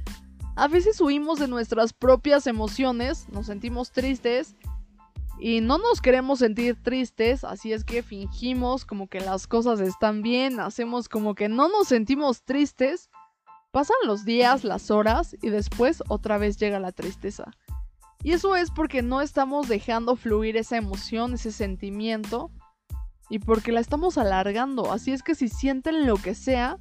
a 0.55 0.67
veces 0.67 1.01
huimos 1.01 1.39
de 1.39 1.47
nuestras 1.47 1.93
propias 1.93 2.47
emociones, 2.47 3.27
nos 3.29 3.47
sentimos 3.47 3.91
tristes 3.91 4.55
y 5.37 5.59
no 5.59 5.77
nos 5.77 6.01
queremos 6.01 6.39
sentir 6.39 6.81
tristes, 6.81 7.43
así 7.43 7.73
es 7.73 7.83
que 7.83 8.03
fingimos 8.03 8.85
como 8.85 9.07
que 9.07 9.19
las 9.19 9.47
cosas 9.47 9.81
están 9.81 10.21
bien, 10.21 10.61
hacemos 10.61 11.09
como 11.09 11.35
que 11.35 11.49
no 11.49 11.67
nos 11.67 11.89
sentimos 11.89 12.43
tristes. 12.43 13.09
Pasan 13.71 13.97
los 14.05 14.23
días, 14.23 14.63
las 14.63 14.89
horas 14.89 15.35
y 15.41 15.49
después 15.49 16.01
otra 16.07 16.37
vez 16.37 16.55
llega 16.55 16.79
la 16.79 16.93
tristeza. 16.93 17.51
Y 18.23 18.31
eso 18.31 18.55
es 18.55 18.71
porque 18.71 19.01
no 19.01 19.21
estamos 19.21 19.67
dejando 19.67 20.15
fluir 20.15 20.55
esa 20.55 20.77
emoción, 20.77 21.33
ese 21.33 21.51
sentimiento 21.51 22.49
y 23.29 23.39
porque 23.39 23.73
la 23.73 23.81
estamos 23.81 24.17
alargando. 24.17 24.93
Así 24.93 25.11
es 25.11 25.21
que 25.21 25.35
si 25.35 25.49
sienten 25.49 26.07
lo 26.07 26.15
que 26.15 26.33
sea, 26.33 26.77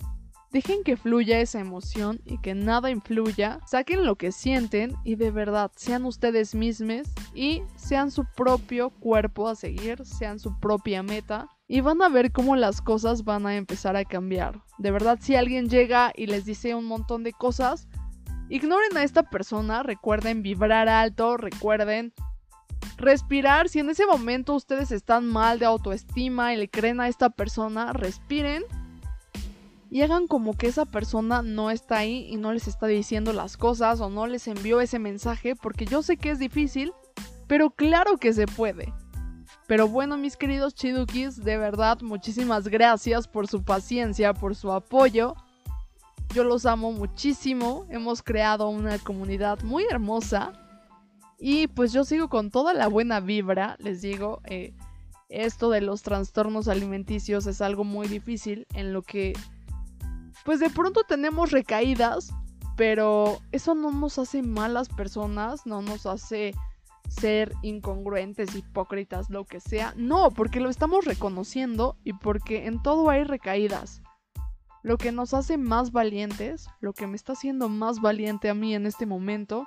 Dejen 0.55 0.85
que 0.85 0.97
fluya 0.97 1.41
esa 1.41 1.59
emoción 1.59 2.21
y 2.25 2.39
que 2.39 2.55
nada 2.55 2.89
influya. 2.89 3.59
Saquen 3.67 4.07
lo 4.07 4.15
que 4.15 4.31
sienten 4.31 4.95
y 5.03 5.17
de 5.17 5.33
verdad 5.33 5.73
sean 5.75 6.05
ustedes 6.05 6.55
mismos 6.55 7.09
y 7.35 7.63
sean 7.75 8.13
su 8.13 8.25
propio 8.37 8.91
cuerpo 8.91 9.49
a 9.49 9.57
seguir, 9.57 10.07
sean 10.07 10.39
su 10.39 10.57
propia 10.61 11.03
meta. 11.03 11.49
Y 11.67 11.81
van 11.81 12.01
a 12.03 12.09
ver 12.09 12.31
cómo 12.31 12.55
las 12.55 12.81
cosas 12.81 13.25
van 13.25 13.47
a 13.47 13.57
empezar 13.57 13.97
a 13.97 14.05
cambiar. 14.05 14.63
De 14.79 14.93
verdad, 14.93 15.19
si 15.21 15.35
alguien 15.35 15.69
llega 15.69 16.13
y 16.15 16.27
les 16.27 16.45
dice 16.45 16.77
un 16.77 16.85
montón 16.85 17.25
de 17.25 17.33
cosas, 17.33 17.89
ignoren 18.49 18.97
a 18.97 19.03
esta 19.03 19.25
persona, 19.25 19.83
recuerden 19.83 20.45
vibrar 20.45 20.89
alto, 20.89 21.37
recuerden 21.37 22.13
respirar. 22.97 23.69
Si 23.69 23.81
en 23.81 23.91
ese 23.91 24.07
momento 24.07 24.55
ustedes 24.55 24.93
están 24.93 25.27
mal 25.27 25.59
de 25.59 25.67
autoestima 25.67 26.55
y 26.55 26.59
le 26.59 26.71
creen 26.71 27.01
a 27.01 27.09
esta 27.09 27.31
persona, 27.31 27.93
respiren 27.93 28.63
y 29.95 30.03
hagan 30.03 30.27
como 30.27 30.55
que 30.55 30.67
esa 30.67 30.87
persona 30.87 31.43
no 31.43 31.71
está 31.71 31.99
ahí 31.99 32.27
y 32.29 32.35
no 32.35 32.53
les 32.53 32.67
está 32.67 32.89
diciendo 32.89 33.33
las 33.33 33.57
cosas 33.57 34.01
o 34.01 34.11
no 34.11 34.27
les 34.27 34.49
envió 34.49 34.81
ese 34.81 34.99
mensaje 34.99 35.55
porque 35.55 35.87
yo 35.87 36.03
sé 36.03 36.17
que 36.17 36.33
es 36.33 36.41
difícil, 36.41 36.93
pero 37.47 37.71
claro 37.71 38.17
que 38.17 38.33
se 38.33 38.49
puede. 38.49 38.93
Pero 39.69 39.87
bueno, 39.87 40.17
mis 40.17 40.37
queridos 40.37 40.75
chidukis, 40.75 41.45
de 41.45 41.59
verdad, 41.59 42.01
muchísimas 42.01 42.67
gracias 42.67 43.29
por 43.29 43.47
su 43.47 43.63
paciencia, 43.63 44.35
por 44.35 44.57
su 44.57 44.73
apoyo. 44.73 45.37
Yo 46.35 46.43
los 46.43 46.67
amo 46.67 46.91
muchísimo, 46.91 47.87
hemos 47.89 48.21
creado 48.21 48.71
una 48.71 48.99
comunidad 48.99 49.63
muy 49.63 49.85
hermosa 49.89 50.55
y 51.39 51.69
pues 51.69 51.93
yo 51.93 52.03
sigo 52.03 52.29
con 52.29 52.51
toda 52.51 52.75
la 52.75 52.89
buena 52.89 53.21
vibra, 53.21 53.77
les 53.79 54.03
digo, 54.03 54.41
eh, 54.47 54.75
esto 55.29 55.71
de 55.71 55.83
los 55.83 56.03
trastornos 56.03 56.67
alimenticios 56.67 57.47
es 57.47 57.61
algo 57.61 57.85
muy 57.85 58.09
difícil 58.09 58.67
en 58.75 58.93
lo 58.93 59.03
que 59.03 59.35
pues 60.45 60.61
de 60.61 60.71
pronto 60.71 61.05
tenemos 61.05 61.51
recaídas, 61.51 62.33
pero 62.77 63.39
eso 63.53 63.75
no 63.75 63.91
nos 63.91 64.19
hace 64.19 64.43
malas 64.43 64.89
personas, 64.89 65.67
no 65.67 65.83
nos 65.83 66.07
hace 66.07 66.55
ser 67.09 67.53
incongruentes, 67.63 68.55
hipócritas, 68.55 69.31
lo 69.31 69.45
que 69.45 69.61
sea. 69.61 69.95
No, 69.97 70.31
porque 70.31 70.61
lo 70.61 70.71
estamos 70.71 71.05
reconociendo 71.05 71.97
y 72.05 72.13
porque 72.15 72.67
en 72.67 72.83
todo 72.83 73.11
hay 73.11 73.25
recaídas. 73.25 74.03
Lo 74.83 74.99
que 74.99 75.13
nos 75.13 75.33
hace 75.33 75.57
más 75.57 75.93
valientes, 75.93 76.69
lo 76.81 76.93
que 76.93 77.07
me 77.07 77.17
está 77.17 77.33
haciendo 77.33 77.69
más 77.69 78.01
valiente 78.01 78.51
a 78.51 78.55
mí 78.55 78.75
en 78.75 78.87
este 78.87 79.07
momento, 79.07 79.67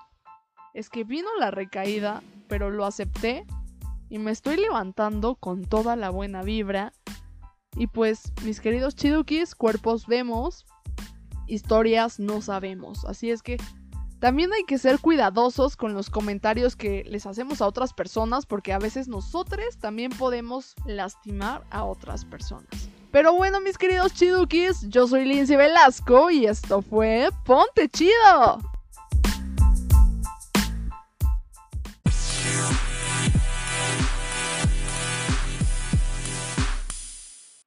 es 0.73 0.89
que 0.89 1.03
vino 1.03 1.27
la 1.39 1.49
recaída, 1.49 2.21
pero 2.47 2.69
lo 2.69 2.85
acepté 2.85 3.45
y 4.09 4.19
me 4.19 4.31
estoy 4.31 4.57
levantando 4.57 5.35
con 5.35 5.65
toda 5.65 5.95
la 5.95 6.11
buena 6.11 6.43
vibra 6.43 6.93
y 7.77 7.87
pues, 7.87 8.33
mis 8.43 8.59
queridos 8.59 8.95
chidukis, 8.95 9.53
cuerpos 9.53 10.07
vemos, 10.07 10.65
historias 11.47 12.19
no 12.19 12.41
sabemos. 12.41 13.05
Así 13.05 13.29
es 13.29 13.43
que 13.43 13.57
también 14.19 14.51
hay 14.51 14.63
que 14.63 14.79
ser 14.79 14.99
cuidadosos 14.99 15.77
con 15.77 15.93
los 15.93 16.09
comentarios 16.09 16.75
que 16.75 17.03
les 17.07 17.27
hacemos 17.27 17.61
a 17.61 17.67
otras 17.67 17.93
personas 17.93 18.47
porque 18.47 18.73
a 18.73 18.79
veces 18.79 19.07
nosotros 19.07 19.77
también 19.79 20.11
podemos 20.11 20.73
lastimar 20.87 21.63
a 21.69 21.83
otras 21.83 22.25
personas. 22.25 22.89
Pero 23.11 23.33
bueno, 23.33 23.61
mis 23.61 23.77
queridos 23.77 24.13
chidukis, 24.13 24.89
yo 24.89 25.07
soy 25.07 25.25
Lindsay 25.25 25.55
Velasco 25.55 26.31
y 26.31 26.47
esto 26.47 26.81
fue 26.81 27.29
Ponte 27.45 27.87
Chido. 27.89 28.59